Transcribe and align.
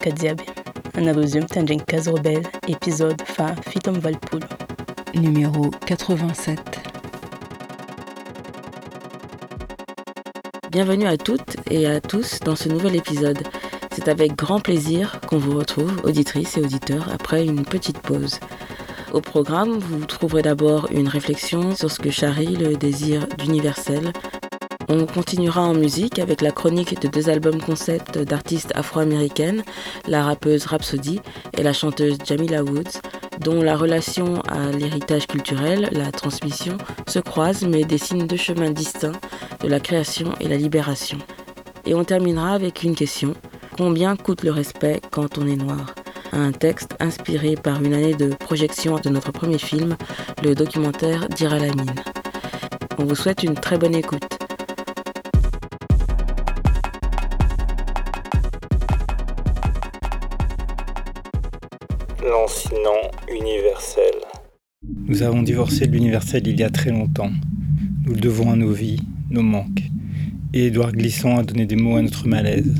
kadiabe. 0.00 0.42
Analozium 0.94 1.46
tangen 1.46 1.80
Robel, 2.06 2.42
épisode 2.66 3.22
fa 3.24 3.54
fitom 3.68 4.00
valpoul. 4.00 4.40
Numéro 5.14 5.70
87. 5.86 6.58
Bienvenue 10.70 11.06
à 11.06 11.16
toutes 11.16 11.56
et 11.70 11.86
à 11.86 12.00
tous 12.00 12.40
dans 12.40 12.56
ce 12.56 12.68
nouvel 12.68 12.96
épisode. 12.96 13.38
C'est 13.92 14.08
avec 14.08 14.34
grand 14.34 14.60
plaisir 14.60 15.20
qu'on 15.26 15.38
vous 15.38 15.56
retrouve, 15.56 16.00
auditrices 16.04 16.56
et 16.56 16.60
auditeurs, 16.60 17.08
après 17.12 17.44
une 17.44 17.64
petite 17.64 17.98
pause. 17.98 18.40
Au 19.12 19.20
programme, 19.20 19.78
vous 19.78 20.04
trouverez 20.04 20.42
d'abord 20.42 20.88
une 20.90 21.08
réflexion 21.08 21.74
sur 21.74 21.90
ce 21.90 21.98
que 21.98 22.10
charrie 22.10 22.56
le 22.56 22.76
désir 22.76 23.26
d'universel. 23.38 24.12
On 24.90 25.04
continuera 25.04 25.60
en 25.60 25.74
musique 25.74 26.18
avec 26.18 26.40
la 26.40 26.50
chronique 26.50 26.98
de 27.02 27.08
deux 27.08 27.28
albums 27.28 27.60
concept 27.60 28.16
d'artistes 28.16 28.72
afro-américaines, 28.74 29.62
la 30.06 30.22
rappeuse 30.22 30.64
Rhapsody 30.64 31.20
et 31.58 31.62
la 31.62 31.74
chanteuse 31.74 32.16
Jamila 32.24 32.64
Woods, 32.64 33.02
dont 33.40 33.60
la 33.60 33.76
relation 33.76 34.40
à 34.48 34.70
l'héritage 34.70 35.26
culturel, 35.26 35.90
la 35.92 36.10
transmission, 36.10 36.78
se 37.06 37.18
croisent 37.18 37.68
mais 37.68 37.84
dessinent 37.84 38.26
deux 38.26 38.38
chemins 38.38 38.70
distincts 38.70 39.20
de 39.60 39.68
la 39.68 39.78
création 39.78 40.32
et 40.40 40.48
la 40.48 40.56
libération. 40.56 41.18
Et 41.84 41.94
on 41.94 42.04
terminera 42.04 42.54
avec 42.54 42.82
une 42.82 42.94
question. 42.94 43.34
Combien 43.76 44.16
coûte 44.16 44.42
le 44.42 44.52
respect 44.52 45.02
quand 45.10 45.36
on 45.36 45.46
est 45.46 45.56
noir? 45.56 45.94
Un 46.32 46.52
texte 46.52 46.94
inspiré 46.98 47.56
par 47.56 47.82
une 47.82 47.92
année 47.92 48.14
de 48.14 48.34
projection 48.34 48.98
de 48.98 49.10
notre 49.10 49.32
premier 49.32 49.58
film, 49.58 49.96
le 50.42 50.54
documentaire 50.54 51.28
Dire 51.28 51.54
la 51.54 51.74
mine. 51.74 51.94
On 52.96 53.04
vous 53.04 53.14
souhaite 53.14 53.42
une 53.42 53.54
très 53.54 53.76
bonne 53.76 53.94
écoute. 53.94 54.37
Nous 65.06 65.22
avons 65.22 65.42
divorcé 65.42 65.86
de 65.86 65.92
l'universel 65.92 66.46
il 66.46 66.58
y 66.58 66.62
a 66.62 66.70
très 66.70 66.90
longtemps. 66.90 67.30
Nous 68.04 68.14
le 68.14 68.20
devons 68.20 68.50
à 68.50 68.56
nos 68.56 68.72
vies, 68.72 69.00
nos 69.30 69.42
manques. 69.42 69.82
Et 70.52 70.66
Édouard 70.66 70.92
Glissant 70.92 71.38
a 71.38 71.42
donné 71.42 71.66
des 71.66 71.76
mots 71.76 71.96
à 71.96 72.02
notre 72.02 72.26
malaise. 72.26 72.74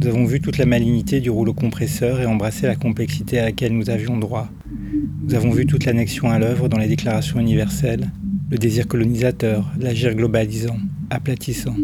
Nous 0.00 0.06
avons 0.06 0.24
vu 0.24 0.40
toute 0.40 0.58
la 0.58 0.66
malignité 0.66 1.20
du 1.20 1.30
rouleau 1.30 1.54
compresseur 1.54 2.20
et 2.20 2.26
embrassé 2.26 2.66
la 2.66 2.76
complexité 2.76 3.38
à 3.38 3.44
laquelle 3.44 3.72
nous 3.72 3.90
avions 3.90 4.18
droit. 4.18 4.48
Nous 5.22 5.34
avons 5.34 5.50
vu 5.50 5.66
toute 5.66 5.84
l'annexion 5.84 6.30
à 6.30 6.38
l'œuvre 6.38 6.68
dans 6.68 6.78
les 6.78 6.88
déclarations 6.88 7.40
universelles, 7.40 8.10
le 8.50 8.58
désir 8.58 8.86
colonisateur, 8.86 9.70
l'agir 9.80 10.14
globalisant, 10.14 10.78
aplatissant. 11.10 11.76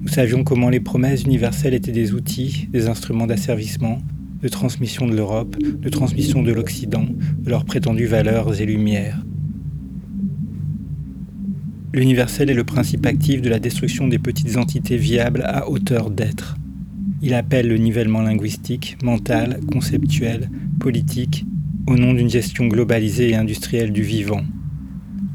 Nous 0.00 0.08
savions 0.08 0.44
comment 0.44 0.68
les 0.68 0.80
promesses 0.80 1.22
universelles 1.22 1.74
étaient 1.74 1.92
des 1.92 2.12
outils, 2.12 2.68
des 2.72 2.88
instruments 2.88 3.26
d'asservissement, 3.26 3.98
de 4.42 4.48
transmission 4.48 5.06
de 5.06 5.14
l'Europe, 5.14 5.56
de 5.58 5.88
transmission 5.88 6.42
de 6.42 6.52
l'Occident, 6.52 7.06
de 7.38 7.50
leurs 7.50 7.64
prétendues 7.64 8.06
valeurs 8.06 8.60
et 8.60 8.66
lumières. 8.66 9.22
L'universel 11.92 12.50
est 12.50 12.54
le 12.54 12.64
principe 12.64 13.04
actif 13.04 13.42
de 13.42 13.50
la 13.50 13.58
destruction 13.58 14.06
des 14.06 14.18
petites 14.18 14.56
entités 14.56 14.96
viables 14.96 15.42
à 15.44 15.68
hauteur 15.68 16.10
d'être. 16.10 16.56
Il 17.20 17.34
appelle 17.34 17.68
le 17.68 17.76
nivellement 17.76 18.22
linguistique, 18.22 18.96
mental, 19.02 19.60
conceptuel, 19.70 20.50
politique, 20.78 21.44
au 21.86 21.96
nom 21.96 22.14
d'une 22.14 22.30
gestion 22.30 22.66
globalisée 22.66 23.30
et 23.30 23.34
industrielle 23.34 23.92
du 23.92 24.02
vivant. 24.02 24.42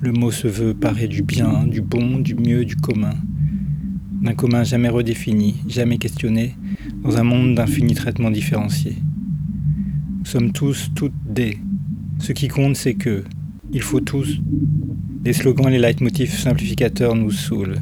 Le 0.01 0.13
mot 0.13 0.31
se 0.31 0.47
veut 0.47 0.73
paré 0.73 1.07
du 1.07 1.21
bien, 1.21 1.67
du 1.67 1.81
bon, 1.81 2.19
du 2.19 2.35
mieux, 2.35 2.63
du 2.63 2.75
commun. 2.75 3.13
D'un 4.21 4.33
commun 4.33 4.63
jamais 4.63 4.89
redéfini, 4.89 5.57
jamais 5.67 5.97
questionné, 5.97 6.55
dans 7.05 7.17
un 7.17 7.23
monde 7.23 7.53
d'infinis 7.53 7.93
traitements 7.93 8.31
différenciés. 8.31 8.95
Nous 10.19 10.25
sommes 10.25 10.51
tous, 10.51 10.89
toutes 10.95 11.13
des. 11.29 11.59
Ce 12.17 12.31
qui 12.31 12.47
compte, 12.47 12.75
c'est 12.75 12.95
que, 12.95 13.23
il 13.71 13.81
faut 13.83 13.99
tous. 13.99 14.41
Les 15.23 15.33
slogans 15.33 15.67
et 15.67 15.73
les 15.73 15.79
leitmotifs 15.79 16.39
simplificateurs 16.39 17.15
nous 17.15 17.29
saoulent. 17.29 17.77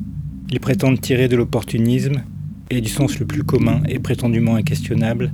Ils 0.51 0.59
prétendent 0.59 0.99
tirer 0.99 1.29
de 1.29 1.37
l'opportunisme 1.37 2.23
et 2.69 2.81
du 2.81 2.89
sens 2.89 3.17
le 3.17 3.25
plus 3.25 3.43
commun 3.43 3.81
et 3.87 3.99
prétendument 3.99 4.55
inquestionnable, 4.55 5.31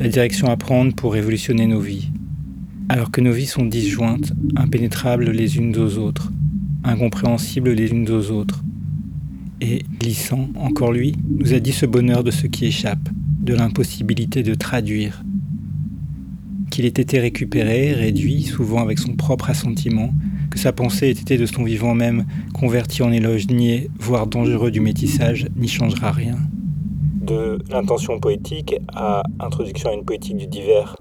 la 0.00 0.08
direction 0.08 0.48
à 0.48 0.56
prendre 0.56 0.92
pour 0.92 1.12
révolutionner 1.12 1.68
nos 1.68 1.80
vies. 1.80 2.10
Alors 2.88 3.12
que 3.12 3.20
nos 3.20 3.32
vies 3.32 3.46
sont 3.46 3.66
disjointes, 3.66 4.32
impénétrables 4.56 5.30
les 5.30 5.58
unes 5.58 5.76
aux 5.76 5.96
autres, 5.98 6.32
incompréhensibles 6.82 7.70
les 7.70 7.90
unes 7.90 8.10
aux 8.10 8.32
autres. 8.32 8.64
Et 9.64 9.84
glissant, 10.00 10.48
encore 10.56 10.90
lui, 10.90 11.14
nous 11.38 11.54
a 11.54 11.60
dit 11.60 11.70
ce 11.70 11.86
bonheur 11.86 12.24
de 12.24 12.32
ce 12.32 12.48
qui 12.48 12.66
échappe, 12.66 13.08
de 13.40 13.54
l'impossibilité 13.54 14.42
de 14.42 14.54
traduire. 14.54 15.22
Qu'il 16.72 16.84
ait 16.84 16.88
été 16.88 17.20
récupéré, 17.20 17.92
réduit, 17.92 18.42
souvent 18.42 18.82
avec 18.82 18.98
son 18.98 19.14
propre 19.14 19.50
assentiment, 19.50 20.12
que 20.50 20.58
sa 20.58 20.72
pensée 20.72 21.06
ait 21.06 21.12
été 21.12 21.38
de 21.38 21.46
son 21.46 21.62
vivant 21.62 21.94
même 21.94 22.24
convertie 22.52 23.04
en 23.04 23.12
éloge 23.12 23.46
niais, 23.46 23.88
voire 24.00 24.26
dangereux 24.26 24.72
du 24.72 24.80
métissage, 24.80 25.46
n'y 25.54 25.68
changera 25.68 26.10
rien 26.10 26.38
de 27.22 27.60
l'intention 27.70 28.18
poétique 28.18 28.74
à 28.92 29.22
introduction 29.38 29.90
à 29.90 29.92
une 29.92 30.04
poétique 30.04 30.36
du 30.38 30.48
divers, 30.48 30.96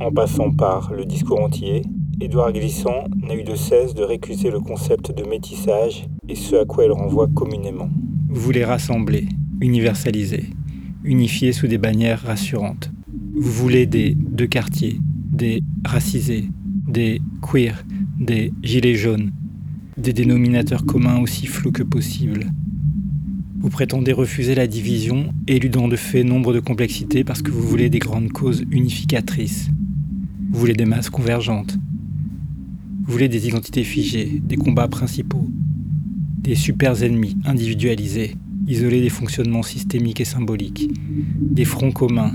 en 0.00 0.10
passant 0.10 0.50
par 0.50 0.92
le 0.92 1.04
discours 1.04 1.40
entier, 1.40 1.82
Édouard 2.20 2.52
Glissant 2.52 3.04
n'a 3.22 3.36
eu 3.36 3.44
de 3.44 3.54
cesse 3.54 3.94
de 3.94 4.02
récuser 4.02 4.50
le 4.50 4.58
concept 4.58 5.12
de 5.12 5.24
métissage 5.24 6.06
et 6.30 6.36
ce 6.36 6.56
à 6.56 6.64
quoi 6.64 6.84
elle 6.84 6.92
renvoie 6.92 7.26
communément. 7.26 7.90
Vous 8.28 8.40
voulez 8.40 8.64
rassembler, 8.64 9.26
universaliser, 9.60 10.44
unifier 11.04 11.52
sous 11.52 11.66
des 11.66 11.78
bannières 11.78 12.22
rassurantes. 12.22 12.90
Vous 13.34 13.50
voulez 13.50 13.86
des 13.86 14.14
deux 14.14 14.46
quartiers, 14.46 15.00
des 15.32 15.62
racisés, 15.84 16.44
des 16.86 17.20
queers, 17.42 17.84
des 18.18 18.52
gilets 18.62 18.94
jaunes, 18.94 19.32
des 19.96 20.12
dénominateurs 20.12 20.86
communs 20.86 21.20
aussi 21.20 21.46
flous 21.46 21.72
que 21.72 21.82
possible, 21.82 22.46
vous 23.60 23.68
prétendez 23.68 24.14
refuser 24.14 24.54
la 24.54 24.66
division, 24.66 25.34
éludant 25.46 25.86
de 25.86 25.96
fait 25.96 26.24
nombre 26.24 26.54
de 26.54 26.60
complexités 26.60 27.24
parce 27.24 27.42
que 27.42 27.50
vous 27.50 27.60
voulez 27.60 27.90
des 27.90 27.98
grandes 27.98 28.32
causes 28.32 28.64
unificatrices. 28.70 29.68
Vous 30.50 30.58
voulez 30.58 30.72
des 30.72 30.86
masses 30.86 31.10
convergentes. 31.10 31.76
Vous 33.04 33.12
voulez 33.12 33.28
des 33.28 33.48
identités 33.48 33.84
figées, 33.84 34.40
des 34.42 34.56
combats 34.56 34.88
principaux, 34.88 35.46
des 36.40 36.54
super 36.54 37.02
ennemis 37.02 37.36
individualisés, 37.44 38.36
isolés 38.66 39.00
des 39.00 39.08
fonctionnements 39.08 39.62
systémiques 39.62 40.20
et 40.20 40.24
symboliques, 40.24 40.90
des 41.40 41.64
fronts 41.64 41.92
communs. 41.92 42.32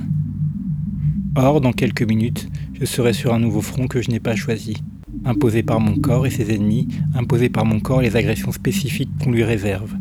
Or, 1.36 1.62
dans 1.62 1.74
quelques 1.74 2.07
minutes, 2.07 2.50
je 2.80 2.86
serai 2.86 3.13
sur 3.13 3.34
un 3.34 3.40
nouveau 3.40 3.62
front 3.62 3.88
que 3.88 4.02
je 4.02 4.10
n'ai 4.10 4.19
pas 4.19 4.36
choisi, 4.36 4.78
imposé 5.25 5.63
par 5.63 5.80
mon 5.80 5.98
corps 5.98 6.25
et 6.25 6.31
ses 6.31 6.54
ennemis, 6.54 6.88
imposé 7.13 7.50
par 7.50 7.66
mon 7.66 7.80
corps 7.80 8.02
les 8.02 8.16
agressions 8.16 8.52
spécifiques 8.52 9.12
qu'on 9.19 9.31
lui 9.31 9.44
réserve 9.44 9.96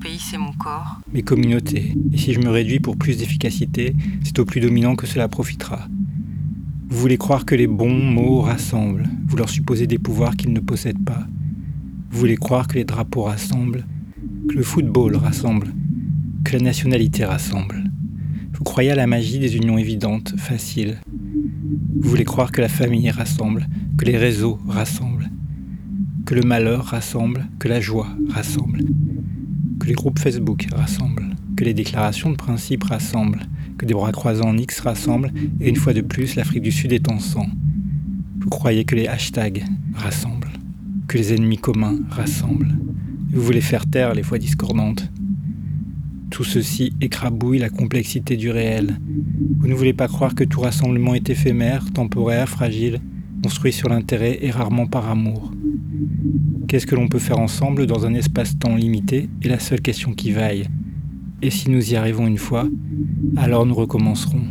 pays, 0.00 0.18
c'est 0.18 0.38
mon 0.38 0.52
corps. 0.52 1.00
Mes 1.12 1.22
communautés. 1.22 1.94
Et 2.12 2.16
si 2.16 2.32
je 2.32 2.40
me 2.40 2.48
réduis 2.48 2.80
pour 2.80 2.96
plus 2.96 3.18
d'efficacité, 3.18 3.94
c'est 4.24 4.38
au 4.38 4.44
plus 4.44 4.60
dominant 4.60 4.96
que 4.96 5.06
cela 5.06 5.28
profitera. 5.28 5.86
Vous 6.88 6.98
voulez 6.98 7.18
croire 7.18 7.44
que 7.44 7.54
les 7.54 7.66
bons 7.66 7.94
mots 7.94 8.40
rassemblent. 8.40 9.08
Vous 9.26 9.36
leur 9.36 9.48
supposez 9.48 9.86
des 9.86 9.98
pouvoirs 9.98 10.36
qu'ils 10.36 10.52
ne 10.52 10.60
possèdent 10.60 11.04
pas. 11.04 11.26
Vous 12.10 12.18
voulez 12.18 12.36
croire 12.36 12.66
que 12.66 12.74
les 12.74 12.84
drapeaux 12.84 13.22
rassemblent, 13.22 13.86
que 14.48 14.54
le 14.54 14.62
football 14.62 15.16
rassemble, 15.16 15.68
que 16.44 16.56
la 16.56 16.62
nationalité 16.62 17.24
rassemble. 17.24 17.84
Vous 18.52 18.64
croyez 18.64 18.90
à 18.90 18.96
la 18.96 19.06
magie 19.06 19.38
des 19.38 19.56
unions 19.56 19.78
évidentes, 19.78 20.34
faciles. 20.36 20.98
Vous 22.00 22.10
voulez 22.10 22.24
croire 22.24 22.52
que 22.52 22.60
la 22.60 22.68
famille 22.68 23.10
rassemble, 23.10 23.68
que 23.96 24.04
les 24.04 24.18
réseaux 24.18 24.58
rassemblent, 24.68 25.30
que 26.26 26.34
le 26.34 26.42
malheur 26.42 26.84
rassemble, 26.84 27.46
que 27.58 27.68
la 27.68 27.80
joie 27.80 28.08
rassemble 28.28 28.84
que 29.80 29.86
les 29.86 29.94
groupes 29.94 30.18
Facebook 30.18 30.66
rassemblent, 30.72 31.34
que 31.56 31.64
les 31.64 31.74
déclarations 31.74 32.30
de 32.30 32.36
principe 32.36 32.84
rassemblent, 32.84 33.46
que 33.78 33.86
des 33.86 33.94
bras 33.94 34.12
croisants 34.12 34.50
en 34.50 34.58
X 34.58 34.80
rassemblent, 34.80 35.32
et 35.58 35.70
une 35.70 35.76
fois 35.76 35.94
de 35.94 36.02
plus, 36.02 36.36
l'Afrique 36.36 36.62
du 36.62 36.70
Sud 36.70 36.92
est 36.92 37.10
en 37.10 37.18
sang. 37.18 37.46
Vous 38.38 38.50
croyez 38.50 38.84
que 38.84 38.94
les 38.94 39.08
hashtags 39.08 39.64
rassemblent, 39.94 40.49
que 41.10 41.18
les 41.18 41.34
ennemis 41.34 41.58
communs 41.58 41.98
rassemblent. 42.08 42.78
Vous 43.32 43.42
voulez 43.42 43.60
faire 43.60 43.84
taire 43.84 44.14
les 44.14 44.22
voix 44.22 44.38
discordantes. 44.38 45.10
Tout 46.30 46.44
ceci 46.44 46.92
écrabouille 47.00 47.58
la 47.58 47.68
complexité 47.68 48.36
du 48.36 48.48
réel. 48.48 48.96
Vous 49.58 49.66
ne 49.66 49.74
voulez 49.74 49.92
pas 49.92 50.06
croire 50.06 50.36
que 50.36 50.44
tout 50.44 50.60
rassemblement 50.60 51.16
est 51.16 51.28
éphémère, 51.28 51.90
temporaire, 51.92 52.48
fragile, 52.48 53.00
construit 53.42 53.72
sur 53.72 53.88
l'intérêt 53.88 54.38
et 54.40 54.52
rarement 54.52 54.86
par 54.86 55.10
amour. 55.10 55.50
Qu'est-ce 56.68 56.86
que 56.86 56.94
l'on 56.94 57.08
peut 57.08 57.18
faire 57.18 57.40
ensemble 57.40 57.88
dans 57.88 58.06
un 58.06 58.14
espace-temps 58.14 58.76
limité 58.76 59.28
est 59.42 59.48
la 59.48 59.58
seule 59.58 59.80
question 59.80 60.12
qui 60.12 60.30
vaille. 60.30 60.68
Et 61.42 61.50
si 61.50 61.70
nous 61.70 61.92
y 61.92 61.96
arrivons 61.96 62.28
une 62.28 62.38
fois, 62.38 62.68
alors 63.36 63.66
nous 63.66 63.74
recommencerons. 63.74 64.44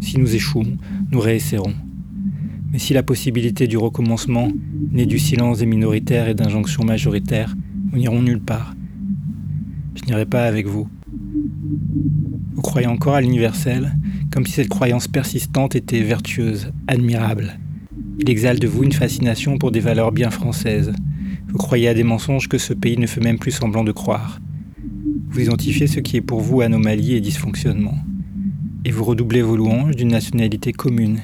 Si 0.00 0.18
nous 0.18 0.34
échouons, 0.34 0.78
nous 1.10 1.20
réessaierons. 1.20 1.74
Mais 2.70 2.78
si 2.78 2.92
la 2.92 3.02
possibilité 3.02 3.66
du 3.66 3.76
recommencement 3.76 4.48
naît 4.92 5.06
du 5.06 5.18
silence 5.18 5.58
des 5.58 5.66
minoritaires 5.66 6.28
et 6.28 6.34
d'injonctions 6.34 6.84
majoritaires, 6.84 7.56
nous 7.92 7.98
n'irons 7.98 8.20
nulle 8.20 8.40
part. 8.40 8.74
Je 9.94 10.04
n'irai 10.04 10.26
pas 10.26 10.44
avec 10.44 10.66
vous. 10.66 10.88
Vous 12.54 12.62
croyez 12.62 12.86
encore 12.86 13.14
à 13.14 13.20
l'universel, 13.20 13.96
comme 14.30 14.46
si 14.46 14.52
cette 14.52 14.68
croyance 14.68 15.08
persistante 15.08 15.76
était 15.76 16.02
vertueuse, 16.02 16.70
admirable. 16.86 17.58
Il 18.18 18.28
exalte 18.28 18.60
de 18.60 18.68
vous 18.68 18.82
une 18.82 18.92
fascination 18.92 19.58
pour 19.58 19.70
des 19.70 19.80
valeurs 19.80 20.12
bien 20.12 20.30
françaises. 20.30 20.92
Vous 21.48 21.58
croyez 21.58 21.88
à 21.88 21.94
des 21.94 22.04
mensonges 22.04 22.48
que 22.48 22.58
ce 22.58 22.74
pays 22.74 22.98
ne 22.98 23.06
fait 23.06 23.22
même 23.22 23.38
plus 23.38 23.52
semblant 23.52 23.84
de 23.84 23.92
croire. 23.92 24.40
Vous 25.30 25.40
identifiez 25.40 25.86
ce 25.86 26.00
qui 26.00 26.16
est 26.16 26.20
pour 26.20 26.40
vous 26.40 26.60
anomalie 26.60 27.14
et 27.14 27.20
dysfonctionnement. 27.20 27.96
Et 28.84 28.90
vous 28.90 29.04
redoublez 29.04 29.40
vos 29.40 29.56
louanges 29.56 29.96
d'une 29.96 30.08
nationalité 30.08 30.72
commune. 30.72 31.20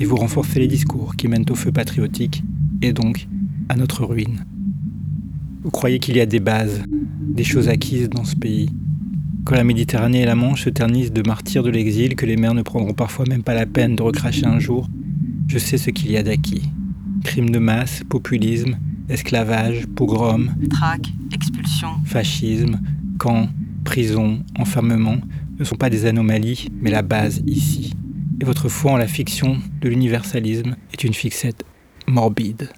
Et 0.00 0.06
vous 0.06 0.16
renforcez 0.16 0.58
les 0.58 0.66
discours 0.66 1.14
qui 1.14 1.28
mènent 1.28 1.44
au 1.50 1.54
feu 1.54 1.72
patriotique, 1.72 2.42
et 2.80 2.94
donc 2.94 3.28
à 3.68 3.76
notre 3.76 4.06
ruine. 4.06 4.46
Vous 5.62 5.70
croyez 5.70 5.98
qu'il 5.98 6.16
y 6.16 6.20
a 6.22 6.26
des 6.26 6.40
bases, 6.40 6.82
des 6.88 7.44
choses 7.44 7.68
acquises 7.68 8.08
dans 8.08 8.24
ce 8.24 8.34
pays. 8.34 8.70
Quand 9.44 9.56
la 9.56 9.62
Méditerranée 9.62 10.22
et 10.22 10.24
la 10.24 10.36
Manche 10.36 10.64
se 10.64 10.70
ternissent 10.70 11.12
de 11.12 11.20
martyrs 11.20 11.62
de 11.62 11.68
l'exil, 11.68 12.16
que 12.16 12.24
les 12.24 12.38
mers 12.38 12.54
ne 12.54 12.62
prendront 12.62 12.94
parfois 12.94 13.26
même 13.28 13.42
pas 13.42 13.52
la 13.52 13.66
peine 13.66 13.94
de 13.94 14.02
recracher 14.02 14.46
un 14.46 14.58
jour, 14.58 14.88
je 15.48 15.58
sais 15.58 15.76
ce 15.76 15.90
qu'il 15.90 16.10
y 16.10 16.16
a 16.16 16.22
d'acquis. 16.22 16.62
Crimes 17.22 17.50
de 17.50 17.58
masse, 17.58 18.02
populisme, 18.08 18.78
esclavage, 19.10 19.86
pogrom, 19.86 20.54
traque, 20.70 21.12
expulsion, 21.30 21.88
fascisme, 22.06 22.80
camp, 23.18 23.50
prison, 23.84 24.42
enfermement 24.58 25.18
ne 25.58 25.64
sont 25.64 25.76
pas 25.76 25.90
des 25.90 26.06
anomalies, 26.06 26.68
mais 26.80 26.90
la 26.90 27.02
base 27.02 27.42
ici. 27.46 27.92
Et 28.40 28.44
votre 28.44 28.70
foi 28.70 28.92
en 28.92 28.96
la 28.96 29.06
fiction 29.06 29.58
de 29.82 29.88
l'universalisme 29.90 30.76
est 30.92 31.04
une 31.04 31.12
fixette 31.12 31.62
morbide. 32.06 32.70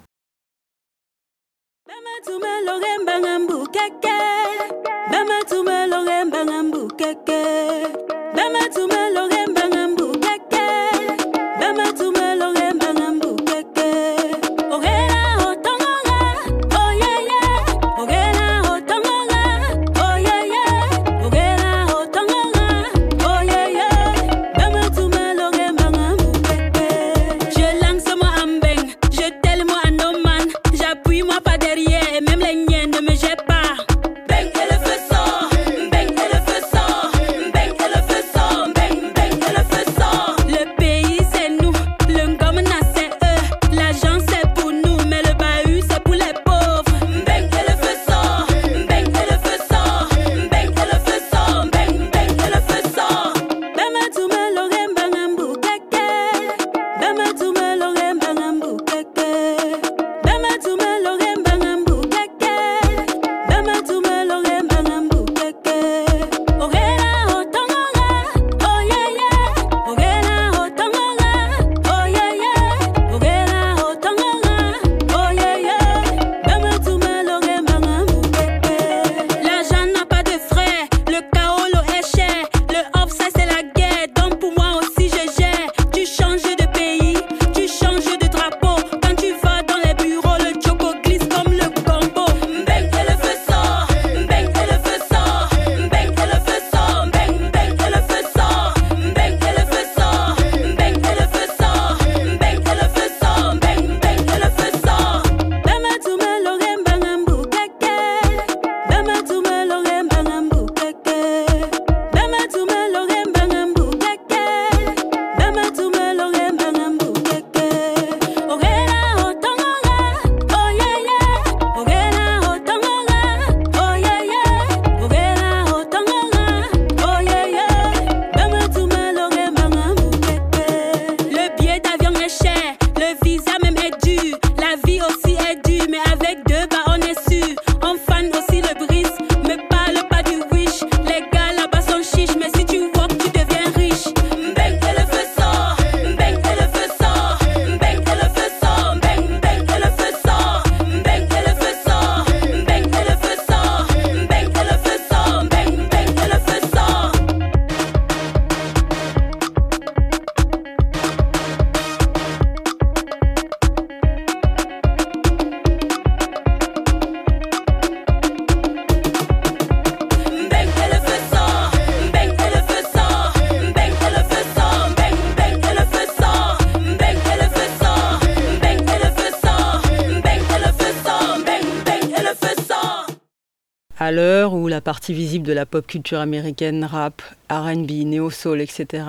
Pop 185.65 185.85
culture 185.85 186.19
américaine, 186.19 186.83
rap, 186.83 187.21
RB, 187.49 187.89
néo-soul, 188.05 188.61
etc., 188.61 189.03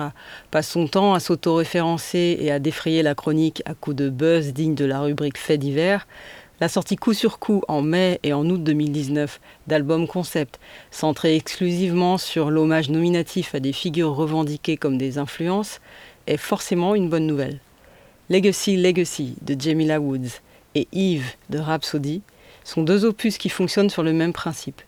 passe 0.51 0.69
son 0.69 0.87
temps 0.87 1.13
à 1.13 1.19
s'auto-référencer 1.19 2.37
et 2.39 2.51
à 2.51 2.59
défrayer 2.59 3.03
la 3.03 3.15
chronique 3.15 3.61
à 3.65 3.73
coups 3.73 3.95
de 3.95 4.09
buzz 4.09 4.53
digne 4.53 4.75
de 4.75 4.85
la 4.85 5.01
rubrique 5.01 5.37
Faits 5.37 5.59
divers, 5.59 6.07
la 6.61 6.69
sortie 6.69 6.95
coup 6.95 7.13
sur 7.13 7.39
coup 7.39 7.61
en 7.67 7.81
mai 7.81 8.19
et 8.23 8.33
en 8.33 8.49
août 8.49 8.63
2019 8.63 9.41
d'albums 9.67 10.07
concept 10.07 10.59
centrés 10.89 11.35
exclusivement 11.35 12.17
sur 12.17 12.49
l'hommage 12.49 12.89
nominatif 12.89 13.55
à 13.55 13.59
des 13.59 13.73
figures 13.73 14.15
revendiquées 14.15 14.77
comme 14.77 14.97
des 14.97 15.17
influences 15.17 15.81
est 16.27 16.37
forcément 16.37 16.95
une 16.95 17.09
bonne 17.09 17.27
nouvelle. 17.27 17.59
Legacy 18.29 18.77
Legacy 18.77 19.35
de 19.41 19.59
Jamila 19.59 19.99
Woods 19.99 20.39
et 20.75 20.87
Eve 20.93 21.25
de 21.49 21.59
Rhapsody 21.59 22.21
sont 22.63 22.83
deux 22.83 23.05
opus 23.05 23.37
qui 23.37 23.49
fonctionnent 23.49 23.89
sur 23.89 24.03
le 24.03 24.13
même 24.13 24.33
principe. 24.33 24.81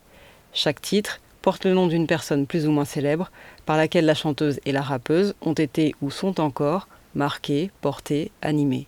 Chaque 0.54 0.82
titre 0.82 1.20
porte 1.42 1.66
le 1.66 1.74
nom 1.74 1.88
d'une 1.88 2.08
personne 2.08 2.46
plus 2.46 2.68
ou 2.68 2.72
moins 2.72 2.86
célèbre 2.86 3.32
par 3.66 3.78
laquelle 3.78 4.06
la 4.06 4.14
chanteuse 4.14 4.60
et 4.66 4.72
la 4.72 4.82
rappeuse 4.82 5.36
ont 5.42 5.54
été 5.54 5.96
ou 6.02 6.12
sont 6.12 6.40
encore 6.40 6.88
marquées, 7.16 7.72
portées, 7.82 8.32
animées. 8.42 8.88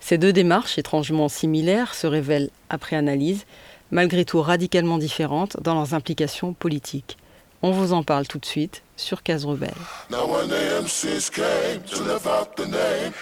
Ces 0.00 0.18
deux 0.18 0.32
démarches 0.32 0.78
étrangement 0.78 1.28
similaires 1.28 1.94
se 1.94 2.06
révèlent, 2.06 2.50
après 2.68 2.96
analyse, 2.96 3.46
malgré 3.90 4.24
tout 4.24 4.40
radicalement 4.40 4.98
différentes 4.98 5.56
dans 5.62 5.74
leurs 5.74 5.94
implications 5.94 6.52
politiques. 6.52 7.16
On 7.62 7.72
vous 7.72 7.92
en 7.92 8.02
parle 8.04 8.26
tout 8.26 8.38
de 8.38 8.46
suite 8.46 8.82
sur 8.96 9.22
Case 9.22 9.44
Rebelle. 9.44 9.74
Now 10.10 10.26
when 10.26 10.48
the 10.48 10.82
MCs 10.82 11.30
came 11.30 11.82
to 11.82 12.02
live 12.04 12.26
out 12.26 12.56
the 12.56 12.66
name 12.66 13.12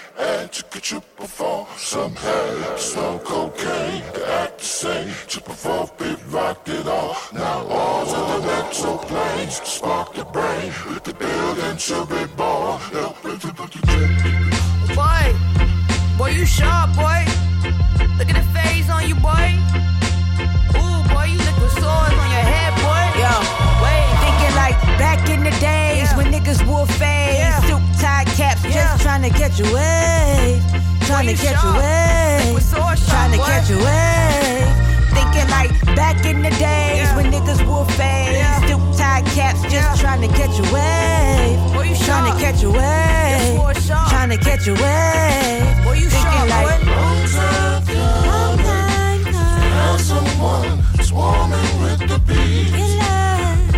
trying 31.26 31.36
to 31.36 31.42
catch 31.42 31.64
a 31.64 31.72
wave, 31.72 32.70
trying 33.08 33.32
to 33.32 33.38
catch 33.38 33.70
a 33.70 33.76
wave. 33.76 34.68
Thinking 35.10 35.50
like 35.50 35.96
back 35.96 36.24
in 36.24 36.42
the 36.42 36.50
days 36.50 37.08
when 37.16 37.32
niggas 37.32 37.66
wore 37.66 37.84
fades, 37.96 38.68
suit 38.68 38.96
tie 38.96 39.22
caps, 39.34 39.62
just 39.62 40.00
trying 40.00 40.20
to 40.20 40.28
catch 40.28 40.58
a 40.58 40.62
wave, 40.72 41.58
trying 42.04 42.32
to 42.32 42.38
catch 42.40 42.62
a 42.62 42.70
wave, 42.70 43.60
trying 44.08 44.30
to 44.30 44.36
catch 44.36 44.68
a 44.68 44.74
wave. 44.74 45.64
Thinking 46.10 46.48
like 46.48 46.86
Long 46.86 47.26
time 47.26 47.82
come, 48.24 48.60
and 48.60 50.00
someone 50.00 50.82
swarming 51.02 51.82
with 51.82 52.00
the 52.08 52.18
bees, 52.26 53.00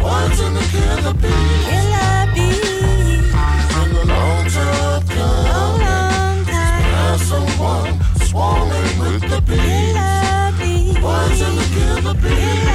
wanting 0.02 0.54
to 0.54 0.64
kill 0.70 0.96
the 1.02 1.14
bees. 1.14 2.07
Swarming 9.28 9.28
with 9.28 9.30
the 9.30 10.54
bees, 10.58 10.98
wanting 11.02 11.38
to 11.38 11.64
kill 11.74 12.00
the 12.02 12.14
bees. 12.20 12.68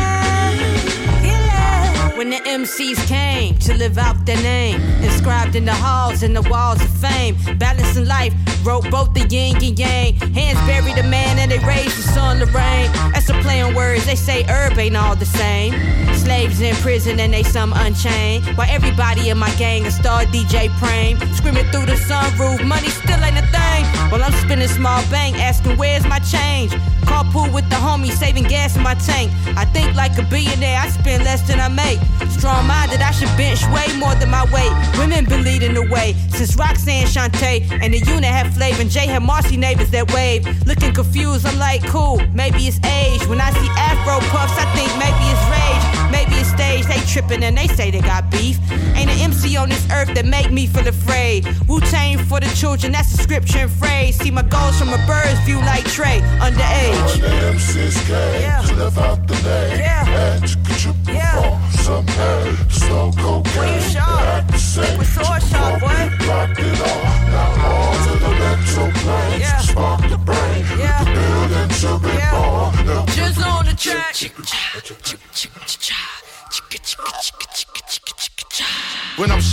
When 2.17 2.29
the 2.29 2.37
MCs 2.37 3.05
came 3.07 3.57
to 3.59 3.73
live 3.73 3.97
out 3.97 4.25
their 4.25 4.37
name, 4.37 4.79
inscribed 5.03 5.55
in 5.55 5.65
the 5.65 5.73
halls 5.73 6.23
and 6.23 6.35
the 6.35 6.43
walls 6.43 6.81
of 6.81 6.89
fame, 6.89 7.35
balancing 7.57 8.05
life, 8.05 8.33
wrote 8.63 8.89
both 8.89 9.13
the 9.13 9.27
yin 9.27 9.55
and 9.57 9.77
yang. 9.77 10.15
Hands 10.33 10.59
buried 10.67 10.97
a 10.97 11.03
man 11.03 11.37
and 11.39 11.51
they 11.51 11.59
raised 11.59 11.97
the 11.97 12.03
sun 12.13 12.39
to 12.39 12.45
rain. 12.45 12.89
That's 13.11 13.29
a 13.29 13.33
play 13.41 13.61
on 13.61 13.73
words, 13.73 14.05
they 14.05 14.15
say 14.15 14.43
herb 14.43 14.77
ain't 14.77 14.95
all 14.95 15.15
the 15.15 15.25
same. 15.25 15.73
Slaves 16.23 16.61
in 16.61 16.73
prison 16.75 17.19
and 17.19 17.33
they 17.33 17.43
some 17.43 17.73
unchained. 17.73 18.45
While 18.57 18.69
everybody 18.69 19.29
in 19.29 19.37
my 19.37 19.53
gang 19.55 19.85
a 19.85 19.91
star 19.91 20.23
DJ 20.23 20.69
Prame, 20.79 21.19
screaming 21.35 21.65
through 21.65 21.85
the 21.85 21.99
sunroof, 22.07 22.65
money 22.65 22.87
still 22.87 23.21
ain't 23.21 23.37
a 23.37 23.45
thing. 23.51 23.83
While 24.09 24.23
I'm 24.23 24.31
spinning 24.43 24.69
small 24.69 25.03
bank, 25.11 25.37
asking 25.37 25.75
where's 25.75 26.05
my 26.07 26.19
change. 26.19 26.71
Carpool 27.03 27.53
with 27.53 27.69
the 27.69 27.75
homies, 27.75 28.13
saving 28.13 28.45
gas 28.45 28.77
in 28.77 28.83
my 28.83 28.95
tank. 28.95 29.31
I 29.57 29.65
think 29.65 29.95
like 29.95 30.17
a 30.17 30.23
billionaire, 30.23 30.79
I 30.79 30.89
spend 30.89 31.25
less 31.25 31.41
than 31.45 31.59
I 31.59 31.67
make. 31.67 31.99
Strong 32.31 32.67
minded, 32.67 33.01
I 33.01 33.11
should 33.11 33.35
bench 33.35 33.61
way 33.75 33.87
more 33.97 34.15
than 34.15 34.29
my 34.29 34.45
weight. 34.53 34.71
Women 34.97 35.25
been 35.25 35.43
leading 35.43 35.73
the 35.73 35.85
way 35.89 36.15
since 36.29 36.55
Roxanne 36.55 37.05
Shante 37.05 37.69
and 37.81 37.93
the 37.93 37.99
unit 37.99 38.31
had 38.31 38.53
flavor 38.53 38.81
and 38.81 38.89
Jay 38.89 39.07
had 39.07 39.23
Marcy 39.23 39.57
neighbors 39.57 39.89
that 39.91 40.11
wave. 40.13 40.47
Looking 40.65 40.93
confused, 40.93 41.45
I'm 41.45 41.59
like, 41.59 41.85
cool, 41.87 42.21
maybe 42.33 42.67
it's 42.67 42.79
age. 42.85 43.27
When 43.27 43.41
I 43.41 43.51
see 43.51 43.69
Afro 43.75 44.19
puffs, 44.31 44.55
I 44.57 44.65
think 44.73 44.89
maybe 44.95 45.23
it's 45.27 45.45
rage. 45.51 46.12
Maybe 46.13 46.35
it's 46.35 46.49
stage, 46.49 46.85
they 46.85 46.99
tripping 47.11 47.43
and 47.43 47.57
they 47.57 47.67
say 47.67 47.89
they 47.89 47.99
got 48.01 48.29
beef. 48.29 48.57
Ain't 48.97 49.09
an 49.09 49.19
MC 49.31 49.57
on 49.57 49.69
this 49.69 49.83
earth 49.91 50.13
that 50.15 50.25
make 50.25 50.51
me 50.51 50.67
feel 50.67 50.87
afraid. 50.87 51.39
Wu 51.67 51.79
Tang 51.93 52.17
for 52.29 52.39
the 52.39 52.49
children, 52.61 52.91
that's 52.91 53.11
a 53.15 53.17
scripture 53.25 53.59
and 53.65 53.71
phrase. 53.71 54.15
See 54.21 54.29
my 54.31 54.43
goals 54.43 54.77
from 54.79 54.89
a 54.89 54.99
bird's 55.07 55.39
view 55.47 55.57
like 55.71 55.85
Trey, 55.85 56.19
underage. 56.39 57.09
When 57.09 57.21
the 57.21 57.33
MCs 57.55 57.95
came 58.07 58.41
Yeah. 58.41 58.61
to 58.61 58.75
live 58.75 58.97
out 58.99 59.27
the 59.27 59.35
name 59.49 59.79
Yeah. 59.79 60.05
and 60.07 60.47
to 60.47 60.57
get 60.67 60.85
you 60.85 60.93
Yeah. 61.07 61.31
perform 61.31 61.59
some 61.87 62.07
hay, 62.07 62.55
smoke 62.69 63.17
cocaine, 63.17 63.73
you 63.73 63.89
sharp. 63.89 64.21
act 64.37 64.51
the 64.51 64.59
same, 64.59 64.97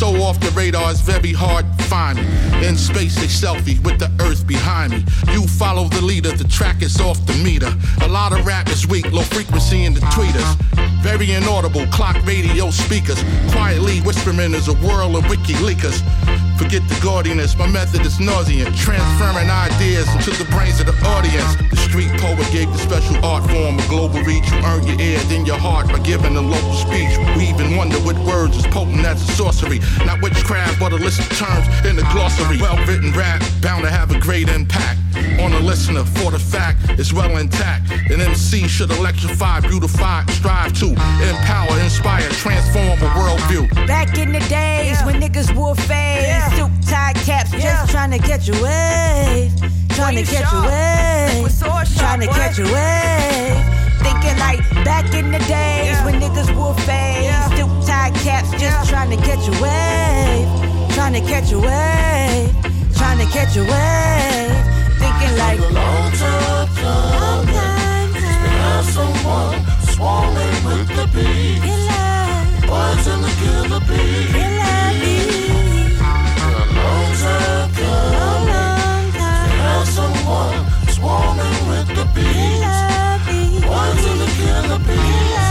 so 0.00 0.16
off 0.22 0.40
the 0.40 0.50
radar, 0.52 0.90
it's 0.90 1.02
very 1.02 1.30
hard 1.30 1.66
to 1.76 1.84
find 1.84 2.16
me. 2.16 2.24
In 2.66 2.74
space, 2.78 3.18
a 3.18 3.28
selfie 3.28 3.78
with 3.84 3.98
the 3.98 4.10
earth 4.24 4.46
behind 4.46 4.92
me. 4.92 5.04
You 5.30 5.46
follow 5.46 5.88
the 5.88 6.00
leader, 6.00 6.32
the 6.32 6.48
track 6.48 6.80
is 6.80 6.98
off 7.02 7.18
the 7.26 7.36
meter. 7.44 7.70
A 8.00 8.08
lot 8.08 8.32
of 8.32 8.46
rap 8.46 8.70
is 8.70 8.86
weak, 8.86 9.12
low 9.12 9.20
frequency 9.20 9.84
in 9.84 9.92
the 9.92 10.00
tweeters. 10.16 10.50
Very 11.02 11.32
inaudible, 11.32 11.86
clock 11.88 12.16
radio 12.24 12.70
speakers. 12.70 13.22
Quietly 13.52 14.00
whispering 14.00 14.54
is 14.54 14.68
a 14.68 14.74
whirl 14.80 15.18
of 15.18 15.28
wiki 15.28 15.52
leakers. 15.60 16.00
Forget 16.56 16.80
the 16.88 16.96
gaudiness, 17.04 17.54
my 17.58 17.66
method 17.66 18.00
is 18.00 18.16
nauseant. 18.16 18.72
Transferring 18.80 19.50
ideas 19.50 20.08
into 20.16 20.30
the 20.42 20.48
brains 20.50 20.80
of 20.80 20.86
the 20.86 20.96
audience. 21.08 21.56
The 21.68 21.79
street 21.90 22.10
poet 22.20 22.46
gave 22.52 22.70
the 22.70 22.78
special 22.78 23.16
art 23.24 23.42
form 23.50 23.76
a 23.76 23.86
global 23.88 24.22
reach. 24.22 24.48
You 24.48 24.58
earn 24.62 24.86
your 24.86 25.00
ear, 25.00 25.18
then 25.26 25.44
your 25.44 25.58
heart 25.58 25.88
by 25.88 25.98
giving 25.98 26.36
a 26.36 26.40
local 26.40 26.74
speech. 26.74 27.10
We 27.36 27.50
even 27.50 27.76
wonder 27.76 27.96
what 27.98 28.16
words 28.18 28.56
is 28.56 28.66
potent 28.68 29.04
as 29.04 29.20
a 29.28 29.32
sorcery. 29.32 29.80
Not 30.06 30.22
witchcraft, 30.22 30.78
but 30.78 30.92
a 30.92 30.96
list 30.96 31.18
of 31.18 31.28
terms 31.36 31.66
in 31.84 31.96
the 31.96 32.06
glossary. 32.12 32.58
Well 32.58 32.78
written 32.86 33.10
rap, 33.12 33.42
bound 33.60 33.82
to 33.82 33.90
have 33.90 34.12
a 34.12 34.20
great 34.20 34.48
impact 34.48 35.00
on 35.42 35.50
the 35.50 35.58
listener. 35.58 36.04
For 36.04 36.30
the 36.30 36.38
fact 36.38 36.78
it's 36.90 37.12
well 37.12 37.36
intact. 37.38 37.90
An 38.10 38.20
MC 38.20 38.68
should 38.68 38.92
electrify, 38.92 39.58
beautify, 39.60 40.26
strive 40.26 40.72
to 40.78 40.90
empower, 40.90 41.74
inspire, 41.80 42.28
transform 42.44 42.98
a 43.02 43.10
worldview. 43.18 43.66
Back 43.88 44.16
in 44.16 44.30
the 44.30 44.40
days 44.46 45.02
when 45.02 45.20
niggas 45.20 45.54
wore 45.56 45.74
fades, 45.74 46.54
suit 46.54 46.70
tie 46.86 47.14
caps, 47.26 47.50
just 47.50 47.90
trying 47.90 48.12
to 48.12 48.18
catch 48.18 48.48
a 48.48 48.56
wave, 48.62 49.79
trying 49.94 50.16
to 50.16 50.22
catch 50.22 50.52
a 50.52 50.60
wave, 50.60 51.58
trying 51.96 52.20
to 52.20 52.26
catch 52.26 52.58
a 52.58 52.64
wave. 52.64 53.56
Thinking 54.02 54.38
like 54.38 54.60
back 54.84 55.12
in 55.14 55.30
the 55.30 55.38
days 55.40 55.98
when 56.04 56.20
niggas 56.20 56.54
wore 56.56 56.74
fades, 56.86 57.36
suit 57.56 57.86
tie 57.86 58.10
caps, 58.22 58.50
just 58.60 58.88
trying 58.88 59.10
to 59.10 59.16
catch 59.16 59.46
a 59.48 59.52
wave, 59.62 60.48
trying 60.94 61.14
to 61.14 61.20
catch 61.20 61.52
a 61.52 61.58
wave, 61.58 62.50
trying 62.96 63.18
to 63.18 63.26
catch 63.26 63.56
a 63.56 63.62
wave. 63.62 64.52
Thinking 64.98 65.36
like 65.38 65.58
a 65.58 65.70
long 65.72 66.12
time. 66.12 66.68
Come, 66.80 67.48
and 67.48 68.86
someone 68.86 69.58
swarming 69.92 70.64
with 70.64 70.88
the 70.88 71.06
bees, 71.14 71.62
wanting 72.68 73.22
to 73.24 73.30
kill 73.40 73.64
the 73.68 73.80
bees. 73.88 74.34
A 74.34 74.79
and 80.30 80.90
someone 80.90 80.90
swarming 80.94 81.68
with 81.68 81.88
the 81.88 82.04
bees, 82.14 83.66
wanting 83.66 84.18
to 84.18 84.28
kill 84.36 84.62
the 84.68 84.78
bees. 84.86 85.49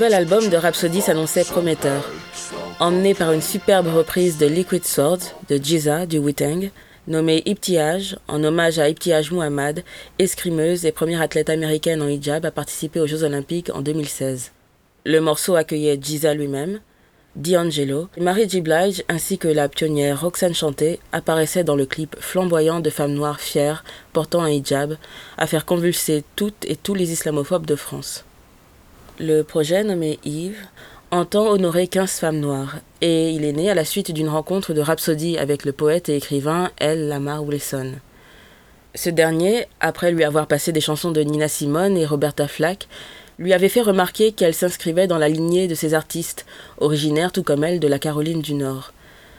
Nouvel 0.00 0.14
album 0.14 0.48
de 0.48 0.56
Rhapsody 0.56 1.02
s'annonçait 1.02 1.44
prometteur. 1.44 2.10
Emmené 2.78 3.12
par 3.12 3.32
une 3.32 3.42
superbe 3.42 3.88
reprise 3.88 4.38
de 4.38 4.46
Liquid 4.46 4.86
Swords 4.86 5.36
de 5.50 5.62
Jiza 5.62 6.06
du 6.06 6.16
Wu-Tang, 6.16 6.70
nommée 7.06 7.42
Ibtihaj, 7.44 8.16
en 8.26 8.42
hommage 8.42 8.78
à 8.78 8.88
Ibtihaj 8.88 9.30
Muhammad, 9.30 9.84
escrimeuse 10.18 10.86
et 10.86 10.92
première 10.92 11.20
athlète 11.20 11.50
américaine 11.50 12.00
en 12.00 12.08
hijab 12.08 12.46
à 12.46 12.50
participer 12.50 12.98
aux 12.98 13.06
Jeux 13.06 13.24
Olympiques 13.24 13.68
en 13.74 13.82
2016. 13.82 14.52
Le 15.04 15.20
morceau 15.20 15.54
accueillait 15.56 15.98
Jiza 16.00 16.32
lui-même, 16.32 16.80
D'Angelo, 17.36 18.08
Mary 18.16 18.48
J. 18.48 18.62
Blige 18.62 19.04
ainsi 19.10 19.36
que 19.36 19.48
la 19.48 19.68
pionnière 19.68 20.22
Roxane 20.22 20.54
Chanté 20.54 20.98
apparaissaient 21.12 21.62
dans 21.62 21.76
le 21.76 21.84
clip 21.84 22.16
flamboyant 22.20 22.80
de 22.80 22.88
femmes 22.88 23.12
noires 23.12 23.40
fières 23.40 23.84
portant 24.14 24.40
un 24.40 24.48
hijab 24.48 24.96
à 25.36 25.46
faire 25.46 25.66
convulser 25.66 26.24
toutes 26.36 26.64
et 26.64 26.76
tous 26.76 26.94
les 26.94 27.12
islamophobes 27.12 27.66
de 27.66 27.76
France. 27.76 28.24
Le 29.22 29.42
projet 29.42 29.84
nommé 29.84 30.18
Yves 30.24 30.66
entend 31.10 31.50
honorer 31.50 31.88
15 31.88 32.10
femmes 32.20 32.40
noires, 32.40 32.76
et 33.02 33.32
il 33.32 33.44
est 33.44 33.52
né 33.52 33.68
à 33.68 33.74
la 33.74 33.84
suite 33.84 34.12
d'une 34.12 34.30
rencontre 34.30 34.72
de 34.72 34.80
Rhapsody 34.80 35.36
avec 35.36 35.66
le 35.66 35.72
poète 35.72 36.08
et 36.08 36.16
écrivain 36.16 36.70
L. 36.78 37.08
Lamar 37.08 37.44
Wilson. 37.44 37.96
Ce 38.94 39.10
dernier, 39.10 39.66
après 39.78 40.10
lui 40.10 40.24
avoir 40.24 40.46
passé 40.46 40.72
des 40.72 40.80
chansons 40.80 41.10
de 41.10 41.20
Nina 41.20 41.48
Simone 41.48 41.98
et 41.98 42.06
Roberta 42.06 42.48
Flack, 42.48 42.88
lui 43.38 43.52
avait 43.52 43.68
fait 43.68 43.82
remarquer 43.82 44.32
qu'elle 44.32 44.54
s'inscrivait 44.54 45.06
dans 45.06 45.18
la 45.18 45.28
lignée 45.28 45.68
de 45.68 45.74
ces 45.74 45.92
artistes, 45.92 46.46
originaires 46.78 47.30
tout 47.30 47.42
comme 47.42 47.62
elle 47.62 47.78
de 47.78 47.88
la 47.88 47.98
Caroline 47.98 48.40
du 48.40 48.54
Nord. 48.54 48.94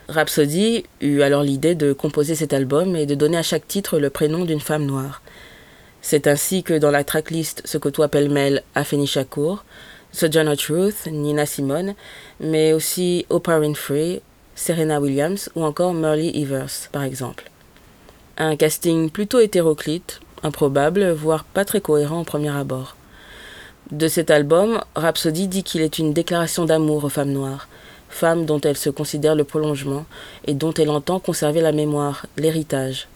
Rhapsody 0.09 0.83
eut 0.99 1.23
alors 1.23 1.41
l'idée 1.41 1.73
de 1.73 1.91
composer 1.91 2.35
cet 2.35 2.53
album 2.53 2.95
et 2.95 3.07
de 3.07 3.15
donner 3.15 3.37
à 3.37 3.43
chaque 3.43 3.67
titre 3.67 3.97
le 3.97 4.11
prénom 4.11 4.45
d'une 4.45 4.59
femme 4.59 4.85
noire. 4.85 5.20
C'est 6.01 6.27
ainsi 6.27 6.63
que 6.63 6.73
dans 6.73 6.91
la 6.91 7.03
tracklist 7.03 7.61
se 7.65 7.77
côtoient 7.77 8.07
pêle-mêle 8.07 8.63
Afeni 8.75 9.07
Shakur, 9.07 9.63
Sojourner 10.11 10.57
Truth, 10.57 11.07
Nina 11.07 11.45
Simone, 11.45 11.93
mais 12.39 12.73
aussi 12.73 13.25
Oprah 13.29 13.59
Winfrey, 13.59 14.21
Serena 14.55 14.99
Williams 14.99 15.49
ou 15.55 15.63
encore 15.63 15.93
Merle 15.93 16.35
Evers, 16.35 16.89
par 16.91 17.03
exemple. 17.03 17.49
Un 18.37 18.55
casting 18.55 19.09
plutôt 19.09 19.39
hétéroclite, 19.39 20.19
improbable, 20.43 21.11
voire 21.11 21.43
pas 21.43 21.65
très 21.65 21.81
cohérent 21.81 22.21
au 22.21 22.25
premier 22.25 22.49
abord. 22.49 22.95
De 23.91 24.07
cet 24.07 24.31
album, 24.31 24.81
Rhapsody 24.95 25.47
dit 25.47 25.63
qu'il 25.63 25.81
est 25.81 25.99
une 25.99 26.13
déclaration 26.13 26.65
d'amour 26.65 27.03
aux 27.03 27.09
femmes 27.09 27.31
noires, 27.31 27.67
femmes 28.09 28.45
dont 28.45 28.59
elle 28.61 28.77
se 28.77 28.89
considère 28.89 29.35
le 29.35 29.43
prolongement 29.43 30.05
et 30.45 30.53
dont 30.53 30.73
elle 30.73 30.89
entend 30.89 31.19
conserver 31.19 31.61
la 31.61 31.71
mémoire, 31.71 32.25
l'héritage. 32.37 33.07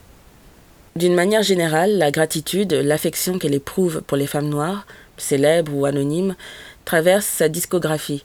D'une 0.98 1.14
manière 1.14 1.44
générale, 1.44 1.98
la 1.98 2.10
gratitude, 2.10 2.72
l'affection 2.72 3.38
qu'elle 3.38 3.54
éprouve 3.54 4.02
pour 4.08 4.16
les 4.16 4.28
femmes 4.28 4.48
noires, 4.48 4.88
célèbres 5.18 5.74
ou 5.75 5.86
anonymes, 5.86 6.38
traverse 6.86 7.25
sa 7.25 7.50
discographie. 7.50 8.24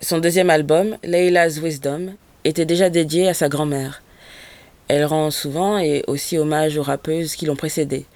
Son 0.00 0.18
deuxième 0.18 0.48
album, 0.48 0.96
Layla's 1.04 1.58
Wisdom, 1.58 2.14
était 2.44 2.64
déjà 2.64 2.88
dédié 2.88 3.28
à 3.28 3.34
sa 3.34 3.50
grand-mère. 3.50 4.00
Elle 4.88 5.04
rend 5.04 5.30
souvent 5.30 5.76
et 5.76 6.04
aussi 6.06 6.38
hommage 6.38 6.78
aux 6.78 6.82
rappeuses 6.82 7.36
qui 7.36 7.44
l'ont 7.44 7.54
précédée. 7.54 8.06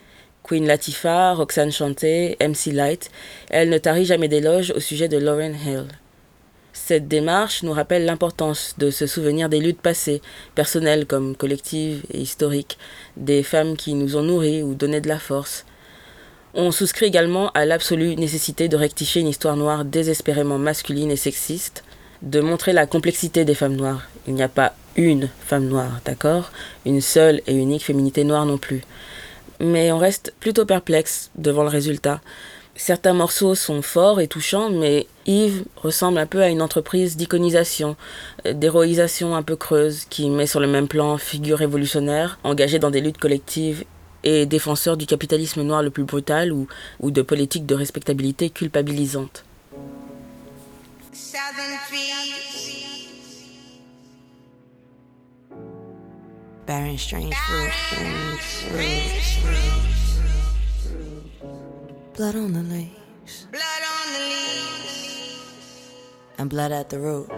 Queen 0.45 0.67
Latifah, 0.67 1.35
Roxanne 1.35 1.71
Chanté, 1.71 2.39
MC 2.41 2.73
Light, 2.73 3.11
elle 3.51 3.69
ne 3.69 3.77
tarit 3.77 4.07
jamais 4.07 4.29
d'éloges 4.29 4.73
au 4.75 4.81
sujet 4.81 5.09
de 5.09 5.19
Lauren 5.19 5.53
Hill. 5.53 5.89
Cette 6.91 7.07
démarche 7.07 7.63
nous 7.63 7.71
rappelle 7.71 8.05
l'importance 8.05 8.75
de 8.79 8.91
se 8.91 9.07
souvenir 9.07 9.49
des 9.49 9.61
luttes 9.61 9.81
passées, 9.81 10.21
personnelles 10.57 11.07
comme 11.07 11.37
collectives 11.37 12.03
et 12.13 12.19
historiques, 12.19 12.79
des 13.17 13.45
femmes 13.45 13.77
qui 13.77 13.95
nous 13.95 14.17
ont 14.17 14.25
nourris 14.25 14.65
ou 14.65 14.75
donné 14.75 15.01
de 15.01 15.07
la 15.07 15.21
force. 15.21 15.65
On 16.53 16.73
souscrit 16.73 17.07
également 17.07 17.53
à 17.53 17.65
l'absolue 17.65 18.17
nécessité 18.17 18.67
de 18.67 18.77
rectifier 18.77 19.21
une 19.21 19.29
histoire 19.29 19.57
noire 19.57 19.85
désespérément 19.85 20.59
masculine 20.59 21.13
et 21.13 21.17
sexiste, 21.17 21.85
de 22.23 22.41
montrer 22.41 22.73
la 22.73 22.87
complexité 22.87 23.45
des 23.45 23.55
femmes 23.55 23.77
noires. 23.77 24.09
Il 24.27 24.35
n'y 24.35 24.43
a 24.43 24.49
pas 24.49 24.75
une 24.97 25.29
femme 25.47 25.69
noire, 25.69 26.01
d'accord? 26.05 26.51
Une 26.85 27.01
seule 27.01 27.41
et 27.47 27.55
unique 27.55 27.85
féminité 27.85 28.25
noire 28.25 28.47
non 28.47 28.59
plus. 28.59 28.81
Mais 29.61 29.93
on 29.93 29.99
reste 29.99 30.35
plutôt 30.41 30.67
perplexe 30.67 31.31
devant 31.37 31.63
le 31.63 31.69
résultat. 31.69 32.21
Certains 32.83 33.13
morceaux 33.13 33.55
sont 33.55 33.83
forts 33.83 34.23
et 34.23 34.27
touchants, 34.27 34.71
mais 34.71 35.07
Yves 35.27 35.65
ressemble 35.77 36.17
un 36.17 36.25
peu 36.25 36.41
à 36.41 36.49
une 36.49 36.63
entreprise 36.63 37.15
d'iconisation, 37.15 37.95
d'héroïsation 38.51 39.37
un 39.37 39.43
peu 39.43 39.55
creuse, 39.55 40.07
qui 40.09 40.31
met 40.31 40.47
sur 40.47 40.61
le 40.61 40.67
même 40.67 40.89
plan 40.89 41.19
figure 41.19 41.59
révolutionnaire, 41.59 42.39
engagée 42.43 42.79
dans 42.79 42.91
des 42.91 43.03
luttes 43.03 43.19
collectives 43.19 43.85
et 44.25 44.47
défenseur 44.47 44.97
du 44.97 45.05
capitalisme 45.05 45.63
noir 45.63 45.83
le 45.83 45.91
plus 45.91 46.05
brutal 46.05 46.55
ou, 46.55 46.69
ou 47.01 47.11
de 47.11 47.21
politiques 47.21 47.67
de 47.67 47.75
respectabilité 47.75 48.49
culpabilisantes. 48.49 49.45
Bearing 56.67 56.97
strange 56.97 57.35
fruit, 57.35 57.69
strange 58.39 59.39
fruit. 59.43 60.10
Blood 62.21 62.37
on 62.37 62.53
the 62.53 62.63
leaves. 62.63 63.47
Blood 63.51 63.63
on 63.65 64.13
the 64.13 64.19
leaves. 64.21 65.91
And 66.37 66.51
blood 66.51 66.71
at 66.71 66.91
the 66.91 66.99
root. 67.01 67.31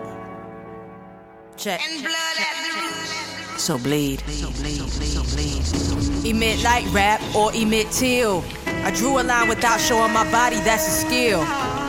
Check. 1.56 1.80
And 1.86 2.02
blood 2.02 2.36
at 2.40 2.54
the 2.66 2.80
root. 2.80 3.60
So 3.60 3.78
bleed. 3.78 4.22
So 4.26 4.50
bleed. 4.50 4.80
So 4.90 5.22
bleed. 5.36 6.26
Emit 6.26 6.64
light 6.64 6.84
rap 6.90 7.20
or 7.32 7.54
emit 7.54 7.92
till. 7.92 8.42
I 8.66 8.90
drew 8.90 9.20
a 9.20 9.22
line 9.22 9.48
without 9.48 9.80
showing 9.80 10.12
my 10.12 10.28
body, 10.32 10.56
that's 10.56 10.88
a 10.88 11.06
skill. 11.06 11.38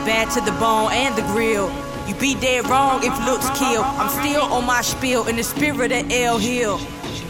Bad 0.06 0.30
to 0.34 0.40
the 0.42 0.56
bone 0.60 0.92
and 0.92 1.16
the 1.16 1.22
grill. 1.32 1.72
You 2.06 2.14
be 2.14 2.36
dead 2.36 2.64
wrong 2.68 3.00
if 3.02 3.26
looks 3.26 3.50
kill. 3.58 3.82
I'm 3.82 4.08
still 4.22 4.42
on 4.42 4.66
my 4.66 4.82
spiel 4.82 5.26
in 5.26 5.34
the 5.34 5.42
spirit 5.42 5.90
of 5.90 6.08
El 6.12 6.38
Hill. 6.38 6.78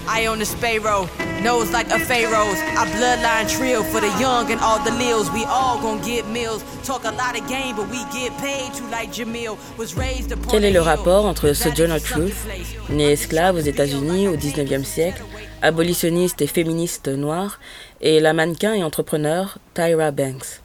I 0.06 0.26
own 0.26 0.38
the 0.38 0.44
sparrow, 0.44 1.08
nose 1.42 1.70
like 1.72 1.90
a 1.90 1.98
pharaoh's. 1.98 2.58
Our 2.76 2.86
bloodline 2.86 3.48
trill 3.48 3.82
for 3.84 4.00
the 4.00 4.12
young 4.20 4.50
and 4.50 4.60
all 4.60 4.78
the 4.84 4.90
lils. 4.92 5.30
We 5.32 5.44
all 5.44 5.80
gon' 5.80 6.00
get 6.02 6.26
meals. 6.28 6.62
Talk 6.84 7.04
a 7.04 7.10
lot 7.10 7.38
of 7.38 7.46
game, 7.48 7.76
but 7.76 7.88
we 7.88 7.98
get 8.12 8.36
paid 8.38 8.72
to 8.74 8.84
like 8.90 9.12
Jamil. 9.12 9.56
Was 9.78 9.94
raised 9.96 10.32
upon 10.32 10.50
Quel 10.50 10.64
est 10.64 10.72
le 10.72 10.80
rapport 10.80 11.24
entre 11.26 11.52
Sojourner 11.52 12.00
Truth, 12.00 12.46
né 12.90 13.12
esclave 13.12 13.56
aux 13.56 13.60
États-Unis 13.60 14.28
au 14.28 14.36
XIXe 14.36 14.86
siècle, 14.86 15.22
abolitionniste 15.62 16.42
et 16.42 16.46
féministe 16.46 17.08
noire, 17.08 17.58
et 18.00 18.20
la 18.20 18.32
mannequin 18.32 18.74
et 18.74 18.82
entrepreneur 18.82 19.58
Tyra 19.74 20.10
Banks? 20.10 20.63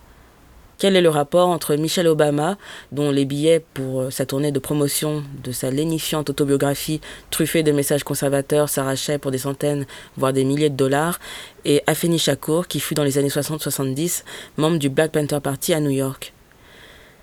Quel 0.79 0.95
est 0.95 1.01
le 1.01 1.09
rapport 1.09 1.49
entre 1.49 1.75
Michelle 1.75 2.07
Obama, 2.07 2.57
dont 2.93 3.11
les 3.11 3.25
billets 3.25 3.61
pour 3.73 3.99
euh, 3.99 4.11
sa 4.11 4.25
tournée 4.25 4.53
de 4.53 4.59
promotion 4.59 5.25
de 5.43 5.51
sa 5.51 5.71
lénifiante 5.71 6.29
autobiographie 6.29 7.01
truffée 7.31 7.63
de 7.63 7.73
messages 7.73 8.05
conservateurs 8.05 8.69
s'arrachaient 8.69 9.17
pour 9.17 9.31
des 9.31 9.39
centaines, 9.39 9.85
voire 10.15 10.31
des 10.31 10.45
milliers 10.45 10.69
de 10.69 10.77
dollars, 10.77 11.19
et 11.65 11.83
Afeni 11.85 12.17
Shakur, 12.17 12.69
qui 12.69 12.79
fut 12.79 12.93
dans 12.93 13.03
les 13.03 13.17
années 13.17 13.27
60-70 13.27 14.23
membre 14.55 14.79
du 14.79 14.87
Black 14.87 15.11
Panther 15.11 15.41
Party 15.43 15.73
à 15.73 15.81
New 15.81 15.89
York 15.89 16.31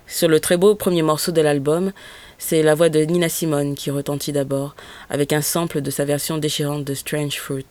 Sur 0.05 0.27
le 0.27 0.39
très 0.39 0.57
beau 0.57 0.75
premier 0.75 1.01
morceau 1.01 1.31
de 1.31 1.41
l'album, 1.41 1.93
c'est 2.37 2.61
la 2.61 2.75
voix 2.75 2.89
de 2.89 2.99
Nina 2.99 3.27
Simone 3.27 3.73
qui 3.73 3.89
retentit 3.89 4.33
d'abord, 4.33 4.75
avec 5.09 5.33
un 5.33 5.41
sample 5.41 5.81
de 5.81 5.89
sa 5.89 6.05
version 6.05 6.37
déchirante 6.37 6.83
de 6.83 6.93
Strange 6.93 7.39
Fruit. 7.39 7.65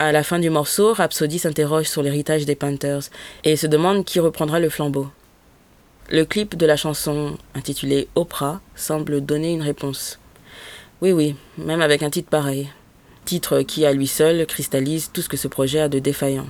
À 0.00 0.12
la 0.12 0.22
fin 0.22 0.38
du 0.38 0.48
morceau, 0.48 0.92
Rhapsody 0.92 1.40
s'interroge 1.40 1.86
sur 1.86 2.04
l'héritage 2.04 2.44
des 2.44 2.54
Panthers 2.54 3.10
et 3.42 3.56
se 3.56 3.66
demande 3.66 4.04
qui 4.04 4.20
reprendra 4.20 4.60
le 4.60 4.68
flambeau. 4.68 5.08
Le 6.08 6.24
clip 6.24 6.56
de 6.56 6.66
la 6.66 6.76
chanson, 6.76 7.36
intitulé 7.56 8.06
Oprah, 8.14 8.60
semble 8.76 9.20
donner 9.20 9.52
une 9.52 9.60
réponse. 9.60 10.20
Oui, 11.00 11.10
oui, 11.10 11.34
même 11.56 11.82
avec 11.82 12.04
un 12.04 12.10
titre 12.10 12.30
pareil. 12.30 12.68
Titre 13.24 13.62
qui, 13.62 13.84
à 13.86 13.92
lui 13.92 14.06
seul, 14.06 14.46
cristallise 14.46 15.10
tout 15.12 15.20
ce 15.20 15.28
que 15.28 15.36
ce 15.36 15.48
projet 15.48 15.80
a 15.80 15.88
de 15.88 15.98
défaillant. 15.98 16.46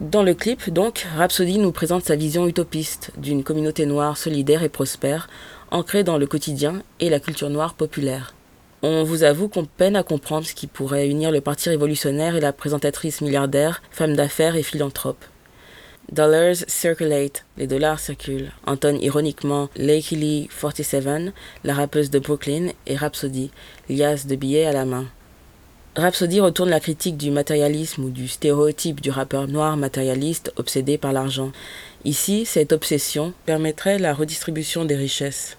Dans 0.00 0.24
le 0.24 0.34
clip, 0.34 0.70
donc, 0.70 1.06
Rhapsody 1.16 1.58
nous 1.58 1.70
présente 1.70 2.04
sa 2.04 2.16
vision 2.16 2.48
utopiste 2.48 3.12
d'une 3.18 3.44
communauté 3.44 3.86
noire 3.86 4.16
solidaire 4.16 4.64
et 4.64 4.68
prospère, 4.68 5.28
ancrée 5.70 6.02
dans 6.02 6.18
le 6.18 6.26
quotidien 6.26 6.82
et 6.98 7.08
la 7.08 7.20
culture 7.20 7.50
noire 7.50 7.74
populaire. 7.74 8.33
On 8.86 9.02
vous 9.02 9.22
avoue 9.22 9.48
qu'on 9.48 9.64
peine 9.64 9.96
à 9.96 10.02
comprendre 10.02 10.46
ce 10.46 10.52
qui 10.52 10.66
pourrait 10.66 11.08
unir 11.08 11.30
le 11.30 11.40
parti 11.40 11.70
révolutionnaire 11.70 12.36
et 12.36 12.40
la 12.40 12.52
présentatrice 12.52 13.22
milliardaire, 13.22 13.82
femme 13.90 14.14
d'affaires 14.14 14.56
et 14.56 14.62
philanthrope. 14.62 15.24
Dollars 16.12 16.56
circulate, 16.68 17.46
les 17.56 17.66
dollars 17.66 17.98
circulent, 17.98 18.52
entonne 18.66 19.00
ironiquement 19.00 19.70
Lakey 19.74 20.16
Lee 20.16 20.50
47, 20.60 21.32
la 21.64 21.72
rappeuse 21.72 22.10
de 22.10 22.18
Brooklyn, 22.18 22.72
et 22.86 22.94
Rhapsody, 22.94 23.50
liasse 23.88 24.26
de 24.26 24.36
billets 24.36 24.66
à 24.66 24.72
la 24.72 24.84
main. 24.84 25.06
Rhapsody 25.96 26.40
retourne 26.40 26.68
la 26.68 26.78
critique 26.78 27.16
du 27.16 27.30
matérialisme 27.30 28.04
ou 28.04 28.10
du 28.10 28.28
stéréotype 28.28 29.00
du 29.00 29.10
rappeur 29.10 29.48
noir 29.48 29.78
matérialiste 29.78 30.52
obsédé 30.56 30.98
par 30.98 31.14
l'argent. 31.14 31.52
Ici, 32.04 32.44
cette 32.44 32.74
obsession 32.74 33.32
permettrait 33.46 33.98
la 33.98 34.12
redistribution 34.12 34.84
des 34.84 34.96
richesses. 34.96 35.56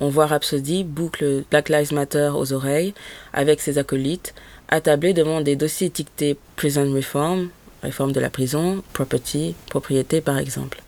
On 0.00 0.08
voit 0.08 0.26
Rhapsody 0.26 0.84
boucle 0.84 1.44
Black 1.50 1.68
Lives 1.68 1.92
Matter 1.92 2.30
aux 2.34 2.52
oreilles 2.52 2.94
avec 3.32 3.60
ses 3.60 3.78
acolytes, 3.78 4.34
attablés 4.68 5.12
devant 5.12 5.40
des 5.40 5.56
dossiers 5.56 5.88
étiquetés 5.88 6.36
Prison 6.56 6.92
Reform, 6.92 7.50
réforme 7.82 8.12
de 8.12 8.20
la 8.20 8.30
prison, 8.30 8.82
Property, 8.92 9.54
propriété 9.68 10.20
par 10.20 10.38
exemple. 10.38 10.82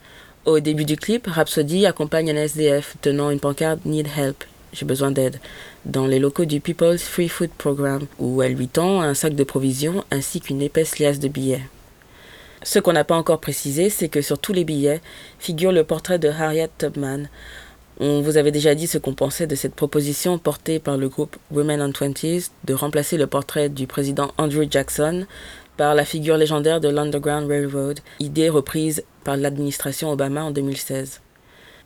Au 0.45 0.61
début 0.61 0.85
du 0.85 0.97
clip, 0.97 1.27
Rhapsody 1.27 1.87
accompagne 1.87 2.31
un 2.31 2.37
SDF 2.37 2.97
tenant 3.01 3.31
une 3.31 3.41
pancarte 3.41 3.85
Need 3.85 4.09
Help, 4.17 4.45
j'ai 4.75 4.85
besoin 4.85 5.11
d'aide, 5.11 5.39
dans 5.85 6.07
les 6.07 6.19
locaux 6.19 6.45
du 6.45 6.61
People's 6.61 7.03
Free 7.03 7.29
Food 7.29 7.51
Program, 7.57 8.07
où 8.19 8.43
elle 8.43 8.55
lui 8.55 8.69
tend 8.69 9.01
un 9.01 9.15
sac 9.15 9.35
de 9.35 9.45
provisions 9.45 10.05
ainsi 10.11 10.41
qu'une 10.41 10.61
épaisse 10.61 10.99
liasse 10.99 11.21
de 11.21 11.29
billets. 11.29 11.63
Ce 12.63 12.79
qu'on 12.79 12.93
n'a 12.93 13.05
pas 13.05 13.17
encore 13.17 13.41
précisé, 13.41 13.91
c'est 13.91 14.09
que 14.09 14.23
sur 14.23 14.39
tous 14.39 14.53
les 14.53 14.65
billets 14.65 15.01
figure 15.39 15.71
le 15.71 15.85
portrait 15.85 16.19
de 16.19 16.29
Harriet 16.29 16.71
Tubman, 16.79 17.29
on 18.01 18.21
vous 18.21 18.37
avait 18.37 18.51
déjà 18.51 18.75
dit 18.75 18.87
ce 18.87 18.99
qu'on 18.99 19.15
pensait 19.15 19.47
de 19.47 19.55
cette 19.55 19.75
proposition 19.75 20.39
portée 20.39 20.79
par 20.79 20.97
le 20.97 21.09
groupe 21.09 21.37
Women 21.51 21.81
on 21.81 21.93
Twenties 21.93 22.51
de 22.65 22.75
remplacer 22.75 23.17
le 23.17 23.27
portrait 23.27 23.69
du 23.69 23.87
président 23.87 24.33
Andrew 24.37 24.65
Jackson 24.69 25.27
par 25.77 25.95
la 25.95 26.05
figure 26.05 26.37
légendaire 26.37 26.81
de 26.81 26.89
l'Underground 26.89 27.49
Railroad, 27.49 28.01
idée 28.21 28.49
reprise 28.49 29.05
par 29.25 29.37
l'administration 29.37 30.11
Obama 30.11 30.43
en 30.43 30.51
2016. 30.51 31.21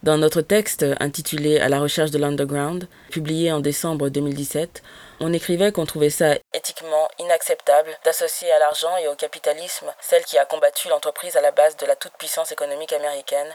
Dans 0.05 0.17
notre 0.17 0.43
texte 0.43 0.87
intitulé 1.01 1.59
À 1.59 1.69
la 1.69 1.81
recherche 1.81 2.13
de 2.13 2.19
l'underground, 2.19 2.87
publié 3.11 3.51
en 3.51 3.59
décembre 3.59 4.11
2017, 4.11 4.83
on 5.19 5.33
écrivait 5.33 5.73
qu'on 5.73 5.87
trouvait 5.87 6.09
ça 6.09 6.37
éthiquement 6.55 7.09
inacceptable 7.19 7.91
d'associer 8.05 8.51
à 8.53 8.61
l'argent 8.61 8.97
et 9.03 9.09
au 9.09 9.17
capitalisme 9.17 9.93
celle 10.01 10.25
qui 10.25 10.39
a 10.39 10.45
combattu 10.45 10.89
l'entreprise 10.89 11.37
à 11.37 11.41
la 11.41 11.51
base 11.51 11.77
de 11.77 11.87
la 11.87 11.97
toute-puissance 11.97 12.53
économique 12.53 12.93
américaine, 12.93 13.49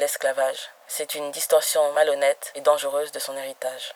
l'esclavage. 0.00 0.71
C'est 0.94 1.14
une 1.14 1.30
distorsion 1.30 1.80
malhonnête 1.94 2.52
et 2.54 2.60
dangereuse 2.60 3.12
de 3.12 3.18
son 3.18 3.32
héritage. 3.32 3.94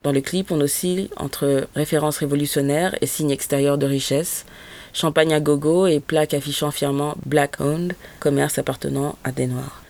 Dans 0.00 0.10
le 0.10 0.22
clip, 0.22 0.50
on 0.50 0.60
oscille 0.62 1.10
entre 1.16 1.68
références 1.76 2.16
révolutionnaires 2.16 2.96
et 3.02 3.06
signes 3.06 3.30
extérieurs 3.30 3.76
de 3.76 3.84
richesse, 3.84 4.46
champagne 4.94 5.34
à 5.34 5.40
gogo 5.40 5.86
et 5.86 6.00
plaques 6.00 6.32
affichant 6.32 6.70
fièrement 6.70 7.14
Black 7.26 7.60
Owned, 7.60 7.94
commerce 8.20 8.56
appartenant 8.56 9.18
à 9.22 9.32
des 9.32 9.46
Noirs. 9.46 9.82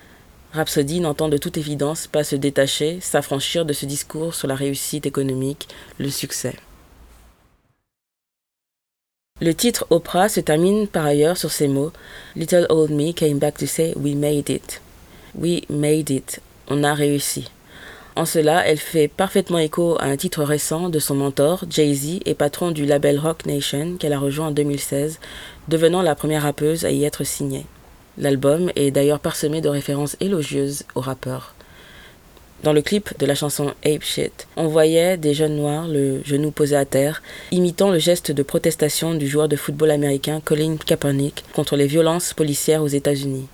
Rhapsody 0.53 0.99
n'entend 0.99 1.29
de 1.29 1.39
toute 1.39 1.57
évidence 1.57 2.09
pas 2.09 2.25
se 2.25 2.35
détacher, 2.35 2.99
s'affranchir 3.01 3.65
de 3.65 3.73
ce 3.73 3.87
discours 3.87 4.35
sur 4.35 4.49
la 4.49 4.57
réussite 4.57 5.07
économique, 5.07 5.69
le 5.99 6.11
succès. 6.11 6.57
Le 9.41 9.55
titre 9.55 9.87
Oprah 9.91 10.29
se 10.29 10.41
termine 10.41 10.89
par 10.89 11.05
ailleurs 11.05 11.37
sur 11.37 11.53
ces 11.53 11.69
mots 11.69 11.93
Little 12.35 12.67
old 12.71 12.91
me 12.91 13.13
came 13.13 13.39
back 13.39 13.57
to 13.57 13.67
say 13.67 13.95
we 13.97 14.17
made 14.17 14.51
it. 14.51 14.81
We 15.37 15.63
made 15.69 16.11
it. 16.11 16.41
On 16.69 16.85
a 16.85 16.95
réussi. 16.95 17.51
En 18.17 18.25
cela, 18.25 18.65
elle 18.67 18.79
fait 18.79 19.09
parfaitement 19.09 19.59
écho 19.59 19.97
à 19.99 20.05
un 20.05 20.17
titre 20.17 20.45
récent 20.45 20.89
de 20.89 21.01
son 21.01 21.17
mentor, 21.17 21.65
Jay-Z, 21.69 22.21
et 22.25 22.35
patron 22.35 22.71
du 22.71 22.87
label 22.87 23.19
Rock 23.19 23.45
Nation 23.45 23.97
qu'elle 23.99 24.13
a 24.13 24.21
rejoint 24.21 24.49
en 24.49 24.53
2016, 24.53 25.19
devenant 25.67 26.03
la 26.03 26.15
première 26.15 26.43
rappeuse 26.43 26.85
à 26.85 26.93
y 26.93 27.05
être 27.05 27.25
signée. 27.25 27.67
L'album 28.17 28.71
est 28.77 28.93
d'ailleurs 28.93 29.19
parsemé 29.19 29.61
de 29.61 29.69
références 29.69 30.17
élogieuses 30.21 30.85
au 30.95 31.01
rappeur. 31.01 31.55
Dans 32.63 32.73
le 32.73 32.83
clip 32.83 33.19
de 33.19 33.27
la 33.27 33.35
chanson 33.35 33.75
Ape 33.85 34.05
Shit, 34.05 34.47
on 34.57 34.69
voyait 34.69 35.17
des 35.17 35.35
jeunes 35.35 35.57
noirs, 35.57 35.89
le 35.89 36.23
genou 36.25 36.53
posé 36.53 36.77
à 36.77 36.85
terre, 36.85 37.21
imitant 37.51 37.91
le 37.91 37.99
geste 37.99 38.31
de 38.31 38.43
protestation 38.45 39.15
du 39.15 39.27
joueur 39.27 39.49
de 39.49 39.57
football 39.57 39.91
américain 39.91 40.41
Colin 40.43 40.77
Kaepernick 40.77 41.45
contre 41.53 41.75
les 41.77 41.89
violences 41.89 42.33
policières 42.33 42.83
aux 42.83 42.87
États-Unis. 42.87 43.49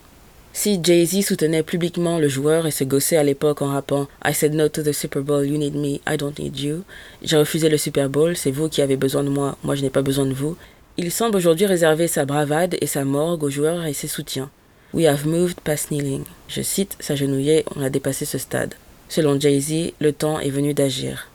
Si 0.52 0.80
Jay-Z 0.82 1.24
soutenait 1.24 1.62
publiquement 1.62 2.18
le 2.18 2.28
joueur 2.28 2.66
et 2.66 2.72
se 2.72 2.82
gossait 2.82 3.16
à 3.16 3.22
l'époque 3.22 3.62
en 3.62 3.68
rappant 3.68 4.08
I 4.24 4.34
said 4.34 4.52
no 4.52 4.68
to 4.68 4.82
the 4.82 4.92
Super 4.92 5.22
Bowl, 5.22 5.46
you 5.46 5.56
need 5.56 5.76
me, 5.76 6.00
I 6.08 6.16
don't 6.18 6.36
need 6.38 6.58
you. 6.58 6.82
J'ai 7.22 7.36
refusé 7.36 7.68
le 7.68 7.78
Super 7.78 8.08
Bowl, 8.08 8.36
c'est 8.36 8.50
vous 8.50 8.68
qui 8.68 8.82
avez 8.82 8.96
besoin 8.96 9.22
de 9.22 9.28
moi, 9.28 9.56
moi 9.62 9.76
je 9.76 9.82
n'ai 9.82 9.90
pas 9.90 10.02
besoin 10.02 10.26
de 10.26 10.34
vous. 10.34 10.56
Il 10.96 11.12
semble 11.12 11.36
aujourd'hui 11.36 11.66
réserver 11.66 12.08
sa 12.08 12.24
bravade 12.24 12.76
et 12.80 12.86
sa 12.88 13.04
morgue 13.04 13.44
aux 13.44 13.50
joueurs 13.50 13.86
et 13.86 13.94
ses 13.94 14.08
soutiens. 14.08 14.50
We 14.92 15.06
have 15.06 15.24
moved 15.24 15.60
past 15.60 15.90
kneeling. 15.90 16.24
Je 16.48 16.62
cite, 16.62 16.96
s'agenouiller, 16.98 17.64
on 17.76 17.82
a 17.82 17.88
dépassé 17.88 18.24
ce 18.24 18.38
stade. 18.38 18.74
Selon 19.08 19.38
Jay-Z, 19.38 19.92
le 20.00 20.12
temps 20.12 20.40
est 20.40 20.50
venu 20.50 20.74
d'agir. 20.74 21.29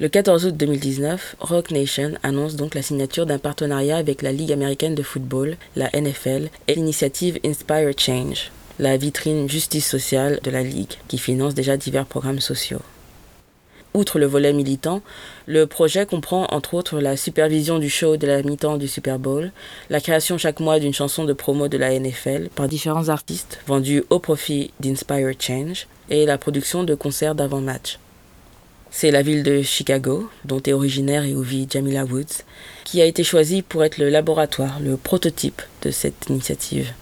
Le 0.00 0.08
14 0.08 0.46
août 0.46 0.56
2019, 0.56 1.36
Rock 1.40 1.72
Nation 1.72 2.12
annonce 2.22 2.56
donc 2.56 2.74
la 2.74 2.80
signature 2.80 3.26
d'un 3.26 3.36
partenariat 3.36 3.98
avec 3.98 4.22
la 4.22 4.32
Ligue 4.32 4.50
américaine 4.50 4.94
de 4.94 5.02
football, 5.02 5.58
la 5.76 5.90
NFL, 5.92 6.48
et 6.68 6.74
l'initiative 6.74 7.38
Inspire 7.44 7.92
Change, 7.98 8.50
la 8.78 8.96
vitrine 8.96 9.46
justice 9.46 9.86
sociale 9.86 10.40
de 10.42 10.50
la 10.50 10.62
Ligue, 10.62 10.94
qui 11.06 11.18
finance 11.18 11.54
déjà 11.54 11.76
divers 11.76 12.06
programmes 12.06 12.40
sociaux. 12.40 12.80
Outre 13.92 14.18
le 14.18 14.24
volet 14.24 14.54
militant, 14.54 15.02
le 15.44 15.66
projet 15.66 16.06
comprend 16.06 16.46
entre 16.46 16.72
autres 16.72 16.98
la 16.98 17.18
supervision 17.18 17.78
du 17.78 17.90
show 17.90 18.16
de 18.16 18.26
la 18.26 18.42
mi-temps 18.42 18.78
du 18.78 18.88
Super 18.88 19.18
Bowl, 19.18 19.52
la 19.90 20.00
création 20.00 20.38
chaque 20.38 20.60
mois 20.60 20.78
d'une 20.78 20.94
chanson 20.94 21.24
de 21.24 21.34
promo 21.34 21.68
de 21.68 21.76
la 21.76 21.92
NFL 22.00 22.48
par 22.54 22.68
différents 22.68 23.10
artistes 23.10 23.60
vendus 23.66 24.04
au 24.08 24.18
profit 24.18 24.70
d'Inspire 24.80 25.34
Change 25.38 25.88
et 26.08 26.24
la 26.24 26.38
production 26.38 26.84
de 26.84 26.94
concerts 26.94 27.34
d'avant-match. 27.34 27.98
C'est 28.92 29.12
la 29.12 29.22
ville 29.22 29.44
de 29.44 29.62
Chicago, 29.62 30.28
dont 30.44 30.60
est 30.64 30.72
originaire 30.72 31.24
et 31.24 31.34
où 31.34 31.42
vit 31.42 31.68
Jamila 31.70 32.04
Woods, 32.04 32.42
qui 32.84 33.00
a 33.00 33.04
été 33.04 33.22
choisie 33.22 33.62
pour 33.62 33.84
être 33.84 33.98
le 33.98 34.08
laboratoire, 34.08 34.80
le 34.80 34.96
prototype 34.96 35.62
de 35.82 35.92
cette 35.92 36.28
initiative. 36.28 36.92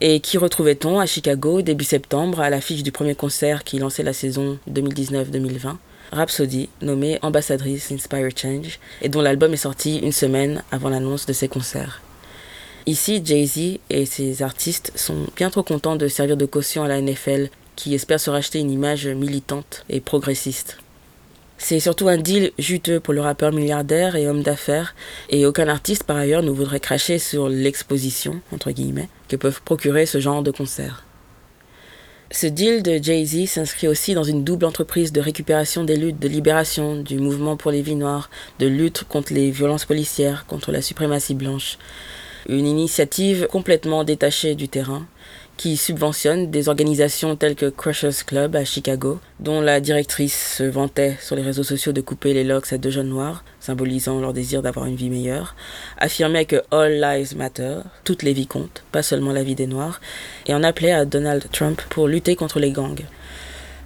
Et 0.00 0.20
qui 0.20 0.38
retrouvait-on 0.38 0.98
à 0.98 1.06
Chicago 1.06 1.60
début 1.60 1.84
septembre 1.84 2.40
à 2.40 2.48
l'affiche 2.48 2.82
du 2.82 2.92
premier 2.92 3.14
concert 3.14 3.62
qui 3.62 3.78
lançait 3.78 4.02
la 4.02 4.14
saison 4.14 4.58
2019-2020 4.70 5.76
Rhapsody, 6.12 6.68
nommée 6.80 7.18
ambassadrice 7.22 7.92
Inspire 7.92 8.30
Change, 8.34 8.78
et 9.02 9.08
dont 9.08 9.20
l'album 9.20 9.52
est 9.52 9.58
sorti 9.58 9.98
une 9.98 10.12
semaine 10.12 10.62
avant 10.70 10.88
l'annonce 10.88 11.26
de 11.26 11.32
ses 11.32 11.48
concerts. 11.48 12.00
Ici, 12.86 13.20
Jay-Z 13.24 13.80
et 13.90 14.06
ses 14.06 14.42
artistes 14.42 14.92
sont 14.94 15.26
bien 15.36 15.50
trop 15.50 15.62
contents 15.62 15.96
de 15.96 16.08
servir 16.08 16.36
de 16.36 16.46
caution 16.46 16.84
à 16.84 16.88
la 16.88 17.00
NFL, 17.00 17.50
qui 17.74 17.94
espère 17.94 18.20
se 18.20 18.30
racheter 18.30 18.60
une 18.60 18.70
image 18.70 19.08
militante 19.08 19.84
et 19.88 20.00
progressiste. 20.00 20.78
C'est 21.58 21.80
surtout 21.80 22.08
un 22.08 22.18
deal 22.18 22.52
juteux 22.58 23.00
pour 23.00 23.14
le 23.14 23.22
rappeur 23.22 23.50
milliardaire 23.50 24.14
et 24.14 24.28
homme 24.28 24.42
d'affaires, 24.42 24.94
et 25.30 25.46
aucun 25.46 25.68
artiste 25.68 26.04
par 26.04 26.16
ailleurs 26.16 26.42
ne 26.42 26.50
voudrait 26.50 26.80
cracher 26.80 27.18
sur 27.18 27.48
l'exposition, 27.48 28.40
entre 28.52 28.70
guillemets, 28.70 29.08
que 29.28 29.36
peuvent 29.36 29.62
procurer 29.62 30.04
ce 30.04 30.20
genre 30.20 30.42
de 30.42 30.50
concerts. 30.50 31.04
Ce 32.30 32.46
deal 32.46 32.82
de 32.82 32.98
Jay-Z 33.02 33.46
s'inscrit 33.46 33.88
aussi 33.88 34.12
dans 34.12 34.24
une 34.24 34.44
double 34.44 34.64
entreprise 34.64 35.12
de 35.12 35.20
récupération 35.20 35.84
des 35.84 35.96
luttes 35.96 36.18
de 36.18 36.28
libération 36.28 36.96
du 36.96 37.18
mouvement 37.18 37.56
pour 37.56 37.70
les 37.70 37.82
vies 37.82 37.94
noires, 37.94 38.30
de 38.58 38.66
lutte 38.66 39.04
contre 39.04 39.32
les 39.32 39.50
violences 39.50 39.84
policières, 39.84 40.44
contre 40.46 40.72
la 40.72 40.82
suprématie 40.82 41.34
blanche. 41.34 41.78
Une 42.48 42.66
initiative 42.66 43.46
complètement 43.50 44.04
détachée 44.04 44.56
du 44.56 44.68
terrain, 44.68 45.06
qui 45.56 45.76
subventionne 45.76 46.50
des 46.50 46.68
organisations 46.68 47.36
telles 47.36 47.54
que 47.54 47.70
Crushers 47.70 48.24
Club 48.26 48.56
à 48.56 48.64
Chicago, 48.64 49.18
dont 49.40 49.60
la 49.60 49.80
directrice 49.80 50.56
se 50.56 50.64
vantait 50.64 51.16
sur 51.20 51.34
les 51.34 51.42
réseaux 51.42 51.62
sociaux 51.62 51.92
de 51.92 52.00
couper 52.00 52.34
les 52.34 52.44
locks 52.44 52.72
à 52.72 52.78
deux 52.78 52.90
jeunes 52.90 53.08
noirs, 53.08 53.44
symbolisant 53.60 54.20
leur 54.20 54.32
désir 54.32 54.62
d'avoir 54.62 54.86
une 54.86 54.96
vie 54.96 55.10
meilleure, 55.10 55.56
affirmait 55.98 56.44
que 56.44 56.62
All 56.70 57.00
Lives 57.00 57.36
Matter, 57.36 57.78
toutes 58.04 58.22
les 58.22 58.34
vies 58.34 58.46
comptent, 58.46 58.84
pas 58.92 59.02
seulement 59.02 59.32
la 59.32 59.42
vie 59.42 59.54
des 59.54 59.66
noirs, 59.66 60.00
et 60.46 60.54
en 60.54 60.62
appelait 60.62 60.92
à 60.92 61.04
Donald 61.04 61.46
Trump 61.52 61.80
pour 61.88 62.06
lutter 62.06 62.36
contre 62.36 62.60
les 62.60 62.72
gangs. 62.72 63.04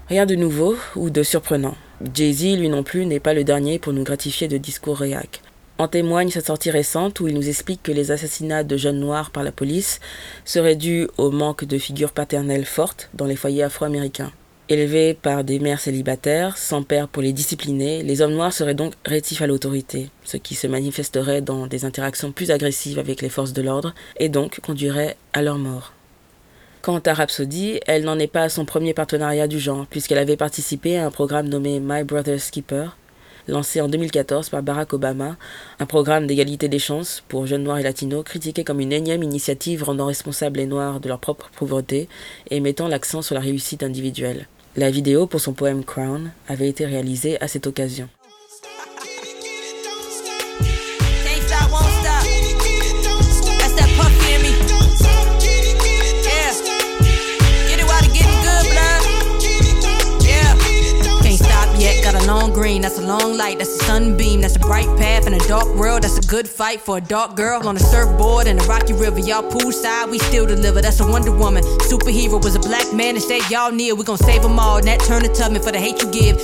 Rien 0.09 0.27
de 0.27 0.35
nouveau 0.35 0.77
ou 0.97 1.11
de 1.11 1.23
surprenant. 1.23 1.77
Jay-Z, 2.15 2.59
lui 2.59 2.69
non 2.69 2.83
plus, 2.83 3.07
n'est 3.07 3.21
pas 3.21 3.35
le 3.35 3.45
dernier 3.45 3.79
pour 3.79 3.93
nous 3.93 4.03
gratifier 4.03 4.49
de 4.49 4.57
discours 4.57 4.99
réac. 4.99 5.41
En 5.81 5.89
témoigne 5.89 6.29
sa 6.29 6.43
sortie 6.43 6.71
récente 6.71 7.21
où 7.21 7.29
il 7.29 7.35
nous 7.35 7.49
explique 7.49 7.83
que 7.83 7.91
les 7.91 8.11
assassinats 8.11 8.65
de 8.65 8.77
jeunes 8.77 9.01
noirs 9.01 9.31
par 9.31 9.43
la 9.43 9.51
police 9.51 9.99
seraient 10.45 10.77
dus 10.77 11.09
au 11.17 11.31
manque 11.31 11.65
de 11.65 11.79
figures 11.79 12.13
paternelles 12.13 12.67
fortes 12.67 13.09
dans 13.15 13.25
les 13.25 13.35
foyers 13.35 13.63
afro-américains. 13.63 14.31
Élevés 14.69 15.15
par 15.15 15.43
des 15.43 15.59
mères 15.59 15.81
célibataires, 15.81 16.59
sans 16.59 16.83
père 16.83 17.09
pour 17.09 17.23
les 17.23 17.33
discipliner, 17.33 18.03
les 18.03 18.21
hommes 18.21 18.35
noirs 18.35 18.53
seraient 18.53 18.75
donc 18.75 18.93
rétifs 19.07 19.41
à 19.41 19.47
l'autorité, 19.47 20.11
ce 20.23 20.37
qui 20.37 20.55
se 20.55 20.67
manifesterait 20.67 21.41
dans 21.41 21.67
des 21.67 21.87
interactions 21.87 22.31
plus 22.31 22.51
agressives 22.51 22.99
avec 22.99 23.23
les 23.23 23.31
forces 23.31 23.55
de 23.55 23.63
l'ordre 23.63 23.95
et 24.19 24.29
donc 24.29 24.61
conduirait 24.61 25.17
à 25.33 25.41
leur 25.41 25.57
mort. 25.57 25.95
Quant 26.83 26.99
à 26.99 27.15
Rhapsody, 27.15 27.81
elle 27.87 28.05
n'en 28.05 28.19
est 28.19 28.27
pas 28.27 28.43
à 28.43 28.49
son 28.51 28.67
premier 28.67 28.93
partenariat 28.93 29.49
du 29.49 29.59
genre, 29.59 29.87
puisqu'elle 29.89 30.19
avait 30.19 30.37
participé 30.37 30.99
à 30.99 31.07
un 31.07 31.11
programme 31.11 31.49
nommé 31.49 31.81
My 31.81 32.05
Brother's 32.05 32.51
Keeper, 32.51 32.99
lancé 33.49 33.81
en 33.81 33.89
2014 33.89 34.49
par 34.49 34.63
Barack 34.63 34.93
Obama, 34.93 35.37
un 35.79 35.87
programme 35.87 36.27
d'égalité 36.27 36.69
des 36.69 36.79
chances 36.79 37.23
pour 37.29 37.47
jeunes 37.47 37.65
noirs 37.65 37.79
et 37.79 37.83
latinos 37.83 38.25
critiqué 38.25 38.65
comme 38.65 38.81
une 38.81 38.93
énième 38.93 39.23
initiative 39.23 39.83
rendant 39.83 40.07
responsables 40.07 40.59
les 40.59 40.67
noirs 40.67 41.01
de 41.01 41.09
leur 41.09 41.19
propre 41.19 41.51
pauvreté 41.57 42.09
et 42.51 42.61
mettant 42.61 42.89
l'accent 42.89 43.23
sur 43.23 43.35
la 43.35 43.41
réussite 43.41 43.83
individuelle. 43.83 44.47
La 44.77 44.91
vidéo 44.91 45.27
pour 45.27 45.41
son 45.41 45.53
poème 45.53 45.85
Crown 45.85 46.31
avait 46.49 46.69
été 46.69 46.87
réalisée 46.87 47.41
à 47.43 47.49
cette 47.49 47.67
occasion. 47.67 48.09
Green, 62.61 62.83
that's 62.83 62.99
a 62.99 63.07
long 63.07 63.39
light, 63.39 63.57
that's 63.57 63.71
a 63.81 63.85
sunbeam, 63.85 64.43
that's 64.43 64.57
a 64.57 64.59
bright 64.59 64.91
path 64.99 65.27
in 65.27 65.33
a 65.33 65.39
dark 65.49 65.67
world, 65.77 66.03
that's 66.03 66.19
a 66.19 66.29
good 66.29 66.47
fight 66.47 66.79
for 66.79 66.99
a 66.99 67.01
dark 67.01 67.35
girl 67.35 67.67
on 67.67 67.75
a 67.75 67.81
surfboard 67.81 68.47
in 68.47 68.59
a 68.59 68.65
rocky 68.65 68.93
river. 68.93 69.19
Y'all 69.19 69.43
poolside, 69.43 70.11
we 70.11 70.19
still 70.19 70.45
deliver, 70.45 70.83
that's 70.83 71.01
a 71.01 71.07
Wonder 71.07 71.33
Woman. 71.33 71.65
Superhero 71.89 72.37
was 72.45 72.55
a 72.57 72.61
black 72.61 72.93
man 72.93 73.15
and 73.15 73.25
said, 73.25 73.41
Y'all 73.51 73.73
near, 73.73 73.95
we 73.95 74.05
gon' 74.05 74.19
save 74.19 74.43
them 74.43 74.59
all. 74.59 74.79
Nat 74.83 74.99
Turner 74.99 75.33
Tubman 75.33 75.63
for 75.63 75.73
the 75.73 75.79
hate 75.79 76.03
you 76.03 76.11
give. 76.11 76.37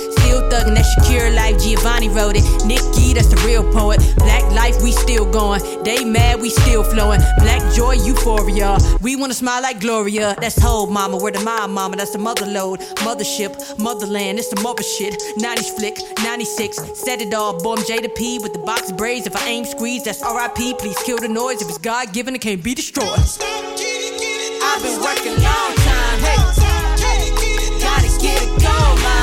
Thuggin', 0.49 0.75
that 0.75 0.85
Shakira 0.85 1.33
life, 1.35 1.61
Giovanni 1.61 2.09
wrote 2.09 2.35
it. 2.35 2.43
Nick 2.65 2.81
Gee, 2.95 3.13
that's 3.13 3.27
the 3.27 3.37
real 3.45 3.63
poet. 3.71 3.99
Black 4.17 4.43
life, 4.51 4.81
we 4.81 4.91
still 4.91 5.25
going. 5.29 5.61
They 5.83 6.03
mad, 6.03 6.41
we 6.41 6.49
still 6.49 6.83
flowing. 6.83 7.21
Black 7.39 7.61
joy, 7.73 7.93
euphoria. 7.93 8.77
We 9.01 9.15
wanna 9.15 9.33
smile 9.33 9.61
like 9.61 9.79
Gloria. 9.79 10.35
That's 10.39 10.59
whole 10.59 10.87
mama, 10.87 11.17
where 11.17 11.31
the 11.31 11.39
my 11.41 11.67
mama, 11.67 11.95
that's 11.95 12.11
the 12.11 12.19
mother 12.19 12.45
load. 12.45 12.79
Mothership, 13.05 13.79
motherland, 13.79 14.39
it's 14.39 14.49
the 14.49 14.61
mother 14.61 14.83
shit. 14.83 15.13
90s 15.37 15.75
flick, 15.77 15.97
96. 16.23 16.77
Said 16.99 17.21
it 17.21 17.33
all, 17.33 17.59
boy, 17.61 17.75
I'm 17.75 17.83
Jada 17.83 18.13
P 18.15 18.39
with 18.39 18.53
the 18.53 18.59
box 18.59 18.91
braids. 18.91 19.27
If 19.27 19.35
I 19.35 19.47
aim 19.47 19.65
squeeze, 19.65 20.03
that's 20.03 20.21
RIP. 20.21 20.77
Please 20.79 20.97
kill 21.03 21.17
the 21.17 21.27
noise. 21.27 21.61
If 21.61 21.69
it's 21.69 21.77
God 21.77 22.13
given, 22.13 22.35
it 22.35 22.41
can't 22.41 22.63
be 22.63 22.73
destroyed. 22.73 23.07
I've 23.09 24.83
been 24.83 25.01
working 25.01 25.35
long 25.43 25.75
time. 25.75 26.19
Hey. 26.19 26.47
go 28.59 28.67
round. 28.67 28.97
Hey, 28.97 29.05
uh, 29.05 29.16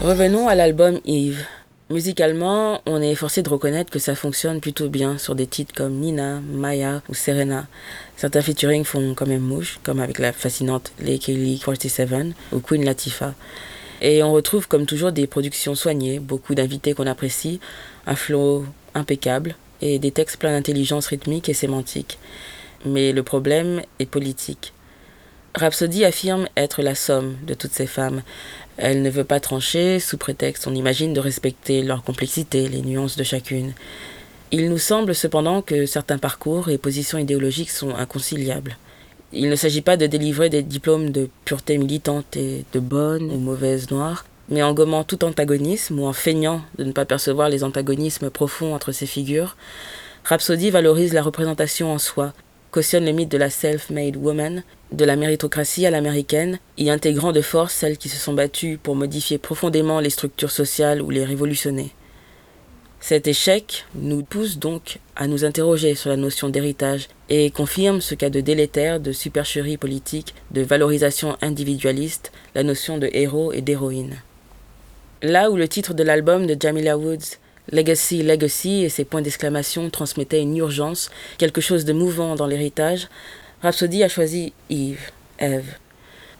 Revenons 0.00 0.48
à 0.48 0.54
l'album 0.54 1.00
Eve. 1.04 1.44
Musicalement, 1.90 2.80
on 2.86 3.00
est 3.00 3.14
forcé 3.14 3.42
de 3.42 3.48
reconnaître 3.48 3.90
que 3.90 3.98
ça 3.98 4.14
fonctionne 4.14 4.60
plutôt 4.60 4.88
bien 4.88 5.18
sur 5.18 5.34
des 5.34 5.46
titres 5.46 5.74
comme 5.74 5.94
Nina, 5.94 6.40
Maya 6.40 7.02
ou 7.08 7.14
Serena. 7.14 7.66
Certains 8.16 8.42
featuring 8.42 8.84
font 8.84 9.14
quand 9.14 9.26
même 9.26 9.42
mouche, 9.42 9.78
comme 9.82 10.00
avec 10.00 10.18
la 10.18 10.32
fascinante 10.32 10.92
Lake 11.00 11.28
League 11.28 11.62
47 11.64 12.08
ou 12.52 12.60
Queen 12.60 12.84
Latifah. 12.84 13.34
Et 14.00 14.22
on 14.22 14.32
retrouve 14.32 14.68
comme 14.68 14.86
toujours 14.86 15.12
des 15.12 15.26
productions 15.26 15.74
soignées, 15.74 16.18
beaucoup 16.18 16.54
d'invités 16.54 16.92
qu'on 16.92 17.06
apprécie, 17.06 17.60
un 18.06 18.16
flow 18.16 18.64
impeccable 18.94 19.54
et 19.80 19.98
des 19.98 20.10
textes 20.10 20.38
pleins 20.38 20.52
d'intelligence 20.52 21.06
rythmique 21.06 21.48
et 21.48 21.54
sémantique. 21.54 22.18
Mais 22.84 23.12
le 23.12 23.22
problème 23.22 23.82
est 23.98 24.06
politique. 24.06 24.72
Rhapsody 25.56 26.04
affirme 26.04 26.48
être 26.54 26.82
la 26.82 26.94
somme 26.94 27.36
de 27.46 27.54
toutes 27.54 27.72
ces 27.72 27.86
femmes. 27.86 28.22
Elle 28.76 29.00
ne 29.00 29.08
veut 29.08 29.24
pas 29.24 29.40
trancher 29.40 30.00
sous 30.00 30.18
prétexte, 30.18 30.66
on 30.66 30.74
imagine, 30.74 31.14
de 31.14 31.20
respecter 31.20 31.82
leur 31.82 32.02
complexité, 32.02 32.68
les 32.68 32.82
nuances 32.82 33.16
de 33.16 33.24
chacune. 33.24 33.72
Il 34.52 34.68
nous 34.68 34.78
semble 34.78 35.14
cependant 35.14 35.62
que 35.62 35.86
certains 35.86 36.18
parcours 36.18 36.68
et 36.68 36.76
positions 36.76 37.16
idéologiques 37.16 37.70
sont 37.70 37.94
inconciliables. 37.94 38.76
Il 39.32 39.48
ne 39.48 39.56
s'agit 39.56 39.80
pas 39.80 39.96
de 39.96 40.06
délivrer 40.06 40.50
des 40.50 40.62
diplômes 40.62 41.10
de 41.10 41.30
pureté 41.46 41.78
militante 41.78 42.36
et 42.36 42.64
de 42.74 42.78
bonne 42.78 43.30
ou 43.30 43.38
mauvaise 43.38 43.90
noire, 43.90 44.26
mais 44.50 44.62
en 44.62 44.74
gommant 44.74 45.04
tout 45.04 45.24
antagonisme 45.24 45.98
ou 45.98 46.06
en 46.06 46.12
feignant 46.12 46.60
de 46.76 46.84
ne 46.84 46.92
pas 46.92 47.06
percevoir 47.06 47.48
les 47.48 47.64
antagonismes 47.64 48.28
profonds 48.28 48.74
entre 48.74 48.92
ces 48.92 49.06
figures, 49.06 49.56
Rhapsody 50.24 50.70
valorise 50.70 51.14
la 51.14 51.22
représentation 51.22 51.90
en 51.92 51.98
soi, 51.98 52.34
cautionne 52.70 53.06
le 53.06 53.12
mythe 53.12 53.30
de 53.30 53.38
la 53.38 53.48
self-made 53.48 54.16
woman, 54.16 54.62
de 54.92 55.04
la 55.04 55.16
méritocratie 55.16 55.86
à 55.86 55.90
l'américaine, 55.90 56.58
y 56.78 56.90
intégrant 56.90 57.32
de 57.32 57.40
force 57.40 57.74
celles 57.74 57.98
qui 57.98 58.08
se 58.08 58.16
sont 58.16 58.34
battues 58.34 58.78
pour 58.82 58.94
modifier 58.94 59.38
profondément 59.38 60.00
les 60.00 60.10
structures 60.10 60.50
sociales 60.50 61.02
ou 61.02 61.10
les 61.10 61.24
révolutionner. 61.24 61.92
Cet 63.00 63.28
échec 63.28 63.84
nous 63.94 64.22
pousse 64.22 64.58
donc 64.58 64.98
à 65.14 65.28
nous 65.28 65.44
interroger 65.44 65.94
sur 65.94 66.10
la 66.10 66.16
notion 66.16 66.48
d'héritage 66.48 67.08
et 67.28 67.50
confirme 67.50 68.00
ce 68.00 68.14
qu'a 68.14 68.30
de 68.30 68.40
délétère, 68.40 69.00
de 69.00 69.12
supercherie 69.12 69.76
politique, 69.76 70.34
de 70.50 70.62
valorisation 70.62 71.36
individualiste, 71.40 72.32
la 72.54 72.62
notion 72.62 72.98
de 72.98 73.08
héros 73.12 73.52
et 73.52 73.60
d'héroïne. 73.60 74.16
Là 75.22 75.50
où 75.50 75.56
le 75.56 75.68
titre 75.68 75.94
de 75.94 76.02
l'album 76.02 76.46
de 76.46 76.56
Jamila 76.58 76.98
Woods 76.98 77.38
Legacy, 77.72 78.22
Legacy 78.22 78.84
et 78.84 78.88
ses 78.88 79.04
points 79.04 79.22
d'exclamation 79.22 79.90
transmettaient 79.90 80.42
une 80.42 80.56
urgence, 80.56 81.10
quelque 81.36 81.60
chose 81.60 81.84
de 81.84 81.92
mouvant 81.92 82.36
dans 82.36 82.46
l'héritage, 82.46 83.08
Rhapsody 83.62 84.02
a 84.02 84.08
choisi 84.08 84.52
Eve, 84.68 85.10
Eve, 85.38 85.78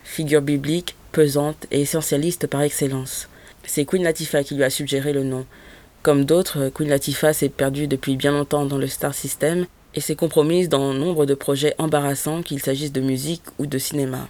figure 0.05 0.43
biblique, 0.43 0.95
pesante 1.13 1.67
et 1.71 1.81
essentialiste 1.81 2.47
par 2.47 2.61
excellence. 2.61 3.29
C'est 3.65 3.87
Queen 3.87 4.03
Latifah 4.03 4.45
qui 4.45 4.55
lui 4.55 4.65
a 4.65 4.69
suggéré 4.69 5.15
le 5.15 5.25
nom. 5.25 5.47
Comme 6.03 6.27
d'autres, 6.27 6.69
Queen 6.69 6.91
Latifah 6.91 7.33
s'est 7.33 7.49
perdue 7.49 7.87
depuis 7.87 8.17
bien 8.17 8.33
longtemps 8.33 8.67
dans 8.67 8.77
le 8.77 8.87
star 8.87 9.15
system 9.15 9.65
et 9.95 10.01
s'est 10.01 10.15
compromise 10.15 10.69
dans 10.69 10.93
nombre 10.93 11.25
de 11.25 11.33
projets 11.33 11.75
embarrassants, 11.79 12.43
qu'il 12.43 12.61
s'agisse 12.61 12.93
de 12.93 13.01
musique 13.01 13.43
ou 13.59 13.65
de 13.65 13.79
cinéma. 13.79 14.29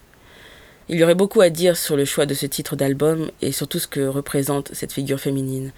Il 0.88 0.96
y 0.96 1.02
aurait 1.02 1.16
beaucoup 1.16 1.40
à 1.40 1.50
dire 1.50 1.76
sur 1.76 1.96
le 1.96 2.04
choix 2.04 2.24
de 2.24 2.34
ce 2.34 2.46
titre 2.46 2.76
d'album 2.76 3.32
et 3.42 3.50
sur 3.50 3.66
tout 3.66 3.80
ce 3.80 3.88
que 3.88 4.06
représente 4.06 4.72
cette 4.74 4.92
figure 4.92 5.18
féminine. 5.18 5.72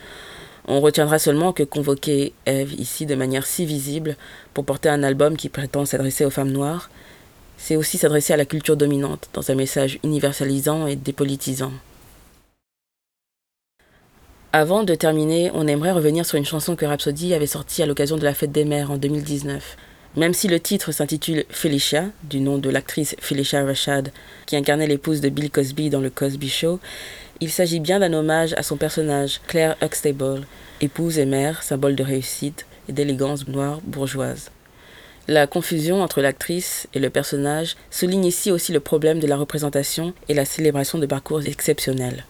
On 0.66 0.82
retiendra 0.82 1.18
seulement 1.18 1.54
que 1.54 1.62
convoquer 1.62 2.34
Eve 2.44 2.74
ici 2.74 3.06
de 3.06 3.14
manière 3.14 3.46
si 3.46 3.64
visible 3.64 4.18
pour 4.52 4.66
porter 4.66 4.90
un 4.90 5.02
album 5.02 5.38
qui 5.38 5.48
prétend 5.48 5.86
s'adresser 5.86 6.26
aux 6.26 6.30
femmes 6.30 6.52
noires, 6.52 6.90
c'est 7.58 7.76
aussi 7.76 7.98
s'adresser 7.98 8.32
à 8.32 8.38
la 8.38 8.46
culture 8.46 8.76
dominante 8.76 9.28
dans 9.34 9.50
un 9.50 9.54
message 9.54 9.98
universalisant 10.02 10.86
et 10.86 10.96
dépolitisant. 10.96 11.72
Avant 14.54 14.82
de 14.82 14.94
terminer, 14.94 15.50
on 15.52 15.66
aimerait 15.66 15.92
revenir 15.92 16.24
sur 16.24 16.38
une 16.38 16.46
chanson 16.46 16.74
que 16.74 16.86
Rhapsody 16.86 17.34
avait 17.34 17.46
sortie 17.46 17.82
à 17.82 17.86
l'occasion 17.86 18.16
de 18.16 18.24
la 18.24 18.32
fête 18.32 18.52
des 18.52 18.64
mères 18.64 18.90
en 18.90 18.96
2019. 18.96 19.76
Même 20.16 20.32
si 20.32 20.48
le 20.48 20.58
titre 20.58 20.90
s'intitule 20.90 21.44
Felicia, 21.50 22.06
du 22.24 22.40
nom 22.40 22.56
de 22.56 22.70
l'actrice 22.70 23.14
Felicia 23.20 23.62
Rashad, 23.62 24.10
qui 24.46 24.56
incarnait 24.56 24.86
l'épouse 24.86 25.20
de 25.20 25.28
Bill 25.28 25.50
Cosby 25.50 25.90
dans 25.90 26.00
le 26.00 26.08
Cosby 26.08 26.48
Show, 26.48 26.80
il 27.40 27.50
s'agit 27.50 27.78
bien 27.78 28.00
d'un 28.00 28.14
hommage 28.14 28.54
à 28.54 28.62
son 28.62 28.76
personnage, 28.76 29.40
Claire 29.46 29.76
Huxtable, 29.82 30.46
épouse 30.80 31.18
et 31.18 31.26
mère, 31.26 31.62
symbole 31.62 31.94
de 31.94 32.02
réussite 32.02 32.64
et 32.88 32.92
d'élégance 32.92 33.46
noire 33.46 33.80
bourgeoise. 33.84 34.50
La 35.30 35.46
confusion 35.46 36.00
entre 36.00 36.22
l'actrice 36.22 36.88
et 36.94 36.98
le 36.98 37.10
personnage 37.10 37.76
souligne 37.90 38.24
ici 38.24 38.50
aussi 38.50 38.72
le 38.72 38.80
problème 38.80 39.20
de 39.20 39.26
la 39.26 39.36
représentation 39.36 40.14
et 40.30 40.32
la 40.32 40.46
célébration 40.46 40.98
de 40.98 41.04
parcours 41.04 41.46
exceptionnels. 41.46 42.24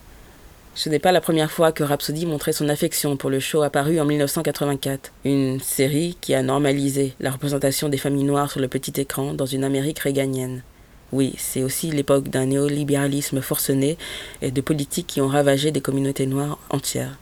Ce 0.75 0.89
n'est 0.89 0.99
pas 0.99 1.13
la 1.13 1.21
première 1.21 1.53
fois 1.53 1.71
que 1.71 1.85
Rhapsody 1.85 2.27
montrait 2.27 2.53
son 2.53 2.69
affection 2.69 3.17
pour 3.17 3.31
le 3.31 3.39
show 3.39 3.63
apparu 3.63 4.01
en 4.01 4.05
1984, 4.05 5.13
une 5.25 5.61
série 5.61 6.17
qui 6.21 6.35
a 6.35 6.43
normalisé 6.43 7.15
la 7.21 7.31
représentation 7.31 7.89
des 7.89 7.99
familles 7.99 8.25
noires 8.25 8.51
sur 8.51 8.61
le 8.61 8.67
petit 8.67 9.01
écran 9.01 9.33
dans 9.33 9.47
une 9.47 9.63
Amérique 9.63 10.01
réganienne. 10.01 10.65
Oui, 11.13 11.37
c'est 11.39 11.63
aussi 11.63 11.93
l'époque 11.93 12.29
d'un 12.29 12.47
néolibéralisme 12.47 13.43
forcené 13.43 13.97
et 14.43 14.51
de 14.51 14.61
politiques 14.61 15.07
qui 15.07 15.21
ont 15.21 15.29
ravagé 15.29 15.71
des 15.71 15.81
communautés 15.81 16.27
noires 16.27 16.59
entières. 16.69 17.17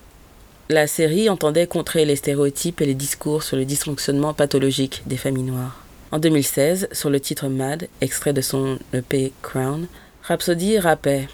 La 0.69 0.89
série 0.89 1.29
entendait 1.29 1.69
contrer 1.69 2.05
les 2.05 2.17
stéréotypes 2.17 2.81
et 2.81 2.87
les 2.87 2.95
discours 2.95 3.45
sur 3.45 3.57
le 3.57 3.65
dysfonctionnement 3.65 4.35
pathologique 4.35 5.05
des 5.07 5.17
familles 5.17 5.45
noires. 5.45 5.85
En 6.11 6.19
2016, 6.19 6.89
sur 6.91 7.09
le 7.09 7.21
titre 7.21 7.47
Mad, 7.47 7.87
extrait 8.01 8.33
de 8.33 8.41
son 8.41 8.81
EP 8.93 9.33
Crown, 9.43 9.87
Rhapsody 10.25 10.81
rappait 10.81 11.29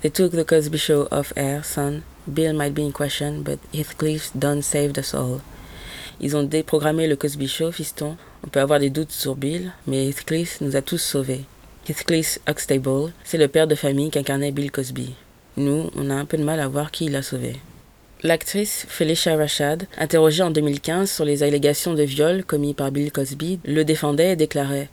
They 0.00 0.10
took 0.10 0.32
the 0.32 0.46
Cosby 0.46 0.78
Show 0.78 1.08
off 1.10 1.34
air, 1.36 1.62
son. 1.62 2.00
Bill 2.26 2.54
might 2.54 2.72
be 2.72 2.78
in 2.78 2.90
question, 2.90 3.42
but 3.42 3.58
Heathcliff's 3.74 4.32
done 4.34 4.62
saved 4.62 4.96
us 4.96 5.12
all. 5.12 5.40
Ils 6.18 6.34
ont 6.34 6.42
déprogrammé 6.42 7.06
le 7.06 7.16
Cosby 7.16 7.48
Show, 7.48 7.72
fiston. 7.72 8.16
On 8.46 8.48
peut 8.48 8.60
avoir 8.60 8.80
des 8.80 8.88
doutes 8.88 9.12
sur 9.12 9.36
Bill, 9.36 9.72
mais 9.86 10.08
Heathcliff 10.08 10.58
nous 10.62 10.74
a 10.74 10.80
tous 10.80 11.02
sauvés. 11.02 11.44
Heathcliff 11.86 12.38
Huxtable, 12.48 13.12
c'est 13.24 13.36
le 13.36 13.48
père 13.48 13.66
de 13.66 13.74
famille 13.74 14.08
qu'incarnait 14.08 14.52
Bill 14.52 14.70
Cosby. 14.70 15.12
Nous, 15.58 15.90
on 15.96 16.08
a 16.08 16.14
un 16.14 16.24
peu 16.24 16.38
de 16.38 16.44
mal 16.44 16.60
à 16.60 16.68
voir 16.68 16.90
qui 16.90 17.10
l'a 17.10 17.22
sauvé. 17.22 17.56
L'actrice 18.22 18.84
Felicia 18.86 19.34
Rashad, 19.34 19.86
interrogée 19.96 20.42
en 20.42 20.50
2015 20.50 21.10
sur 21.10 21.24
les 21.24 21.42
allégations 21.42 21.94
de 21.94 22.02
viol 22.02 22.44
commis 22.44 22.74
par 22.74 22.90
Bill 22.90 23.10
Cosby, 23.10 23.60
le 23.64 23.82
défendait 23.82 24.32
et 24.32 24.36
déclarait 24.36 24.90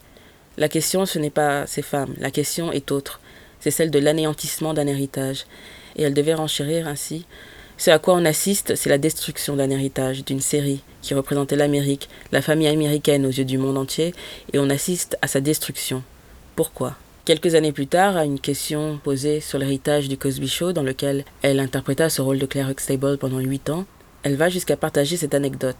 La 0.58 0.70
question, 0.70 1.06
ce 1.06 1.20
n'est 1.20 1.30
pas 1.30 1.68
ces 1.68 1.82
femmes, 1.82 2.13
la 2.20 2.32
question 2.32 2.72
est 2.72 2.90
autre. 2.90 3.20
C'est 3.60 3.72
celle 3.72 3.92
de 3.92 4.00
l'anéantissement 4.00 4.74
d'un 4.74 4.88
héritage. 4.88 5.46
Et 5.98 6.04
elle 6.04 6.13
devait 6.13 6.36
renchérir 6.36 6.88
ainsi 6.88 7.26
ce 7.78 7.92
à 7.92 8.00
quoi 8.00 8.16
on 8.16 8.26
assiste, 8.26 8.76
c'est 8.76 8.90
la 8.90 8.98
destruction 8.98 9.56
d'un 9.56 9.70
héritage, 9.70 10.26
d'une 10.26 10.42
série 10.42 10.82
qui 11.02 11.13
représentait 11.13 11.56
l'Amérique, 11.56 12.10
la 12.32 12.42
famille 12.42 12.68
américaine 12.68 13.26
aux 13.26 13.32
yeux 13.32 13.46
du 13.46 13.60
monde 13.60 13.78
entier, 13.78 14.16
et 14.52 14.58
on 14.58 14.70
assiste 14.70 15.16
à 15.22 15.28
sa 15.28 15.42
destruction. 15.42 16.02
Pourquoi? 16.56 16.96
Quelques 17.28 17.56
années 17.56 17.74
plus 17.74 17.88
tard, 17.88 18.16
à 18.16 18.24
une 18.24 18.40
question 18.40 19.02
posée 19.04 19.42
sur 19.42 19.60
l'héritage 19.60 20.08
du 20.08 20.16
Cosby 20.16 20.48
Show, 20.48 20.72
dans 20.72 20.82
lequel 20.82 21.26
elle 21.42 21.60
interpréta 21.60 22.10
ce 22.10 22.22
rôle 22.22 22.40
de 22.40 22.46
Claire 22.46 22.70
Huxtable 22.70 23.18
pendant 23.18 23.40
huit 23.40 23.70
ans, 23.70 23.86
elle 24.24 24.38
va 24.38 24.48
jusqu'à 24.48 24.78
partager 24.78 25.18
cette 25.18 25.34
anecdote. 25.34 25.76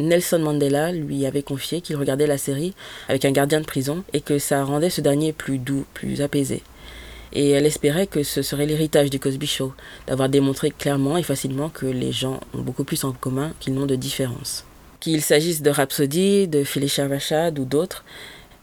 Nelson 0.00 0.40
Mandela 0.40 0.90
lui 0.90 1.26
avait 1.26 1.44
confié 1.44 1.80
qu'il 1.80 1.94
regardait 1.94 2.26
la 2.26 2.38
série 2.38 2.74
avec 3.08 3.24
un 3.24 3.30
gardien 3.30 3.60
de 3.60 3.66
prison 3.66 4.02
et 4.12 4.20
que 4.20 4.40
ça 4.40 4.64
rendait 4.64 4.90
ce 4.90 5.00
dernier 5.00 5.32
plus 5.32 5.58
doux, 5.58 5.84
plus 5.94 6.22
apaisé. 6.22 6.60
Et 7.32 7.50
elle 7.50 7.66
espérait 7.66 8.08
que 8.08 8.24
ce 8.24 8.42
serait 8.42 8.66
l'héritage 8.66 9.10
du 9.10 9.20
Cosby 9.20 9.46
Show, 9.46 9.72
d'avoir 10.08 10.28
démontré 10.28 10.72
clairement 10.72 11.16
et 11.16 11.22
facilement 11.22 11.68
que 11.68 11.86
les 11.86 12.10
gens 12.10 12.40
ont 12.52 12.62
beaucoup 12.62 12.82
plus 12.82 13.04
en 13.04 13.12
commun 13.12 13.52
qu'ils 13.60 13.74
n'ont 13.74 13.86
de 13.86 13.94
différence. 13.94 14.64
Qu'il 14.98 15.22
s'agisse 15.22 15.62
de 15.62 15.70
Rhapsody, 15.70 16.48
de 16.48 16.64
Felicia 16.64 17.06
Rashad 17.06 17.60
ou 17.60 17.64
d'autres, 17.64 18.04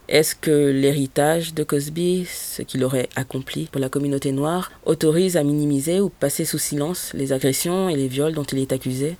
est-ce 0.07 0.35
que 0.35 0.69
l'héritage 0.69 1.53
de 1.53 1.63
Cosby, 1.63 2.25
ce 2.25 2.61
qu'il 2.61 2.83
aurait 2.85 3.09
accompli 3.15 3.65
pour 3.65 3.81
la 3.81 3.89
communauté 3.89 4.31
noire, 4.31 4.71
autorise 4.85 5.35
à 5.35 5.43
minimiser 5.43 5.99
ou 5.99 6.09
passer 6.09 6.45
sous 6.45 6.57
silence 6.57 7.11
les 7.13 7.33
agressions 7.33 7.89
et 7.89 7.95
les 7.95 8.07
viols 8.07 8.33
dont 8.33 8.43
il 8.43 8.59
est 8.59 8.71
accusé? 8.71 9.17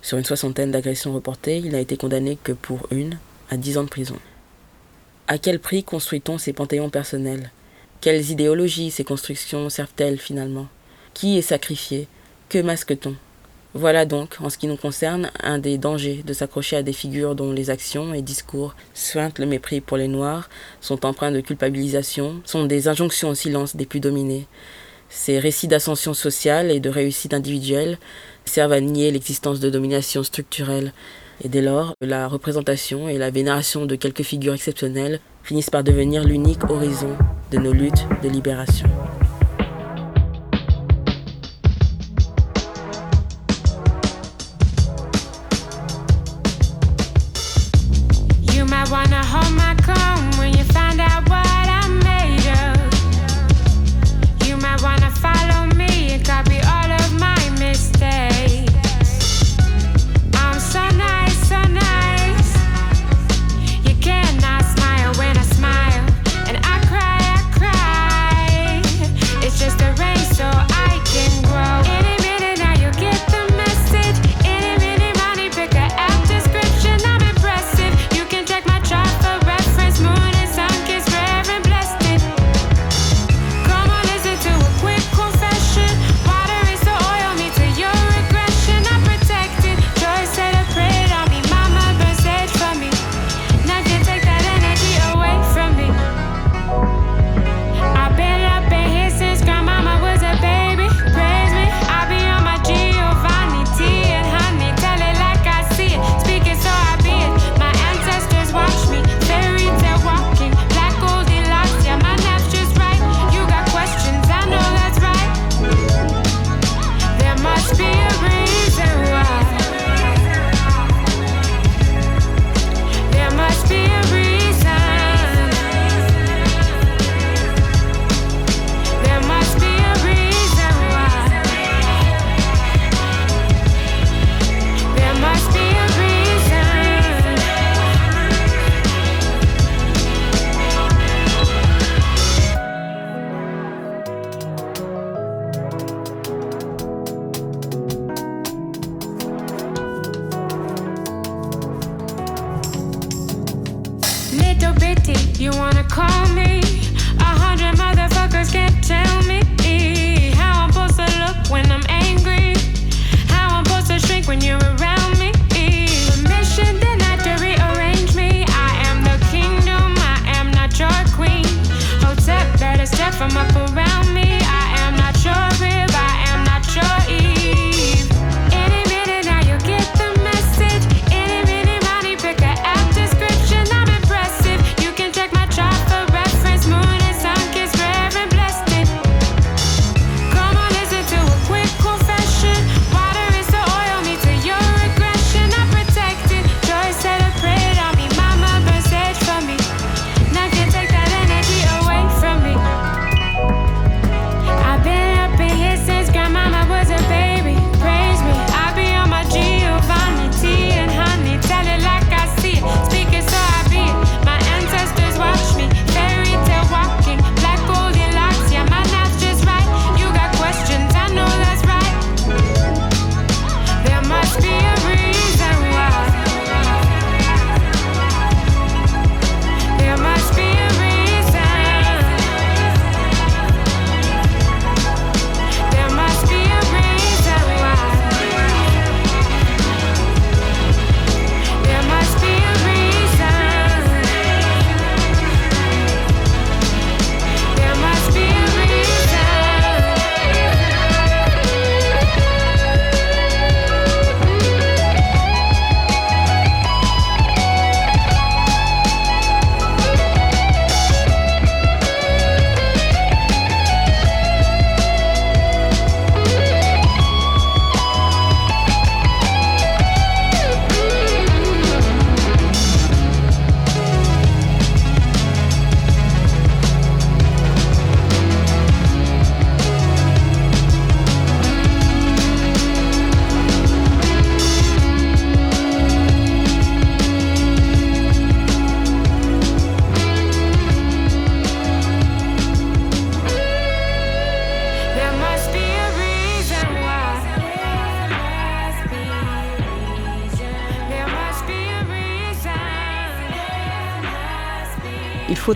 Sur 0.00 0.18
une 0.18 0.24
soixantaine 0.24 0.70
d'agressions 0.70 1.12
reportées, 1.12 1.58
il 1.58 1.72
n'a 1.72 1.80
été 1.80 1.96
condamné 1.96 2.38
que 2.42 2.52
pour 2.52 2.86
une, 2.92 3.18
à 3.50 3.56
dix 3.56 3.78
ans 3.78 3.84
de 3.84 3.88
prison. 3.88 4.16
À 5.26 5.38
quel 5.38 5.58
prix 5.58 5.82
construit-on 5.82 6.38
ces 6.38 6.52
panthéons 6.52 6.90
personnels? 6.90 7.50
Quelles 8.00 8.30
idéologies 8.30 8.90
ces 8.90 9.04
constructions 9.04 9.68
servent-elles 9.70 10.18
finalement? 10.18 10.68
Qui 11.14 11.38
est 11.38 11.42
sacrifié? 11.42 12.08
Que 12.48 12.58
masque-t-on? 12.58 13.16
Voilà 13.74 14.04
donc, 14.04 14.36
en 14.40 14.50
ce 14.50 14.58
qui 14.58 14.66
nous 14.66 14.76
concerne, 14.76 15.30
un 15.42 15.58
des 15.58 15.78
dangers 15.78 16.22
de 16.26 16.34
s'accrocher 16.34 16.76
à 16.76 16.82
des 16.82 16.92
figures 16.92 17.34
dont 17.34 17.52
les 17.52 17.70
actions 17.70 18.12
et 18.12 18.20
discours 18.20 18.74
suintent 18.92 19.38
le 19.38 19.46
mépris 19.46 19.80
pour 19.80 19.96
les 19.96 20.08
Noirs, 20.08 20.50
sont 20.82 21.06
empreints 21.06 21.32
de 21.32 21.40
culpabilisation, 21.40 22.42
sont 22.44 22.66
des 22.66 22.88
injonctions 22.88 23.30
au 23.30 23.34
silence 23.34 23.74
des 23.74 23.86
plus 23.86 24.00
dominés. 24.00 24.46
Ces 25.08 25.38
récits 25.38 25.68
d'ascension 25.68 26.12
sociale 26.12 26.70
et 26.70 26.80
de 26.80 26.90
réussite 26.90 27.32
individuelle 27.32 27.98
servent 28.44 28.72
à 28.72 28.80
nier 28.80 29.10
l'existence 29.10 29.60
de 29.60 29.70
domination 29.70 30.22
structurelle, 30.22 30.92
Et 31.44 31.48
dès 31.48 31.62
lors, 31.62 31.94
la 32.00 32.28
représentation 32.28 33.08
et 33.08 33.18
la 33.18 33.30
vénération 33.30 33.86
de 33.86 33.96
quelques 33.96 34.22
figures 34.22 34.54
exceptionnelles 34.54 35.18
finissent 35.42 35.70
par 35.70 35.82
devenir 35.82 36.24
l'unique 36.24 36.70
horizon 36.70 37.16
de 37.50 37.58
nos 37.58 37.72
luttes 37.72 38.06
de 38.22 38.28
libération. 38.28 38.88
come 49.76 50.30
when 50.38 50.56
you 50.56 50.64
find 50.64 51.00
out. 51.00 51.11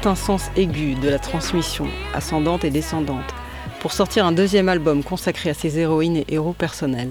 Un 0.06 0.14
sens 0.14 0.50
aigu 0.56 0.94
de 0.94 1.08
la 1.08 1.18
transmission, 1.18 1.86
ascendante 2.14 2.64
et 2.64 2.70
descendante, 2.70 3.34
pour 3.80 3.92
sortir 3.92 4.24
un 4.24 4.32
deuxième 4.32 4.68
album 4.68 5.02
consacré 5.02 5.50
à 5.50 5.54
ses 5.54 5.78
héroïnes 5.78 6.18
et 6.18 6.26
héros 6.28 6.52
personnels. 6.52 7.10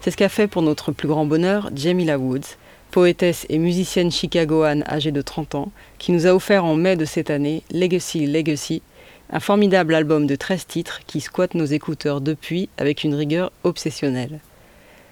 C'est 0.00 0.10
ce 0.10 0.16
qu'a 0.16 0.30
fait 0.30 0.48
pour 0.48 0.62
notre 0.62 0.92
plus 0.92 1.08
grand 1.08 1.26
bonheur 1.26 1.70
Jamila 1.74 2.18
Woods, 2.18 2.56
poétesse 2.90 3.44
et 3.50 3.58
musicienne 3.58 4.10
chicagoane 4.10 4.82
âgée 4.88 5.12
de 5.12 5.20
30 5.20 5.54
ans, 5.56 5.72
qui 5.98 6.12
nous 6.12 6.26
a 6.26 6.34
offert 6.34 6.64
en 6.64 6.74
mai 6.74 6.96
de 6.96 7.04
cette 7.04 7.30
année 7.30 7.62
Legacy 7.70 8.26
Legacy, 8.26 8.82
un 9.30 9.40
formidable 9.40 9.94
album 9.94 10.26
de 10.26 10.34
13 10.34 10.66
titres 10.66 11.00
qui 11.06 11.20
squatte 11.20 11.54
nos 11.54 11.66
écouteurs 11.66 12.22
depuis 12.22 12.70
avec 12.78 13.04
une 13.04 13.14
rigueur 13.14 13.52
obsessionnelle. 13.62 14.40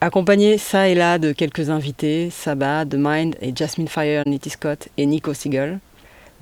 Accompagné 0.01 0.57
ça 0.57 0.89
et 0.89 0.95
là 0.95 1.19
de 1.19 1.33
quelques 1.33 1.69
invités, 1.69 2.31
Saba, 2.31 2.87
The 2.87 2.97
Mind 2.97 3.37
et 3.43 3.53
Jasmine 3.55 3.89
Fire, 3.89 4.23
Nitty 4.27 4.49
Scott 4.49 4.89
et 4.97 5.05
Nico 5.05 5.35
Siegel, 5.35 5.81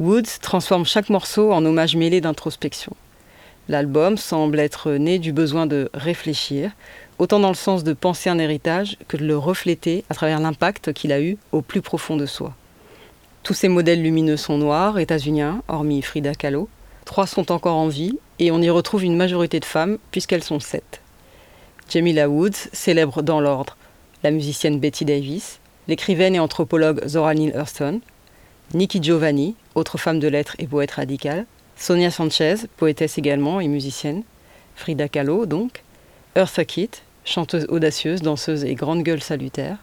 Woods 0.00 0.38
transforme 0.40 0.84
chaque 0.86 1.10
morceau 1.10 1.52
en 1.52 1.64
hommage 1.64 1.96
mêlé 1.96 2.20
d'introspection. 2.20 2.92
L'album 3.68 4.16
semble 4.16 4.60
être 4.60 4.92
né 4.92 5.18
du 5.18 5.32
besoin 5.32 5.66
de 5.66 5.90
réfléchir, 5.92 6.70
autant 7.18 7.40
dans 7.40 7.48
le 7.48 7.56
sens 7.56 7.82
de 7.82 7.92
penser 7.94 8.30
un 8.30 8.38
héritage 8.38 8.96
que 9.08 9.16
de 9.16 9.26
le 9.26 9.36
refléter 9.36 10.04
à 10.08 10.14
travers 10.14 10.38
l'impact 10.38 10.92
qu'il 10.92 11.10
a 11.10 11.20
eu 11.20 11.36
au 11.50 11.62
plus 11.62 11.82
profond 11.82 12.16
de 12.16 12.26
soi. 12.26 12.54
Tous 13.42 13.54
ces 13.54 13.66
modèles 13.66 14.00
lumineux 14.00 14.36
sont 14.36 14.56
noirs, 14.56 15.00
états-uniens, 15.00 15.62
hormis 15.66 16.02
Frida 16.02 16.32
Kahlo. 16.32 16.68
Trois 17.04 17.26
sont 17.26 17.50
encore 17.50 17.76
en 17.76 17.88
vie 17.88 18.16
et 18.38 18.52
on 18.52 18.62
y 18.62 18.70
retrouve 18.70 19.02
une 19.02 19.16
majorité 19.16 19.58
de 19.58 19.64
femmes 19.64 19.98
puisqu'elles 20.12 20.44
sont 20.44 20.60
sept. 20.60 21.00
Jamila 21.90 22.28
Woods 22.28 22.68
célèbre 22.72 23.22
dans 23.22 23.40
l'ordre 23.40 23.76
la 24.22 24.30
musicienne 24.30 24.78
Betty 24.78 25.04
Davis, 25.04 25.58
l'écrivaine 25.88 26.36
et 26.36 26.40
anthropologue 26.40 27.04
Zora 27.08 27.34
Neale 27.34 27.56
Hurston, 27.56 28.00
Nikki 28.74 29.02
Giovanni, 29.02 29.56
autre 29.78 29.96
femme 29.96 30.18
de 30.18 30.28
lettres 30.28 30.56
et 30.58 30.66
poète 30.66 30.90
radicale, 30.90 31.46
Sonia 31.76 32.10
Sanchez, 32.10 32.56
poétesse 32.76 33.16
également 33.16 33.60
et 33.60 33.68
musicienne, 33.68 34.24
Frida 34.74 35.08
Kahlo 35.08 35.46
donc, 35.46 35.82
Eartha 36.34 36.64
Kitt, 36.64 37.02
chanteuse 37.24 37.66
audacieuse, 37.68 38.20
danseuse 38.20 38.64
et 38.64 38.74
grande 38.74 39.02
gueule 39.02 39.22
salutaire, 39.22 39.78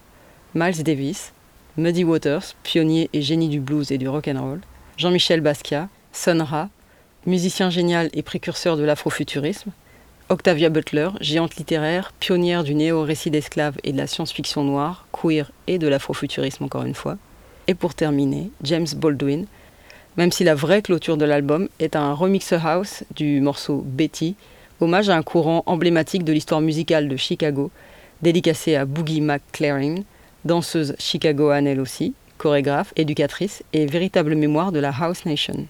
Miles 0.53 0.83
Davis, 0.83 1.33
Muddy 1.77 2.03
Waters, 2.03 2.55
pionnier 2.63 3.09
et 3.13 3.21
génie 3.21 3.49
du 3.49 3.59
blues 3.59 3.91
et 3.91 3.97
du 3.97 4.07
rock 4.07 4.27
and 4.27 4.41
roll, 4.41 4.61
Jean-Michel 4.97 5.41
Basquiat, 5.41 5.87
Sun 6.11 6.41
Ra, 6.41 6.69
musicien 7.25 7.69
génial 7.69 8.09
et 8.13 8.21
précurseur 8.21 8.77
de 8.77 8.83
l'afrofuturisme, 8.83 9.71
Octavia 10.27 10.69
Butler, 10.69 11.09
géante 11.21 11.55
littéraire, 11.55 12.11
pionnière 12.19 12.63
du 12.63 12.73
néo-récit 12.75 13.29
d'esclaves 13.29 13.77
et 13.83 13.91
de 13.91 13.97
la 13.97 14.07
science-fiction 14.07 14.63
noire, 14.63 15.07
queer 15.11 15.51
et 15.67 15.77
de 15.77 15.87
l'afrofuturisme 15.87 16.63
encore 16.63 16.83
une 16.83 16.95
fois. 16.95 17.17
Et 17.67 17.75
pour 17.75 17.93
terminer, 17.93 18.49
James 18.63 18.87
Baldwin, 18.95 19.45
même 20.18 20.32
si 20.32 20.43
la 20.43 20.55
vraie 20.55 20.82
clôture 20.82 21.18
de 21.18 21.26
l'album 21.26 21.68
est 21.80 21.95
un 21.95 22.13
remix 22.13 22.53
house 22.53 23.03
du 23.16 23.41
morceau 23.41 23.84
Betty, 23.86 24.36
hommage 24.80 25.09
à 25.09 25.16
un 25.16 25.24
courant 25.24 25.63
emblématique 25.66 26.24
de 26.24 26.34
l'histoire 26.34 26.61
musicale 26.61 27.07
de 27.07 27.18
Chicago, 27.18 27.72
dédicacé 28.22 28.76
à 28.76 28.86
Boogie 28.86 29.22
McClaren, 29.22 30.03
danseuse 30.45 30.95
chicagoane 30.99 31.68
elle 31.68 31.82
aussi, 31.82 32.13
chorégraphe, 32.38 32.93
éducatrice 32.95 33.63
et 33.74 33.86
véritable 33.86 34.36
mémoire 34.36 34.72
de 34.72 34.80
la 34.80 34.93
House 34.97 35.26
Nation. 35.26 35.68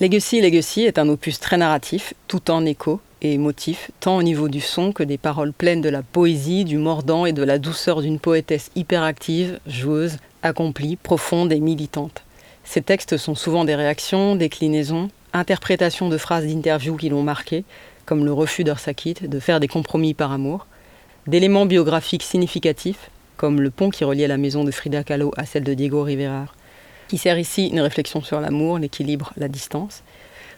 Legacy 0.00 0.40
Legacy 0.42 0.82
est 0.82 0.98
un 0.98 1.08
opus 1.08 1.40
très 1.40 1.56
narratif, 1.56 2.12
tout 2.28 2.50
en 2.50 2.66
écho 2.66 3.00
et 3.22 3.32
émotif, 3.32 3.90
tant 4.00 4.18
au 4.18 4.22
niveau 4.22 4.48
du 4.48 4.60
son 4.60 4.92
que 4.92 5.02
des 5.02 5.16
paroles 5.16 5.54
pleines 5.54 5.80
de 5.80 5.88
la 5.88 6.02
poésie, 6.02 6.66
du 6.66 6.76
mordant 6.76 7.24
et 7.24 7.32
de 7.32 7.42
la 7.42 7.58
douceur 7.58 8.02
d'une 8.02 8.18
poétesse 8.18 8.70
hyperactive, 8.76 9.58
joueuse, 9.66 10.18
accomplie, 10.42 10.96
profonde 10.96 11.50
et 11.50 11.60
militante. 11.60 12.25
Ces 12.66 12.82
textes 12.82 13.16
sont 13.16 13.36
souvent 13.36 13.64
des 13.64 13.76
réactions, 13.76 14.34
déclinaisons, 14.34 15.08
interprétations 15.32 16.08
de 16.08 16.18
phrases 16.18 16.46
d'interviews 16.46 16.96
qui 16.96 17.08
l'ont 17.08 17.22
marqué, 17.22 17.64
comme 18.04 18.24
le 18.24 18.32
refus 18.32 18.64
d'Ursakit 18.64 19.14
de 19.22 19.38
faire 19.38 19.60
des 19.60 19.68
compromis 19.68 20.14
par 20.14 20.32
amour, 20.32 20.66
d'éléments 21.28 21.64
biographiques 21.64 22.24
significatifs, 22.24 23.08
comme 23.36 23.60
le 23.60 23.70
pont 23.70 23.90
qui 23.90 24.04
reliait 24.04 24.26
la 24.26 24.36
maison 24.36 24.64
de 24.64 24.72
Frida 24.72 25.04
Kahlo 25.04 25.32
à 25.36 25.46
celle 25.46 25.62
de 25.62 25.74
Diego 25.74 26.02
Rivera, 26.02 26.46
qui 27.08 27.18
sert 27.18 27.38
ici 27.38 27.68
une 27.68 27.80
réflexion 27.80 28.20
sur 28.20 28.40
l'amour, 28.40 28.78
l'équilibre, 28.78 29.32
la 29.36 29.48
distance. 29.48 30.02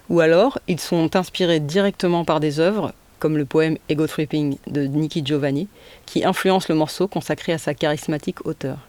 Ou 0.09 0.21
alors, 0.21 0.59
ils 0.67 0.81
sont 0.81 1.15
inspirés 1.15 1.61
directement 1.61 2.25
par 2.25 2.41
des 2.41 2.59
œuvres, 2.59 2.95
comme 3.19 3.37
le 3.37 3.45
poème 3.45 3.77
Ego 3.91 4.07
Tripping 4.07 4.57
de 4.67 4.85
Nikki 4.85 5.23
Giovanni, 5.25 5.69
qui 6.07 6.25
influence 6.25 6.69
le 6.69 6.75
morceau 6.75 7.07
consacré 7.07 7.53
à 7.53 7.59
sa 7.59 7.75
charismatique 7.75 8.47
auteur. 8.47 8.88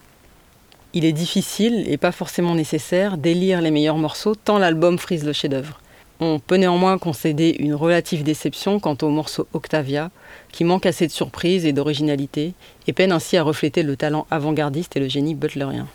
Il 0.94 1.06
est 1.06 1.14
difficile, 1.14 1.86
et 1.88 1.98
pas 1.98 2.12
forcément 2.12 2.56
nécessaire, 2.56 3.18
d'élire 3.18 3.62
les 3.62 3.70
meilleurs 3.70 3.98
morceaux 3.98 4.34
tant 4.34 4.58
l'album 4.58 4.98
frise 4.98 5.24
le 5.24 5.34
chef-d'œuvre. 5.34 5.82
On 6.20 6.40
peut 6.40 6.56
néanmoins 6.56 6.98
concéder 6.98 7.56
une 7.60 7.76
relative 7.76 8.24
déception 8.24 8.80
quant 8.80 8.98
au 9.04 9.10
morceau 9.10 9.48
Octavia, 9.54 10.10
qui 10.52 10.64
manque 10.64 10.88
assez 10.88 11.06
de 11.06 11.12
surprise 11.12 11.66
et 11.68 11.74
d'originalité, 11.74 12.56
et 12.88 12.94
peine 12.94 13.12
ainsi 13.12 13.38
à 13.38 13.44
refléter 13.44 13.84
le 13.84 13.96
talent 13.96 14.26
avant-gardiste 14.32 14.98
et 14.98 15.00
le 15.00 15.08
génie 15.08 15.36
butlerien. 15.36 15.88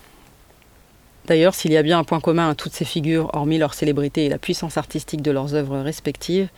D'ailleurs, 1.27 1.55
s'il 1.55 1.73
y 1.73 1.77
a 1.77 1.83
bien 1.83 1.99
un 1.99 2.05
point 2.05 2.21
commun 2.21 2.51
à 2.51 2.55
toutes 2.55 2.73
ces 2.73 2.85
figures, 2.85 3.31
hormis 3.33 3.59
leur 3.59 3.75
célébrité 3.75 4.27
et 4.27 4.29
la 4.29 4.39
puissance 4.39 4.77
artistique 4.77 5.23
de 5.23 5.33
leurs 5.33 5.55
œuvres 5.55 5.79
respectives, 5.79 6.49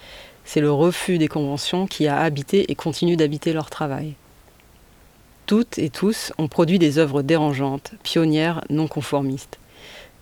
c'est 0.44 0.60
le 0.60 0.70
refus 0.70 1.16
des 1.16 1.28
conventions 1.28 1.86
qui 1.86 2.06
a 2.06 2.18
habité 2.18 2.70
et 2.70 2.74
continue 2.74 3.16
d'habiter 3.16 3.54
leur 3.54 3.70
travail. 3.70 4.14
Toutes 5.46 5.78
et 5.78 5.90
tous 5.90 6.32
ont 6.38 6.48
produit 6.48 6.78
des 6.78 6.98
œuvres 6.98 7.22
dérangeantes, 7.22 7.92
pionnières, 8.02 8.64
non 8.68 8.88
conformistes. 8.88 9.58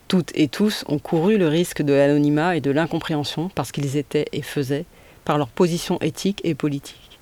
Toutes 0.06 0.30
et 0.34 0.48
tous 0.48 0.84
ont 0.86 0.98
couru 0.98 1.38
le 1.38 1.48
risque 1.48 1.82
de 1.82 1.94
l'anonymat 1.94 2.56
et 2.56 2.60
de 2.60 2.70
l'incompréhension 2.70 3.50
parce 3.54 3.72
qu'ils 3.72 3.96
étaient 3.96 4.26
et 4.32 4.42
faisaient, 4.42 4.84
par 5.24 5.38
leur 5.38 5.48
position 5.48 5.98
éthique 6.00 6.40
et 6.44 6.54
politique. 6.54 7.18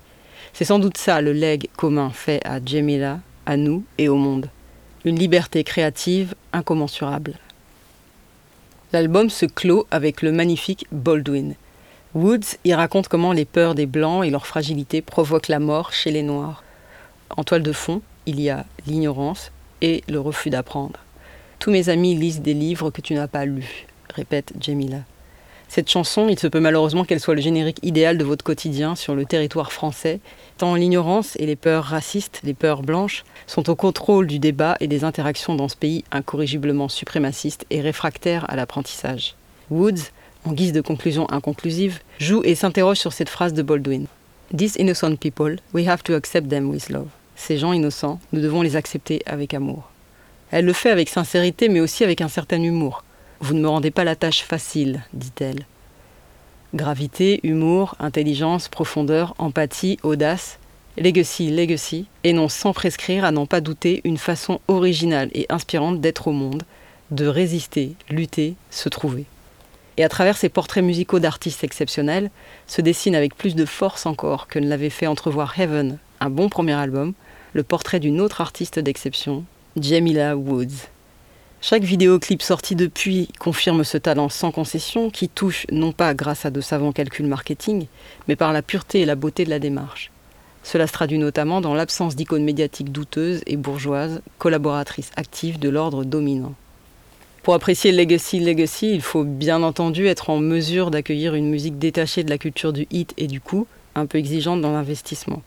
C'est 0.51 0.65
sans 0.65 0.79
doute 0.79 0.97
ça 0.97 1.21
le 1.21 1.31
legs 1.31 1.69
commun 1.77 2.09
fait 2.09 2.45
à 2.45 2.59
Jemila, 2.63 3.19
à 3.45 3.57
nous 3.57 3.83
et 3.97 4.09
au 4.09 4.17
monde 4.17 4.49
une 5.05 5.19
liberté 5.19 5.63
créative 5.63 6.33
incommensurable. 6.53 7.33
L'album 8.93 9.29
se 9.29 9.45
clôt 9.45 9.85
avec 9.91 10.21
le 10.21 10.31
magnifique 10.31 10.85
Baldwin. 10.91 11.55
Woods 12.13 12.57
y 12.63 12.73
raconte 12.73 13.07
comment 13.07 13.33
les 13.33 13.45
peurs 13.45 13.75
des 13.75 13.87
Blancs 13.87 14.23
et 14.23 14.29
leur 14.29 14.45
fragilité 14.45 15.01
provoquent 15.01 15.47
la 15.47 15.59
mort 15.59 15.91
chez 15.91 16.11
les 16.11 16.23
Noirs. 16.23 16.63
En 17.35 17.43
toile 17.43 17.63
de 17.63 17.71
fond, 17.71 18.01
il 18.25 18.39
y 18.39 18.49
a 18.49 18.65
l'ignorance 18.85 19.51
et 19.81 20.03
le 20.07 20.19
refus 20.19 20.49
d'apprendre. 20.49 20.99
Tous 21.59 21.71
mes 21.71 21.89
amis 21.89 22.15
lisent 22.15 22.41
des 22.41 22.53
livres 22.53 22.91
que 22.91 23.01
tu 23.01 23.13
n'as 23.13 23.27
pas 23.27 23.45
lus, 23.45 23.87
répète 24.13 24.53
Jamila. 24.59 24.99
Cette 25.67 25.89
chanson, 25.89 26.27
il 26.29 26.37
se 26.37 26.45
peut 26.45 26.59
malheureusement 26.59 27.03
qu'elle 27.03 27.19
soit 27.19 27.33
le 27.33 27.41
générique 27.41 27.79
idéal 27.81 28.19
de 28.19 28.23
votre 28.23 28.45
quotidien 28.45 28.95
sur 28.95 29.15
le 29.15 29.25
territoire 29.25 29.71
français, 29.71 30.19
tant 30.57 30.75
l'ignorance 30.75 31.35
et 31.37 31.47
les 31.47 31.55
peurs 31.55 31.85
racistes, 31.85 32.41
les 32.43 32.53
peurs 32.53 32.83
blanches, 32.83 33.23
sont 33.47 33.67
au 33.71 33.75
contrôle 33.75 34.27
du 34.27 34.37
débat 34.37 34.77
et 34.79 34.87
des 34.87 35.03
interactions 35.03 35.55
dans 35.55 35.69
ce 35.69 35.75
pays 35.75 36.03
incorrigiblement 36.11 36.89
suprémaciste 36.89 37.65
et 37.71 37.81
réfractaire 37.81 38.47
à 38.51 38.55
l'apprentissage. 38.55 39.33
Woods, 39.71 40.11
en 40.45 40.51
guise 40.51 40.73
de 40.73 40.81
conclusion 40.81 41.27
inconclusive, 41.31 42.01
joue 42.19 42.43
et 42.43 42.53
s'interroge 42.53 42.97
sur 42.97 43.13
cette 43.13 43.29
phrase 43.29 43.53
de 43.53 43.63
Baldwin. 43.63 44.05
These 44.55 44.75
innocent 44.77 45.15
people, 45.15 45.55
we 45.73 45.87
have 45.87 46.03
to 46.03 46.13
accept 46.13 46.49
them 46.49 46.69
with 46.69 46.89
love. 46.89 47.07
Ces 47.35 47.57
gens 47.57 47.73
innocents, 47.73 48.19
nous 48.31 48.41
devons 48.41 48.61
les 48.61 48.75
accepter 48.75 49.21
avec 49.25 49.53
amour. 49.53 49.89
Elle 50.51 50.65
le 50.65 50.73
fait 50.73 50.91
avec 50.91 51.09
sincérité 51.09 51.69
mais 51.69 51.79
aussi 51.79 52.03
avec 52.03 52.21
un 52.21 52.27
certain 52.27 52.61
humour. 52.61 53.03
Vous 53.39 53.53
ne 53.53 53.61
me 53.61 53.67
rendez 53.67 53.91
pas 53.91 54.03
la 54.03 54.15
tâche 54.15 54.43
facile, 54.43 55.03
dit-elle. 55.13 55.65
Gravité, 56.73 57.39
humour, 57.43 57.95
intelligence, 57.99 58.67
profondeur, 58.67 59.35
empathie, 59.37 59.99
audace, 60.03 60.59
legacy, 60.97 61.49
legacy, 61.49 62.07
non 62.25 62.49
sans 62.49 62.73
prescrire 62.73 63.25
à 63.25 63.31
n'en 63.31 63.45
pas 63.45 63.61
douter 63.61 64.01
une 64.03 64.17
façon 64.17 64.59
originale 64.67 65.29
et 65.33 65.45
inspirante 65.49 66.01
d'être 66.01 66.27
au 66.27 66.31
monde, 66.31 66.63
de 67.11 67.27
résister, 67.27 67.95
lutter, 68.09 68.55
se 68.69 68.89
trouver. 68.89 69.25
Et 69.97 70.03
à 70.03 70.09
travers 70.09 70.37
ces 70.37 70.49
portraits 70.49 70.83
musicaux 70.83 71.19
d'artistes 71.19 71.63
exceptionnels, 71.63 72.31
se 72.65 72.81
dessine 72.81 73.15
avec 73.15 73.35
plus 73.35 73.55
de 73.55 73.65
force 73.65 74.05
encore 74.05 74.47
que 74.47 74.59
ne 74.59 74.67
l'avait 74.67 74.89
fait 74.89 75.07
entrevoir 75.07 75.59
Heaven, 75.59 75.99
un 76.19 76.29
bon 76.29 76.49
premier 76.49 76.73
album, 76.73 77.13
le 77.53 77.63
portrait 77.63 77.99
d'une 77.99 78.19
autre 78.19 78.41
artiste 78.41 78.79
d'exception, 78.79 79.45
Jamila 79.79 80.35
Woods. 80.35 80.87
Chaque 81.61 81.83
vidéoclip 81.83 82.41
sorti 82.41 82.75
depuis 82.75 83.29
confirme 83.39 83.83
ce 83.83 83.97
talent 83.97 84.27
sans 84.27 84.51
concession 84.51 85.09
qui 85.11 85.29
touche 85.29 85.65
non 85.71 85.91
pas 85.91 86.13
grâce 86.15 86.45
à 86.45 86.49
de 86.49 86.61
savants 86.61 86.91
calculs 86.91 87.27
marketing, 87.27 87.85
mais 88.27 88.35
par 88.35 88.53
la 88.53 88.63
pureté 88.63 89.01
et 89.01 89.05
la 89.05 89.15
beauté 89.15 89.45
de 89.45 89.51
la 89.51 89.59
démarche. 89.59 90.11
Cela 90.63 90.87
se 90.87 90.93
traduit 90.93 91.19
notamment 91.19 91.61
dans 91.61 91.75
l'absence 91.75 92.15
d'icônes 92.15 92.43
médiatiques 92.43 92.91
douteuses 92.91 93.43
et 93.45 93.55
bourgeoises, 93.55 94.21
collaboratrices 94.39 95.11
actives 95.15 95.59
de 95.59 95.69
l'ordre 95.69 96.03
dominant. 96.03 96.55
Pour 97.43 97.53
apprécier 97.53 97.91
Legacy 97.91 98.39
Legacy, 98.39 98.91
il 98.93 99.01
faut 99.01 99.25
bien 99.25 99.61
entendu 99.61 100.07
être 100.07 100.29
en 100.29 100.39
mesure 100.39 100.89
d'accueillir 100.89 101.35
une 101.35 101.49
musique 101.49 101.77
détachée 101.77 102.23
de 102.23 102.29
la 102.29 102.37
culture 102.37 102.73
du 102.73 102.87
hit 102.89 103.13
et 103.17 103.27
du 103.27 103.41
coup, 103.41 103.67
un 103.95 104.05
peu 104.05 104.17
exigeante 104.17 104.61
dans 104.61 104.71
l'investissement. 104.71 105.43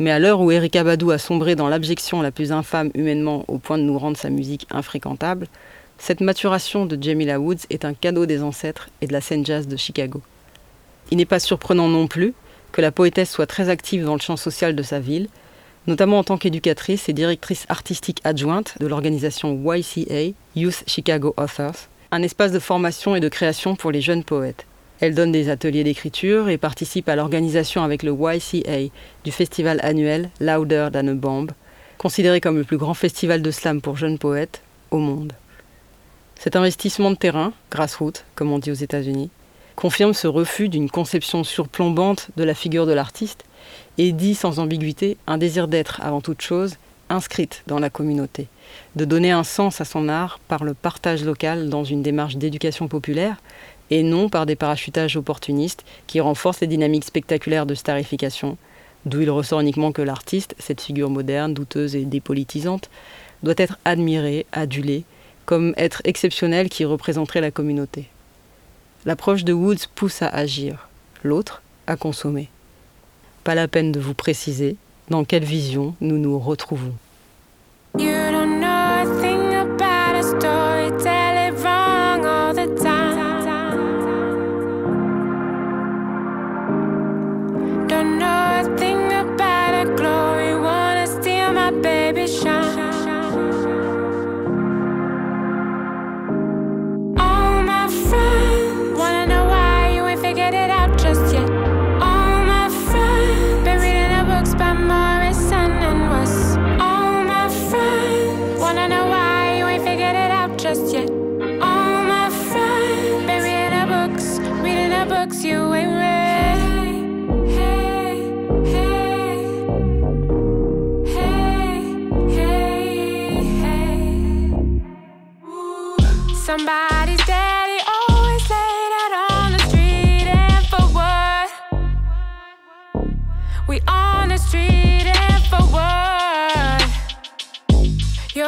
Mais 0.00 0.10
à 0.10 0.18
l'heure 0.18 0.40
où 0.40 0.50
Erika 0.50 0.82
Badou 0.82 1.10
a 1.10 1.18
sombré 1.18 1.56
dans 1.56 1.68
l'abjection 1.68 2.22
la 2.22 2.30
plus 2.30 2.52
infâme 2.52 2.90
humainement 2.94 3.44
au 3.48 3.58
point 3.58 3.76
de 3.76 3.82
nous 3.82 3.98
rendre 3.98 4.16
sa 4.16 4.30
musique 4.30 4.66
infréquentable, 4.70 5.46
cette 5.98 6.22
maturation 6.22 6.86
de 6.86 6.96
Jamila 6.98 7.38
Woods 7.38 7.66
est 7.68 7.84
un 7.84 7.92
cadeau 7.92 8.24
des 8.24 8.42
ancêtres 8.42 8.88
et 9.02 9.06
de 9.06 9.12
la 9.12 9.20
scène 9.20 9.44
jazz 9.44 9.68
de 9.68 9.76
Chicago. 9.76 10.22
Il 11.10 11.18
n'est 11.18 11.26
pas 11.26 11.38
surprenant 11.38 11.86
non 11.86 12.06
plus 12.06 12.32
que 12.72 12.80
la 12.80 12.92
poétesse 12.92 13.30
soit 13.30 13.46
très 13.46 13.68
active 13.68 14.02
dans 14.02 14.14
le 14.14 14.22
champ 14.22 14.38
social 14.38 14.74
de 14.74 14.82
sa 14.82 15.00
ville, 15.00 15.28
notamment 15.86 16.20
en 16.20 16.24
tant 16.24 16.38
qu'éducatrice 16.38 17.10
et 17.10 17.12
directrice 17.12 17.66
artistique 17.68 18.22
adjointe 18.24 18.76
de 18.80 18.86
l'organisation 18.86 19.60
YCA, 19.62 20.34
Youth 20.56 20.82
Chicago 20.86 21.34
Authors, 21.36 21.88
un 22.10 22.22
espace 22.22 22.52
de 22.52 22.58
formation 22.58 23.16
et 23.16 23.20
de 23.20 23.28
création 23.28 23.76
pour 23.76 23.90
les 23.90 24.00
jeunes 24.00 24.24
poètes. 24.24 24.64
Elle 25.00 25.14
donne 25.14 25.32
des 25.32 25.48
ateliers 25.48 25.82
d'écriture 25.82 26.50
et 26.50 26.58
participe 26.58 27.08
à 27.08 27.16
l'organisation 27.16 27.82
avec 27.82 28.02
le 28.02 28.12
YCA 28.12 28.92
du 29.24 29.32
festival 29.32 29.80
annuel 29.82 30.28
Louder 30.40 30.88
Than 30.92 31.08
a 31.08 31.14
Bomb, 31.14 31.50
considéré 31.96 32.42
comme 32.42 32.58
le 32.58 32.64
plus 32.64 32.76
grand 32.76 32.92
festival 32.92 33.40
de 33.40 33.50
slam 33.50 33.80
pour 33.80 33.96
jeunes 33.96 34.18
poètes 34.18 34.60
au 34.90 34.98
monde. 34.98 35.32
Cet 36.38 36.54
investissement 36.54 37.10
de 37.10 37.16
terrain, 37.16 37.54
grassroots, 37.70 38.24
comme 38.34 38.52
on 38.52 38.58
dit 38.58 38.70
aux 38.70 38.74
États-Unis, 38.74 39.30
confirme 39.74 40.12
ce 40.12 40.26
refus 40.26 40.68
d'une 40.68 40.90
conception 40.90 41.44
surplombante 41.44 42.28
de 42.36 42.44
la 42.44 42.54
figure 42.54 42.84
de 42.84 42.92
l'artiste 42.92 43.44
et 43.96 44.12
dit 44.12 44.34
sans 44.34 44.58
ambiguïté 44.58 45.16
un 45.26 45.38
désir 45.38 45.66
d'être, 45.66 46.00
avant 46.02 46.20
toute 46.20 46.42
chose, 46.42 46.76
inscrite 47.08 47.62
dans 47.66 47.78
la 47.78 47.90
communauté, 47.90 48.48
de 48.96 49.04
donner 49.04 49.30
un 49.30 49.44
sens 49.44 49.80
à 49.80 49.84
son 49.86 50.08
art 50.10 50.38
par 50.46 50.62
le 50.62 50.74
partage 50.74 51.24
local 51.24 51.70
dans 51.70 51.84
une 51.84 52.02
démarche 52.02 52.36
d'éducation 52.36 52.86
populaire 52.86 53.36
et 53.90 54.02
non 54.02 54.28
par 54.28 54.46
des 54.46 54.56
parachutages 54.56 55.16
opportunistes 55.16 55.84
qui 56.06 56.20
renforcent 56.20 56.60
les 56.60 56.66
dynamiques 56.66 57.04
spectaculaires 57.04 57.66
de 57.66 57.74
starification, 57.74 58.56
d'où 59.04 59.20
il 59.20 59.30
ressort 59.30 59.60
uniquement 59.60 59.92
que 59.92 60.02
l'artiste, 60.02 60.54
cette 60.58 60.80
figure 60.80 61.10
moderne, 61.10 61.54
douteuse 61.54 61.96
et 61.96 62.04
dépolitisante, 62.04 62.90
doit 63.42 63.54
être 63.56 63.78
admiré, 63.84 64.46
adulé, 64.52 65.04
comme 65.46 65.74
être 65.76 66.02
exceptionnel 66.04 66.68
qui 66.68 66.84
représenterait 66.84 67.40
la 67.40 67.50
communauté. 67.50 68.06
L'approche 69.06 69.44
de 69.44 69.52
Woods 69.52 69.88
pousse 69.94 70.22
à 70.22 70.28
agir, 70.28 70.88
l'autre 71.22 71.62
à 71.86 71.96
consommer. 71.96 72.48
Pas 73.44 73.54
la 73.54 73.66
peine 73.66 73.92
de 73.92 74.00
vous 74.00 74.14
préciser 74.14 74.76
dans 75.08 75.24
quelle 75.24 75.44
vision 75.44 75.94
nous 76.00 76.18
nous 76.18 76.38
retrouvons. 76.38 76.94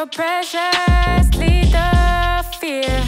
Your 0.03 0.07
precious 0.07 1.33
little 1.37 2.43
fear. 2.59 3.03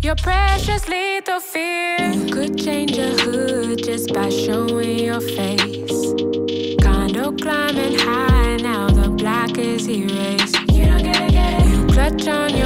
Your 0.00 0.14
precious 0.14 0.88
little 0.88 1.40
fear. 1.40 1.98
You 2.12 2.32
could 2.32 2.58
change 2.58 2.96
a 2.96 3.10
hood 3.20 3.82
just 3.84 4.14
by 4.14 4.30
showing 4.30 5.00
your 5.00 5.20
face. 5.20 6.14
Condo 6.82 7.32
climbing 7.32 7.98
high, 7.98 8.56
now 8.56 8.88
the 8.88 9.10
block 9.10 9.58
is 9.58 9.86
erased. 9.86 10.60
You 10.72 10.86
don't 10.86 11.02
get 11.02 11.20
it, 11.20 11.32
get 11.32 11.62
it. 11.62 11.66
You 11.66 11.86
clutch 11.88 12.26
on 12.26 12.56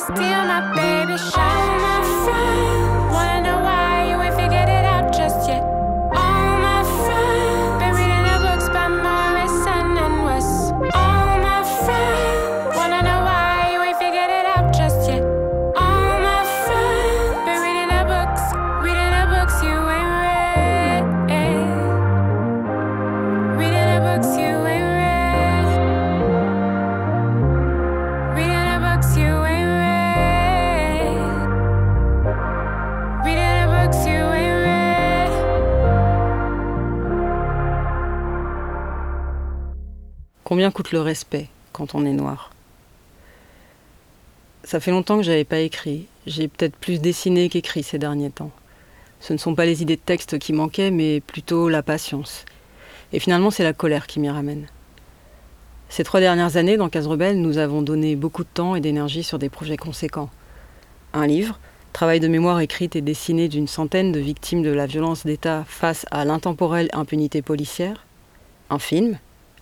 steal 0.00 0.44
my 0.44 0.60
baby, 0.74 1.16
shine 1.18 1.80
my 1.82 2.02
friend. 2.24 2.89
Coûte 40.68 40.92
le 40.92 41.00
respect 41.00 41.48
quand 41.72 41.94
on 41.94 42.04
est 42.04 42.12
noir? 42.12 42.50
Ça 44.64 44.78
fait 44.78 44.90
longtemps 44.90 45.16
que 45.16 45.22
j'avais 45.22 45.44
pas 45.44 45.60
écrit. 45.60 46.06
J'ai 46.26 46.48
peut-être 46.48 46.76
plus 46.76 47.00
dessiné 47.00 47.48
qu'écrit 47.48 47.82
ces 47.82 47.98
derniers 47.98 48.30
temps. 48.30 48.50
Ce 49.20 49.32
ne 49.32 49.38
sont 49.38 49.54
pas 49.54 49.64
les 49.64 49.80
idées 49.80 49.96
de 49.96 50.02
texte 50.02 50.38
qui 50.38 50.52
manquaient, 50.52 50.90
mais 50.90 51.20
plutôt 51.20 51.70
la 51.70 51.82
patience. 51.82 52.44
Et 53.14 53.20
finalement, 53.20 53.50
c'est 53.50 53.64
la 53.64 53.72
colère 53.72 54.06
qui 54.06 54.20
m'y 54.20 54.28
ramène. 54.28 54.66
Ces 55.88 56.04
trois 56.04 56.20
dernières 56.20 56.56
années, 56.56 56.76
dans 56.76 56.90
Case 56.90 57.06
Rebelle, 57.06 57.40
nous 57.40 57.58
avons 57.58 57.82
donné 57.82 58.14
beaucoup 58.14 58.44
de 58.44 58.48
temps 58.52 58.76
et 58.76 58.80
d'énergie 58.80 59.22
sur 59.22 59.38
des 59.38 59.48
projets 59.48 59.78
conséquents. 59.78 60.30
Un 61.14 61.26
livre, 61.26 61.58
travail 61.92 62.20
de 62.20 62.28
mémoire 62.28 62.60
écrite 62.60 62.96
et 62.96 63.00
dessiné 63.00 63.48
d'une 63.48 63.66
centaine 63.66 64.12
de 64.12 64.20
victimes 64.20 64.62
de 64.62 64.70
la 64.70 64.86
violence 64.86 65.24
d'État 65.24 65.64
face 65.66 66.06
à 66.10 66.24
l'intemporelle 66.24 66.90
impunité 66.92 67.42
policière. 67.42 68.06
Un 68.68 68.78
film, 68.78 69.18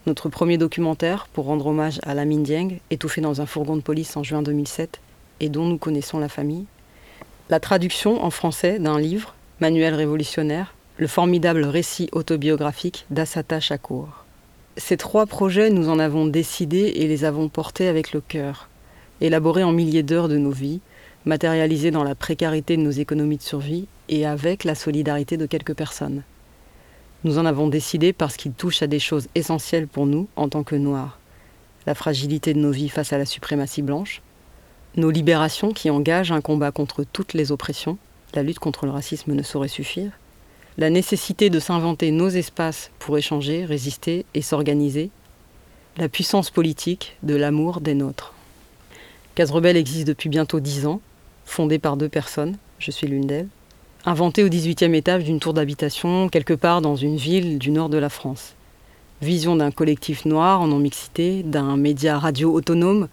notre 0.08 0.30
premier 0.30 0.56
documentaire 0.56 1.28
pour 1.34 1.44
rendre 1.44 1.66
hommage 1.66 2.00
à 2.02 2.14
Lamine 2.14 2.42
Dieng, 2.42 2.78
étouffé 2.90 3.20
dans 3.20 3.42
un 3.42 3.46
fourgon 3.46 3.76
de 3.76 3.82
police 3.82 4.16
en 4.16 4.22
juin 4.22 4.40
2007 4.40 5.00
et 5.40 5.50
dont 5.50 5.66
nous 5.66 5.76
connaissons 5.76 6.18
la 6.18 6.30
famille. 6.30 6.64
La 7.50 7.60
traduction 7.60 8.24
en 8.24 8.30
français 8.30 8.78
d'un 8.78 8.98
livre, 8.98 9.34
Manuel 9.60 9.94
révolutionnaire, 9.94 10.74
le 10.96 11.08
formidable 11.08 11.64
récit 11.64 12.08
autobiographique 12.12 13.04
d'Assata 13.10 13.60
Shakur. 13.60 14.24
Ces 14.78 14.96
trois 14.96 15.26
projets, 15.26 15.68
nous 15.68 15.90
en 15.90 15.98
avons 15.98 16.26
décidé 16.26 16.78
et 16.96 17.06
les 17.06 17.24
avons 17.26 17.50
portés 17.50 17.86
avec 17.86 18.12
le 18.12 18.22
cœur, 18.22 18.70
élaborés 19.20 19.62
en 19.62 19.72
milliers 19.72 20.02
d'heures 20.02 20.28
de 20.28 20.38
nos 20.38 20.52
vies, 20.52 20.80
matérialisés 21.26 21.90
dans 21.90 22.04
la 22.04 22.14
précarité 22.14 22.78
de 22.78 22.82
nos 22.82 22.90
économies 22.90 23.36
de 23.36 23.42
survie 23.42 23.86
et 24.08 24.24
avec 24.24 24.64
la 24.64 24.74
solidarité 24.74 25.36
de 25.36 25.44
quelques 25.44 25.74
personnes. 25.74 26.22
Nous 27.24 27.38
en 27.38 27.46
avons 27.46 27.66
décidé 27.66 28.12
parce 28.12 28.36
qu'ils 28.36 28.52
touchent 28.52 28.82
à 28.82 28.86
des 28.86 29.00
choses 29.00 29.26
essentielles 29.34 29.88
pour 29.88 30.06
nous 30.06 30.28
en 30.36 30.48
tant 30.48 30.62
que 30.62 30.76
Noirs. 30.76 31.18
La 31.84 31.96
fragilité 31.96 32.54
de 32.54 32.60
nos 32.60 32.70
vies 32.70 32.88
face 32.88 33.12
à 33.12 33.18
la 33.18 33.24
suprématie 33.24 33.82
blanche, 33.82 34.22
nos 34.96 35.10
libérations 35.10 35.72
qui 35.72 35.90
engagent 35.90 36.30
un 36.30 36.40
combat 36.40 36.70
contre 36.70 37.02
toutes 37.02 37.34
les 37.34 37.50
oppressions, 37.50 37.98
la 38.34 38.44
lutte 38.44 38.60
contre 38.60 38.86
le 38.86 38.92
racisme 38.92 39.34
ne 39.34 39.42
saurait 39.42 39.66
suffire, 39.68 40.12
la 40.76 40.90
nécessité 40.90 41.50
de 41.50 41.58
s'inventer 41.58 42.12
nos 42.12 42.28
espaces 42.28 42.92
pour 43.00 43.18
échanger, 43.18 43.64
résister 43.64 44.24
et 44.34 44.42
s'organiser, 44.42 45.10
la 45.96 46.08
puissance 46.08 46.50
politique 46.50 47.16
de 47.24 47.34
l'amour 47.34 47.80
des 47.80 47.94
nôtres. 47.94 48.32
Case 49.34 49.50
Rebelle 49.50 49.76
existe 49.76 50.06
depuis 50.06 50.28
bientôt 50.28 50.60
dix 50.60 50.86
ans, 50.86 51.00
fondée 51.44 51.80
par 51.80 51.96
deux 51.96 52.08
personnes, 52.08 52.56
je 52.78 52.92
suis 52.92 53.08
l'une 53.08 53.26
d'elles, 53.26 53.48
inventée 54.08 54.42
au 54.42 54.48
18e 54.48 54.94
étage 54.94 55.24
d'une 55.24 55.38
tour 55.38 55.52
d'habitation 55.52 56.30
quelque 56.30 56.54
part 56.54 56.80
dans 56.80 56.96
une 56.96 57.18
ville 57.18 57.58
du 57.58 57.70
nord 57.70 57.90
de 57.90 57.98
la 57.98 58.08
France. 58.08 58.54
Vision 59.20 59.54
d'un 59.54 59.70
collectif 59.70 60.24
noir 60.24 60.62
en 60.62 60.68
non-mixité, 60.68 61.42
d'un 61.42 61.76
média 61.76 62.18
radio 62.18 62.50
autonome, 62.50 63.08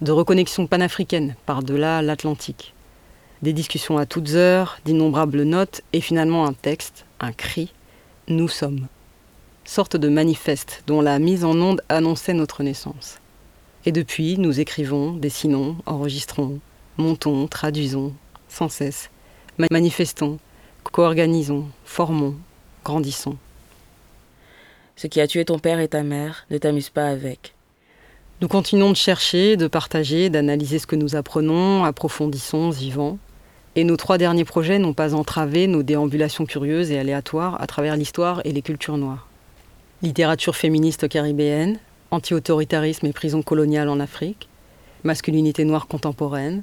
de 0.00 0.10
reconnexion 0.10 0.66
panafricaine 0.66 1.36
par-delà 1.46 2.02
l'Atlantique. 2.02 2.74
Des 3.42 3.52
discussions 3.52 3.96
à 3.96 4.06
toutes 4.06 4.30
heures, 4.30 4.80
d'innombrables 4.84 5.44
notes 5.44 5.82
et 5.92 6.00
finalement 6.00 6.46
un 6.46 6.52
texte, 6.52 7.04
un 7.20 7.30
cri, 7.30 7.72
nous 8.26 8.48
sommes. 8.48 8.88
Sorte 9.64 9.96
de 9.96 10.08
manifeste 10.08 10.82
dont 10.88 11.00
la 11.00 11.20
mise 11.20 11.44
en 11.44 11.56
onde 11.60 11.80
annonçait 11.88 12.34
notre 12.34 12.64
naissance. 12.64 13.20
Et 13.86 13.92
depuis, 13.92 14.36
nous 14.36 14.58
écrivons, 14.58 15.12
dessinons, 15.12 15.76
enregistrons, 15.86 16.58
montons, 16.96 17.46
traduisons, 17.46 18.14
sans 18.48 18.68
cesse, 18.68 19.10
manifestons, 19.70 20.38
co-organisons, 20.84 21.66
formons, 21.84 22.36
grandissons. 22.84 23.36
Ce 24.96 25.06
qui 25.06 25.20
a 25.20 25.26
tué 25.26 25.44
ton 25.44 25.58
père 25.58 25.80
et 25.80 25.88
ta 25.88 26.02
mère, 26.02 26.46
ne 26.50 26.58
t'amuse 26.58 26.90
pas 26.90 27.06
avec. 27.06 27.54
Nous 28.40 28.48
continuons 28.48 28.90
de 28.90 28.96
chercher, 28.96 29.56
de 29.56 29.66
partager, 29.66 30.30
d'analyser 30.30 30.78
ce 30.78 30.86
que 30.86 30.96
nous 30.96 31.16
apprenons, 31.16 31.84
approfondissons, 31.84 32.70
vivons. 32.70 33.18
Et 33.76 33.84
nos 33.84 33.96
trois 33.96 34.18
derniers 34.18 34.44
projets 34.44 34.78
n'ont 34.78 34.94
pas 34.94 35.14
entravé 35.14 35.66
nos 35.66 35.82
déambulations 35.82 36.46
curieuses 36.46 36.90
et 36.90 36.98
aléatoires 36.98 37.60
à 37.60 37.66
travers 37.66 37.96
l'histoire 37.96 38.40
et 38.44 38.52
les 38.52 38.62
cultures 38.62 38.96
noires. 38.96 39.28
Littérature 40.02 40.56
féministe 40.56 41.08
caribéenne, 41.08 41.78
anti-autoritarisme 42.10 43.06
et 43.06 43.12
prison 43.12 43.42
coloniale 43.42 43.88
en 43.88 44.00
Afrique, 44.00 44.48
masculinité 45.04 45.64
noire 45.64 45.86
contemporaine, 45.86 46.62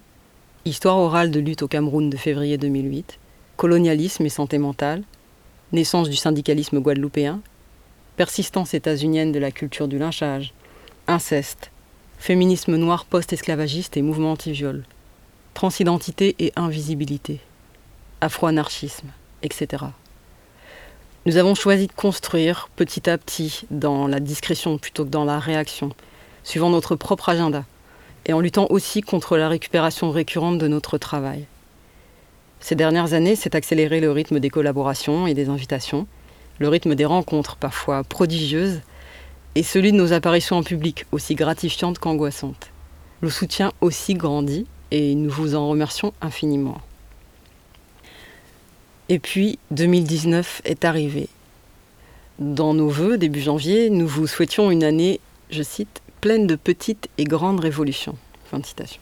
histoire 0.68 0.98
orale 0.98 1.32
de 1.32 1.40
lutte 1.40 1.62
au 1.62 1.68
Cameroun 1.68 2.10
de 2.10 2.18
février 2.18 2.58
2008, 2.58 3.20
colonialisme 3.56 4.26
et 4.26 4.30
santé 4.30 4.58
mentale, 4.58 5.04
naissance 5.72 6.10
du 6.10 6.16
syndicalisme 6.18 6.80
guadeloupéen, 6.80 7.40
persistance 8.18 8.74
états-unienne 8.74 9.32
de 9.32 9.40
la 9.40 9.52
culture 9.52 9.88
du 9.88 9.98
lynchage, 9.98 10.54
inceste, 11.08 11.72
féminisme 12.20 12.76
noir 12.76 13.06
post-esclavagiste 13.06 13.96
et 13.96 14.02
mouvement 14.02 14.34
anti-viol, 14.34 14.84
transidentité 15.54 16.36
et 16.40 16.52
invisibilité, 16.58 17.40
afro-anarchisme, 18.20 19.08
etc. 19.44 19.86
Nous 21.26 21.38
avons 21.38 21.56
choisi 21.56 21.88
de 21.88 21.94
construire 21.94 22.70
petit 22.76 23.10
à 23.10 23.18
petit 23.18 23.62
dans 23.72 24.08
la 24.08 24.20
discrétion 24.20 24.78
plutôt 24.78 25.06
que 25.06 25.10
dans 25.10 25.26
la 25.26 25.40
réaction, 25.40 25.94
suivant 26.44 26.70
notre 26.70 26.96
propre 26.96 27.30
agenda, 27.30 27.64
et 28.28 28.34
en 28.34 28.42
luttant 28.42 28.68
aussi 28.70 29.02
contre 29.02 29.38
la 29.38 29.50
récupération 29.50 30.12
récurrente 30.12 30.60
de 30.60 30.68
notre 30.68 30.98
travail. 30.98 31.46
Ces 32.60 32.76
dernières 32.76 33.14
années, 33.14 33.36
c'est 33.36 33.56
accéléré 33.56 34.00
le 34.00 34.12
rythme 34.12 34.40
des 34.40 34.50
collaborations 34.50 35.28
et 35.28 35.34
des 35.34 35.50
invitations, 35.50 36.08
le 36.60 36.68
rythme 36.68 36.96
des 36.96 37.06
rencontres 37.06 37.56
parfois 37.56 38.04
prodigieuses, 38.04 38.82
et 39.56 39.64
celui 39.64 39.92
de 39.92 39.98
nos 39.98 40.14
apparitions 40.14 40.58
en 40.58 40.64
public, 40.64 41.06
aussi 41.12 41.36
gratifiantes 41.36 42.00
qu'angoissantes. 42.00 42.72
Le 43.22 43.30
soutien 43.30 43.72
aussi 43.82 44.14
grandit, 44.14 44.68
et 44.92 45.16
nous 45.16 45.32
vous 45.32 45.56
en 45.56 45.70
remercions 45.70 46.14
infiniment. 46.22 46.82
Et 49.10 49.20
puis 49.20 49.58
2019 49.72 50.62
est 50.66 50.84
arrivé. 50.84 51.30
Dans 52.40 52.74
nos 52.74 52.90
voeux, 52.90 53.18
début 53.18 53.42
janvier, 53.42 53.90
nous 53.90 54.08
vous 54.08 54.28
souhaitions 54.28 54.70
une 54.70 54.84
année, 54.84 55.20
je 55.50 55.64
cite, 55.64 56.02
pleine 56.22 56.48
de 56.48 56.56
petites 56.56 57.10
et 57.18 57.24
grandes 57.24 57.60
révolutions. 57.60 58.16
Fin 58.50 58.60
de 58.60 58.66
citation. 58.66 59.02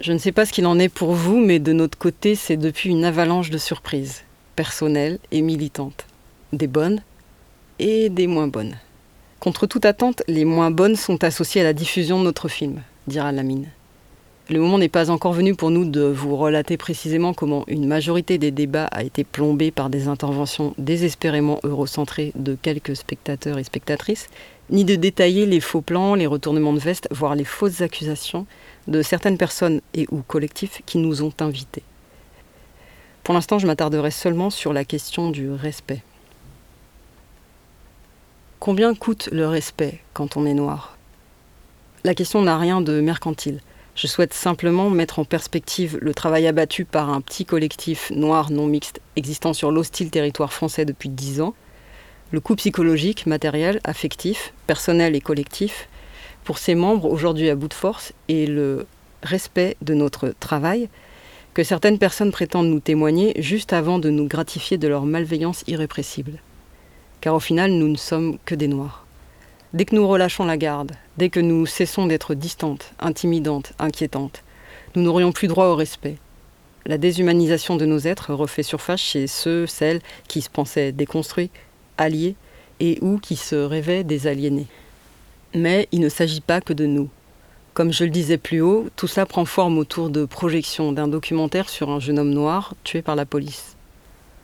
Je 0.00 0.12
ne 0.12 0.18
sais 0.18 0.32
pas 0.32 0.44
ce 0.44 0.52
qu'il 0.52 0.66
en 0.66 0.78
est 0.78 0.88
pour 0.88 1.12
vous, 1.12 1.38
mais 1.38 1.58
de 1.58 1.72
notre 1.72 1.96
côté, 1.96 2.34
c'est 2.34 2.56
depuis 2.56 2.90
une 2.90 3.04
avalanche 3.04 3.50
de 3.50 3.58
surprises, 3.58 4.22
personnelles 4.56 5.18
et 5.30 5.40
militantes. 5.40 6.06
Des 6.52 6.66
bonnes 6.66 7.00
et 7.78 8.08
des 8.08 8.26
moins 8.26 8.48
bonnes. 8.48 8.76
Contre 9.40 9.66
toute 9.66 9.84
attente, 9.84 10.22
les 10.26 10.44
moins 10.44 10.70
bonnes 10.70 10.96
sont 10.96 11.22
associées 11.22 11.60
à 11.60 11.64
la 11.64 11.72
diffusion 11.72 12.18
de 12.18 12.24
notre 12.24 12.48
film, 12.48 12.82
dira 13.06 13.30
Lamine. 13.30 13.68
Le 14.50 14.60
moment 14.60 14.76
n'est 14.76 14.90
pas 14.90 15.10
encore 15.10 15.32
venu 15.32 15.54
pour 15.54 15.70
nous 15.70 15.86
de 15.86 16.02
vous 16.02 16.36
relater 16.36 16.76
précisément 16.76 17.32
comment 17.32 17.64
une 17.66 17.86
majorité 17.86 18.36
des 18.36 18.50
débats 18.50 18.88
a 18.92 19.02
été 19.02 19.24
plombée 19.24 19.70
par 19.70 19.88
des 19.88 20.06
interventions 20.06 20.74
désespérément 20.76 21.60
eurocentrées 21.62 22.32
de 22.34 22.54
quelques 22.54 22.94
spectateurs 22.94 23.58
et 23.58 23.64
spectatrices, 23.64 24.28
ni 24.70 24.84
de 24.84 24.94
détailler 24.94 25.46
les 25.46 25.60
faux 25.60 25.80
plans, 25.80 26.14
les 26.14 26.26
retournements 26.26 26.72
de 26.72 26.78
veste, 26.78 27.08
voire 27.10 27.34
les 27.34 27.44
fausses 27.44 27.80
accusations 27.80 28.46
de 28.88 29.02
certaines 29.02 29.38
personnes 29.38 29.80
et 29.94 30.06
ou 30.10 30.22
collectifs 30.22 30.82
qui 30.86 30.98
nous 30.98 31.22
ont 31.22 31.32
invités. 31.40 31.82
Pour 33.22 33.34
l'instant, 33.34 33.58
je 33.58 33.66
m'attarderai 33.66 34.10
seulement 34.10 34.50
sur 34.50 34.72
la 34.72 34.84
question 34.84 35.30
du 35.30 35.50
respect. 35.50 36.02
Combien 38.60 38.94
coûte 38.94 39.28
le 39.32 39.46
respect 39.46 40.00
quand 40.12 40.36
on 40.36 40.46
est 40.46 40.54
noir? 40.54 40.96
La 42.04 42.14
question 42.14 42.42
n'a 42.42 42.58
rien 42.58 42.80
de 42.80 43.00
mercantile. 43.00 43.60
Je 43.94 44.06
souhaite 44.06 44.34
simplement 44.34 44.90
mettre 44.90 45.18
en 45.20 45.24
perspective 45.24 45.98
le 46.00 46.12
travail 46.12 46.46
abattu 46.46 46.84
par 46.84 47.10
un 47.10 47.20
petit 47.20 47.44
collectif 47.44 48.10
noir 48.10 48.50
non 48.50 48.66
mixte 48.66 49.00
existant 49.16 49.52
sur 49.52 49.70
l'hostile 49.70 50.10
territoire 50.10 50.52
français 50.52 50.84
depuis 50.84 51.08
dix 51.08 51.40
ans, 51.40 51.54
le 52.30 52.40
coût 52.40 52.56
psychologique, 52.56 53.26
matériel, 53.26 53.80
affectif, 53.84 54.52
personnel 54.66 55.14
et 55.14 55.20
collectif 55.20 55.88
pour 56.44 56.58
ses 56.58 56.74
membres 56.74 57.10
aujourd'hui 57.10 57.48
à 57.48 57.54
bout 57.54 57.68
de 57.68 57.74
force 57.74 58.12
et 58.28 58.46
le 58.46 58.86
respect 59.22 59.76
de 59.82 59.94
notre 59.94 60.34
travail 60.40 60.88
que 61.54 61.62
certaines 61.62 61.98
personnes 61.98 62.32
prétendent 62.32 62.68
nous 62.68 62.80
témoigner 62.80 63.32
juste 63.40 63.72
avant 63.72 63.98
de 63.98 64.10
nous 64.10 64.26
gratifier 64.26 64.76
de 64.76 64.88
leur 64.88 65.04
malveillance 65.04 65.62
irrépressible. 65.68 66.40
Car 67.20 67.34
au 67.34 67.40
final, 67.40 67.70
nous 67.70 67.88
ne 67.88 67.96
sommes 67.96 68.38
que 68.44 68.56
des 68.56 68.68
noirs. 68.68 69.06
Dès 69.72 69.84
que 69.84 69.94
nous 69.94 70.06
relâchons 70.06 70.44
la 70.44 70.56
garde, 70.56 70.92
dès 71.16 71.30
que 71.30 71.40
nous 71.40 71.66
cessons 71.66 72.06
d'être 72.06 72.34
distantes, 72.34 72.92
intimidantes, 72.98 73.72
inquiétantes, 73.78 74.42
nous 74.94 75.02
n'aurions 75.02 75.32
plus 75.32 75.48
droit 75.48 75.66
au 75.66 75.76
respect. 75.76 76.16
La 76.86 76.98
déshumanisation 76.98 77.76
de 77.76 77.86
nos 77.86 78.00
êtres 78.00 78.34
refait 78.34 78.62
surface 78.62 79.00
chez 79.00 79.26
ceux, 79.26 79.66
celles 79.66 80.00
qui 80.28 80.42
se 80.42 80.50
pensaient 80.50 80.92
déconstruits, 80.92 81.50
alliés, 81.98 82.36
et 82.80 82.98
ou 83.02 83.18
qui 83.18 83.36
se 83.36 83.54
rêvaient 83.54 84.04
désaliénés. 84.04 84.66
Mais 85.54 85.88
il 85.92 86.00
ne 86.00 86.08
s'agit 86.08 86.40
pas 86.40 86.60
que 86.60 86.72
de 86.72 86.86
nous. 86.86 87.08
Comme 87.74 87.92
je 87.92 88.04
le 88.04 88.10
disais 88.10 88.38
plus 88.38 88.60
haut, 88.60 88.86
tout 88.96 89.08
ça 89.08 89.26
prend 89.26 89.44
forme 89.44 89.78
autour 89.78 90.10
de 90.10 90.24
projections 90.24 90.92
d'un 90.92 91.08
documentaire 91.08 91.68
sur 91.68 91.90
un 91.90 92.00
jeune 92.00 92.18
homme 92.18 92.30
noir 92.30 92.74
tué 92.84 93.02
par 93.02 93.16
la 93.16 93.26
police. 93.26 93.76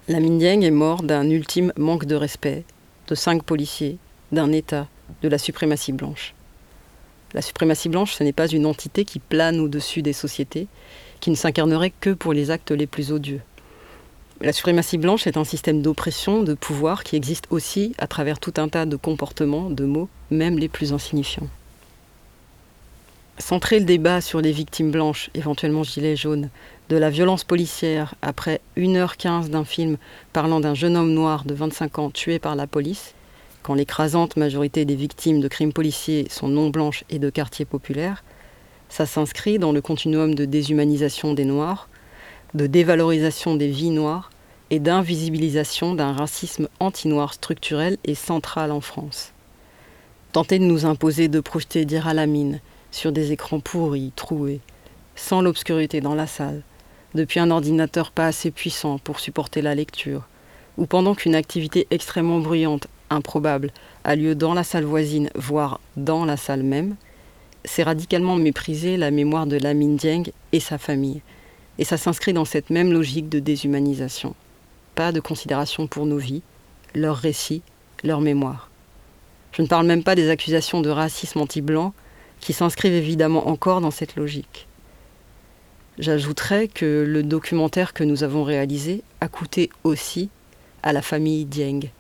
La 0.09 0.19
Dieng 0.21 0.63
est 0.63 0.71
mort 0.73 1.05
d'un 1.05 1.29
ultime 1.31 1.73
manque 1.77 2.07
de 2.07 2.17
respect, 2.17 2.65
de 3.07 3.15
cinq 3.15 3.45
policiers, 3.45 3.99
d'un 4.33 4.51
État, 4.51 4.89
de 5.23 5.29
la 5.29 5.39
suprématie 5.39 5.93
blanche. 5.93 6.35
La 7.33 7.43
suprématie 7.43 7.89
blanche, 7.89 8.15
ce 8.15 8.25
n'est 8.25 8.33
pas 8.33 8.49
une 8.49 8.67
entité 8.67 9.05
qui 9.05 9.21
plane 9.21 9.61
au-dessus 9.61 10.03
des 10.03 10.13
sociétés, 10.13 10.67
qui 11.21 11.31
ne 11.31 11.37
s'incarnerait 11.37 11.93
que 12.01 12.11
pour 12.11 12.33
les 12.33 12.51
actes 12.51 12.73
les 12.73 12.89
plus 12.89 13.13
odieux. 13.13 13.43
La 14.43 14.55
suprématie 14.55 14.97
blanche 14.97 15.27
est 15.27 15.37
un 15.37 15.45
système 15.45 15.83
d'oppression, 15.83 16.43
de 16.43 16.55
pouvoir 16.55 17.05
qui 17.05 17.15
existe 17.15 17.45
aussi 17.51 17.93
à 17.99 18.07
travers 18.07 18.41
tout 18.41 18.55
un 18.57 18.69
tas 18.69 18.87
de 18.87 18.97
comportements, 18.97 19.69
de 19.69 19.85
mots, 19.85 20.09
même 20.31 20.59
les 20.59 20.71
plus 20.71 20.95
insignifiants. 20.95 21.49
Centrer 23.39 23.81
le 23.81 23.85
débat 23.85 24.23
sur 24.23 24.41
les 24.41 24.53
victimes 24.53 24.91
blanches, 24.91 25.29
éventuellement 25.35 25.83
gilets 25.83 26.17
jaunes, 26.17 26.49
de 26.89 26.97
la 26.97 27.11
violence 27.11 27.45
policière 27.45 28.15
après 28.23 28.63
1h15 28.79 29.51
d'un 29.51 29.65
film 29.65 29.99
parlant 30.33 30.61
d'un 30.61 30.75
jeune 30.75 30.97
homme 30.97 31.13
noir 31.13 31.45
de 31.45 31.53
25 31.53 31.99
ans 31.99 32.11
tué 32.11 32.39
par 32.39 32.57
la 32.57 32.67
police, 32.67 33.13
quand 33.63 33.75
l'écrasante 33.75 34.39
majorité 34.39 34.87
des 34.87 34.97
victimes 34.97 35.43
de 35.43 35.49
crimes 35.49 35.75
policiers 35.75 36.27
sont 36.31 36.49
non 36.49 36.71
blanches 36.71 37.05
et 37.11 37.19
de 37.19 37.29
quartiers 37.29 37.67
populaires, 37.67 38.25
ça 38.89 39.05
s'inscrit 39.05 39.59
dans 39.59 39.73
le 39.73 39.83
continuum 39.83 40.35
de 40.35 40.47
déshumanisation 40.47 41.35
des 41.35 41.45
Noirs, 41.45 41.90
de 42.55 42.67
dévalorisation 42.67 43.57
des 43.57 43.69
vies 43.69 43.91
noires 43.91 44.31
et 44.71 44.79
d'invisibilisation 44.79 45.95
d'un 45.95 46.13
racisme 46.13 46.69
anti-noir 46.79 47.35
structurel 47.35 47.99
et 48.05 48.15
central 48.15 48.73
en 48.73 48.81
France. 48.81 49.33
Tenter 50.33 50.59
de 50.59 50.65
nous 50.65 50.87
imposer 50.87 51.29
de 51.29 51.41
projeter 51.41 51.85
dire 51.85 52.07
à 52.07 52.15
la 52.15 52.27
mine 52.27 52.61
sur 52.91 53.13
des 53.13 53.33
écrans 53.33 53.61
pourris, 53.61 54.13
troués, 54.15 54.61
sans 55.17 55.43
l'obscurité 55.43 56.01
dans 56.01 56.15
la 56.15 56.27
salle, 56.27 56.63
depuis 57.15 57.41
un 57.41 57.51
ordinateur 57.51 58.13
pas 58.13 58.27
assez 58.27 58.51
puissant 58.51 58.99
pour 58.99 59.19
supporter 59.19 59.63
la 59.63 59.75
lecture, 59.75 60.29
ou 60.79 60.87
pendant 60.87 61.15
qu'une 61.15 61.35
activité 61.35 61.87
extrêmement 61.91 62.39
bruyante, 62.39 62.87
improbable, 63.11 63.73
a 64.05 64.15
lieu 64.15 64.37
dans 64.37 64.55
la 64.55 64.63
salle 64.63 64.85
voisine, 64.85 65.31
voire 65.35 65.81
dans 65.97 66.25
la 66.25 66.37
salle 66.37 66.63
même, 66.63 66.95
c'est 67.65 67.83
radicalement 67.83 68.37
mépriser 68.37 68.97
la 68.97 69.11
mémoire 69.11 69.47
de 69.47 69.57
Lamine 69.57 69.97
Dieng 69.97 70.31
et 70.53 70.61
sa 70.61 70.79
famille. 70.79 71.23
Et 71.81 71.85
ça 71.85 71.97
s'inscrit 71.97 72.35
dans 72.35 72.45
cette 72.45 72.69
même 72.69 72.93
logique 72.93 73.31
de 73.31 73.39
déshumanisation. 73.39 74.35
Pas 74.95 75.13
de 75.13 75.21
considération 75.21 75.87
pour 75.87 76.05
nos 76.05 76.19
vies, 76.19 76.43
leurs 76.95 77.17
récits, 77.17 77.63
leur 78.05 78.21
mémoire. 78.21 78.71
Je 79.53 79.63
ne 79.63 79.67
parle 79.67 79.87
même 79.87 80.05
pas 80.05 80.15
des 80.15 80.29
accusations 80.29 80.83
de 80.83 80.91
racisme 80.91 81.41
anti-blanc 81.41 81.95
qui 82.39 82.53
s'inscrivent 82.53 82.93
évidemment 82.93 83.49
encore 83.49 83.81
dans 83.81 83.91
cette 83.91 84.17
logique. 84.17 84.69
J'ajouterais 85.99 86.69
que 86.69 87.05
le 87.09 87.23
documentaire 87.23 87.95
que 87.95 88.05
nous 88.05 88.25
avons 88.25 88.45
réalisé 88.45 89.03
a 89.23 89.29
coûté 89.29 89.71
aussi 89.83 90.29
à 90.83 90.93
la 90.93 91.01
famille 91.01 91.47
Dieng, 91.47 91.91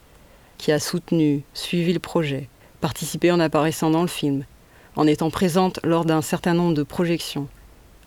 qui 0.58 0.72
a 0.72 0.78
soutenu, 0.78 1.42
suivi 1.54 1.94
le 1.94 2.00
projet, 2.00 2.50
participé 2.82 3.32
en 3.32 3.40
apparaissant 3.40 3.90
dans 3.90 4.02
le 4.02 4.08
film, 4.08 4.44
en 4.96 5.06
étant 5.06 5.30
présente 5.30 5.80
lors 5.84 6.04
d'un 6.04 6.22
certain 6.22 6.52
nombre 6.52 6.74
de 6.74 6.82
projections, 6.82 7.48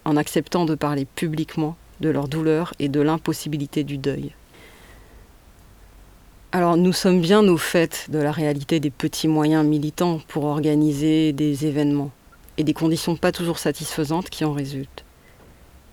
en 0.05 0.17
acceptant 0.17 0.65
de 0.65 0.75
parler 0.75 1.05
publiquement 1.05 1.75
de 1.99 2.09
leur 2.09 2.27
douleur 2.27 2.73
et 2.79 2.89
de 2.89 2.99
l'impossibilité 2.99 3.83
du 3.83 3.97
deuil. 3.97 4.33
Alors 6.51 6.77
nous 6.77 6.93
sommes 6.93 7.21
bien 7.21 7.47
au 7.47 7.57
fait 7.57 8.07
de 8.09 8.19
la 8.19 8.31
réalité 8.31 8.79
des 8.79 8.91
petits 8.91 9.27
moyens 9.27 9.65
militants 9.65 10.19
pour 10.27 10.43
organiser 10.43 11.33
des 11.33 11.65
événements 11.65 12.11
et 12.57 12.63
des 12.63 12.73
conditions 12.73 13.15
pas 13.15 13.31
toujours 13.31 13.57
satisfaisantes 13.57 14.29
qui 14.29 14.45
en 14.45 14.53
résultent. 14.53 15.03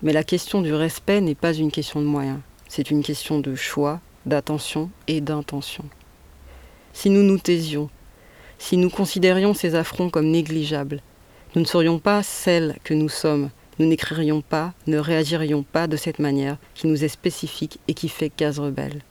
Mais 0.02 0.12
la 0.12 0.24
question 0.24 0.60
du 0.60 0.74
respect 0.74 1.20
n'est 1.20 1.34
pas 1.34 1.54
une 1.54 1.70
question 1.70 2.00
de 2.00 2.06
moyens, 2.06 2.40
c'est 2.68 2.90
une 2.90 3.02
question 3.02 3.38
de 3.38 3.54
choix, 3.54 4.00
d'attention 4.26 4.90
et 5.06 5.20
d'intention. 5.20 5.84
Si 6.92 7.08
nous 7.08 7.22
nous 7.22 7.38
taisions, 7.38 7.88
si 8.58 8.76
nous 8.76 8.90
considérions 8.90 9.54
ces 9.54 9.74
affronts 9.74 10.10
comme 10.10 10.30
négligeables, 10.30 11.00
nous 11.54 11.62
ne 11.62 11.66
serions 11.66 11.98
pas 11.98 12.22
celles 12.22 12.76
que 12.84 12.92
nous 12.92 13.08
sommes, 13.08 13.48
nous 13.78 13.86
n'écririons 13.86 14.42
pas, 14.42 14.74
ne 14.86 14.98
réagirions 14.98 15.62
pas 15.62 15.86
de 15.86 15.96
cette 15.96 16.18
manière 16.18 16.56
qui 16.74 16.86
nous 16.86 17.04
est 17.04 17.08
spécifique 17.08 17.78
et 17.88 17.94
qui 17.94 18.08
fait 18.08 18.30
case 18.30 18.58
rebelle. 18.58 19.02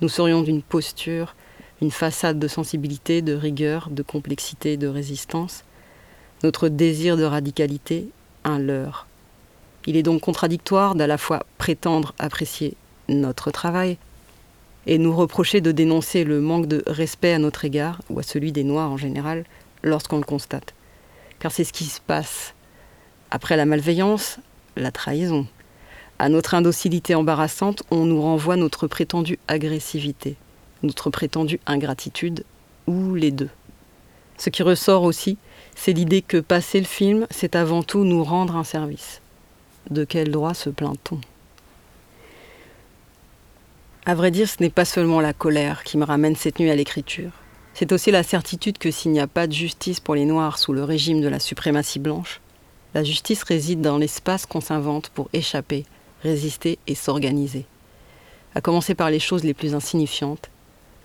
Nous 0.00 0.08
serions 0.08 0.42
d'une 0.42 0.62
posture, 0.62 1.34
une 1.80 1.90
façade 1.90 2.38
de 2.38 2.48
sensibilité, 2.48 3.22
de 3.22 3.34
rigueur, 3.34 3.88
de 3.90 4.02
complexité, 4.02 4.76
de 4.76 4.88
résistance, 4.88 5.64
notre 6.42 6.68
désir 6.68 7.16
de 7.16 7.24
radicalité, 7.24 8.08
un 8.44 8.58
leurre. 8.58 9.06
Il 9.86 9.96
est 9.96 10.02
donc 10.02 10.20
contradictoire 10.20 10.94
d'à 10.94 11.06
la 11.06 11.18
fois 11.18 11.46
prétendre 11.58 12.14
apprécier 12.18 12.76
notre 13.08 13.50
travail 13.50 13.98
et 14.86 14.98
nous 14.98 15.14
reprocher 15.14 15.60
de 15.60 15.72
dénoncer 15.72 16.24
le 16.24 16.40
manque 16.40 16.66
de 16.66 16.82
respect 16.86 17.32
à 17.32 17.38
notre 17.38 17.64
égard, 17.64 18.02
ou 18.10 18.18
à 18.18 18.22
celui 18.22 18.52
des 18.52 18.64
Noirs 18.64 18.90
en 18.90 18.96
général, 18.96 19.44
lorsqu'on 19.82 20.18
le 20.18 20.24
constate. 20.24 20.74
Car 21.38 21.52
c'est 21.52 21.64
ce 21.64 21.72
qui 21.72 21.84
se 21.84 22.00
passe. 22.00 22.54
Après 23.34 23.56
la 23.56 23.64
malveillance, 23.64 24.38
la 24.76 24.92
trahison. 24.92 25.48
À 26.20 26.28
notre 26.28 26.54
indocilité 26.54 27.16
embarrassante, 27.16 27.82
on 27.90 28.04
nous 28.04 28.22
renvoie 28.22 28.54
notre 28.54 28.86
prétendue 28.86 29.40
agressivité, 29.48 30.36
notre 30.84 31.10
prétendue 31.10 31.58
ingratitude, 31.66 32.44
ou 32.86 33.16
les 33.16 33.32
deux. 33.32 33.48
Ce 34.38 34.50
qui 34.50 34.62
ressort 34.62 35.02
aussi, 35.02 35.36
c'est 35.74 35.92
l'idée 35.92 36.22
que 36.22 36.36
passer 36.36 36.78
le 36.78 36.86
film, 36.86 37.26
c'est 37.28 37.56
avant 37.56 37.82
tout 37.82 38.04
nous 38.04 38.22
rendre 38.22 38.54
un 38.54 38.62
service. 38.62 39.20
De 39.90 40.04
quel 40.04 40.30
droit 40.30 40.54
se 40.54 40.70
plaint-on? 40.70 41.20
À 44.06 44.14
vrai 44.14 44.30
dire, 44.30 44.48
ce 44.48 44.62
n'est 44.62 44.70
pas 44.70 44.84
seulement 44.84 45.20
la 45.20 45.32
colère 45.32 45.82
qui 45.82 45.98
me 45.98 46.04
ramène 46.04 46.36
cette 46.36 46.60
nuit 46.60 46.70
à 46.70 46.76
l'écriture. 46.76 47.32
C'est 47.72 47.90
aussi 47.90 48.12
la 48.12 48.22
certitude 48.22 48.78
que 48.78 48.92
s'il 48.92 49.10
n'y 49.10 49.18
a 49.18 49.26
pas 49.26 49.48
de 49.48 49.52
justice 49.52 49.98
pour 49.98 50.14
les 50.14 50.24
Noirs 50.24 50.56
sous 50.56 50.72
le 50.72 50.84
régime 50.84 51.20
de 51.20 51.26
la 51.26 51.40
suprématie 51.40 51.98
blanche, 51.98 52.40
la 52.94 53.02
justice 53.02 53.42
réside 53.42 53.80
dans 53.80 53.98
l'espace 53.98 54.46
qu'on 54.46 54.60
s'invente 54.60 55.08
pour 55.08 55.28
échapper, 55.32 55.84
résister 56.22 56.78
et 56.86 56.94
s'organiser. 56.94 57.66
À 58.54 58.60
commencer 58.60 58.94
par 58.94 59.10
les 59.10 59.18
choses 59.18 59.42
les 59.42 59.52
plus 59.52 59.74
insignifiantes, 59.74 60.48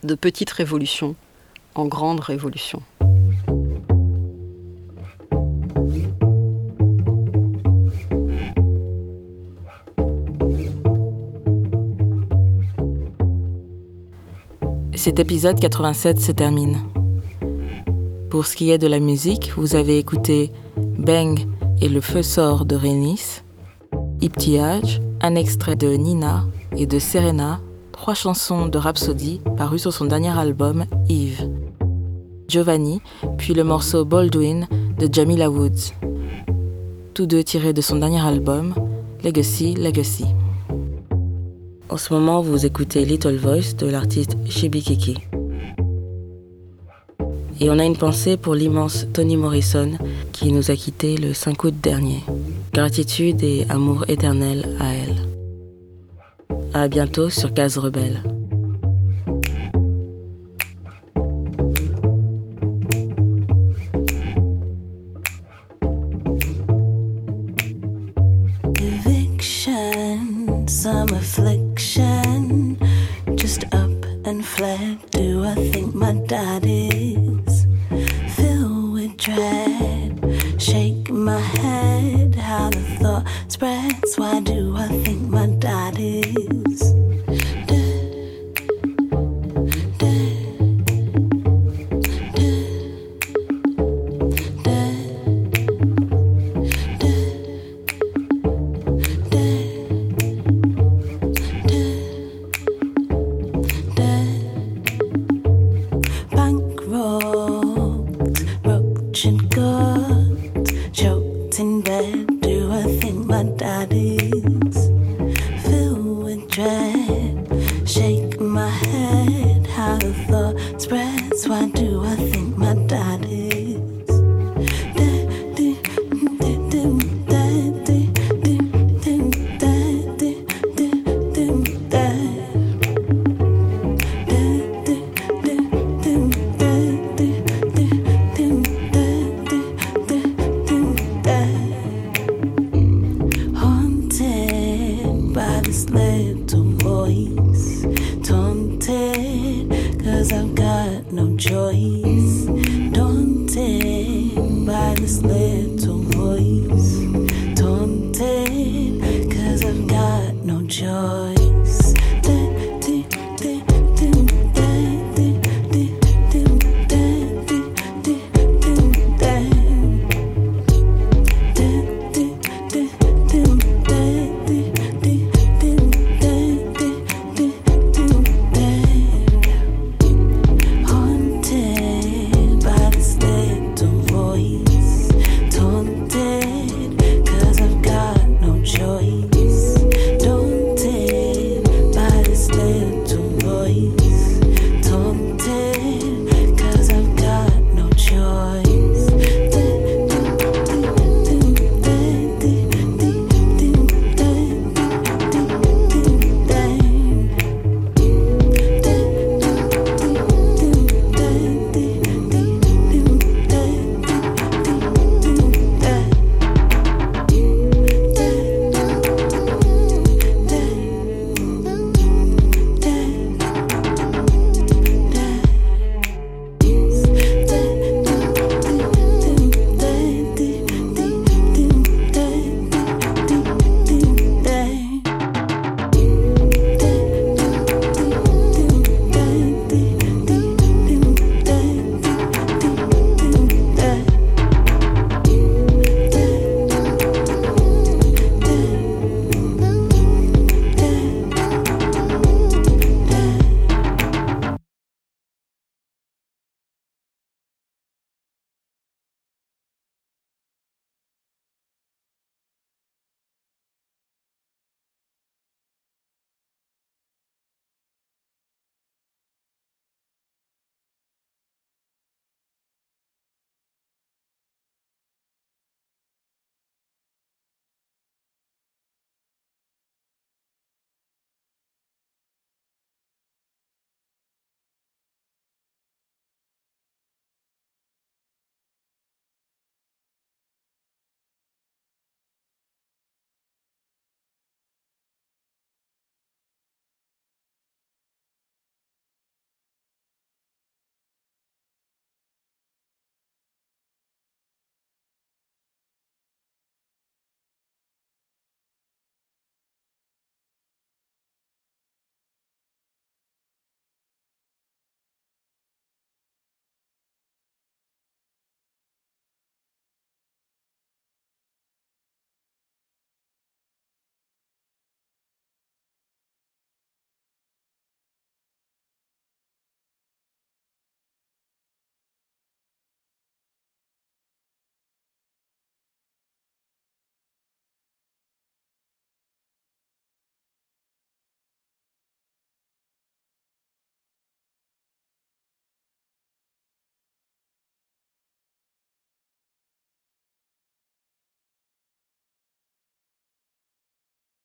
de 0.03 0.13
petites 0.13 0.51
révolutions 0.51 1.15
en 1.73 1.87
grandes 1.87 2.19
révolutions. 2.19 2.83
Cet 14.95 15.17
épisode 15.19 15.59
87 15.59 16.19
se 16.19 16.31
termine. 16.31 16.77
Pour 18.29 18.45
ce 18.45 18.55
qui 18.55 18.69
est 18.69 18.77
de 18.77 18.85
la 18.85 18.99
musique, 18.99 19.53
vous 19.55 19.75
avez 19.75 19.97
écouté 19.97 20.51
Bang 20.77 21.39
et 21.81 21.89
le 21.89 22.01
feu 22.01 22.21
sort 22.21 22.65
de 22.65 22.75
Rénis, 22.75 23.41
Iptiage, 24.21 25.01
un 25.21 25.35
extrait 25.35 25.75
de 25.75 25.87
Nina 25.87 26.45
et 26.75 26.85
de 26.85 26.99
Serena, 26.99 27.61
trois 27.91 28.13
chansons 28.13 28.67
de 28.67 28.77
Rhapsody 28.77 29.41
parues 29.57 29.79
sur 29.79 29.93
son 29.93 30.05
dernier 30.05 30.37
album 30.37 30.85
Eve. 31.09 31.49
Giovanni, 32.47 33.01
puis 33.37 33.53
le 33.53 33.63
morceau 33.63 34.05
Baldwin 34.05 34.67
de 34.97 35.07
Jamila 35.11 35.49
Woods. 35.49 35.93
Tous 37.13 37.27
deux 37.27 37.43
tirés 37.43 37.73
de 37.73 37.81
son 37.81 37.97
dernier 37.97 38.21
album, 38.21 38.73
Legacy 39.23 39.75
Legacy. 39.75 40.25
En 41.89 41.97
ce 41.97 42.13
moment, 42.13 42.41
vous 42.41 42.65
écoutez 42.65 43.05
Little 43.05 43.37
Voice 43.37 43.75
de 43.77 43.87
l'artiste 43.87 44.37
Shibikiki. 44.47 45.28
Et 47.61 47.69
on 47.69 47.77
a 47.77 47.83
une 47.83 47.97
pensée 47.97 48.37
pour 48.37 48.55
l'immense 48.55 49.05
Toni 49.11 49.35
Morrison 49.35 49.91
qui 50.31 50.51
nous 50.53 50.71
a 50.71 50.75
quittés 50.75 51.17
le 51.17 51.33
5 51.33 51.63
août 51.65 51.73
dernier. 51.81 52.23
Gratitude 52.73 53.43
et 53.43 53.65
amour 53.69 54.05
éternel 54.07 54.77
à 54.79 54.93
elle. 54.93 55.15
À 56.73 56.87
bientôt 56.87 57.29
sur 57.29 57.53
Case 57.53 57.77
Rebelle. 57.77 58.23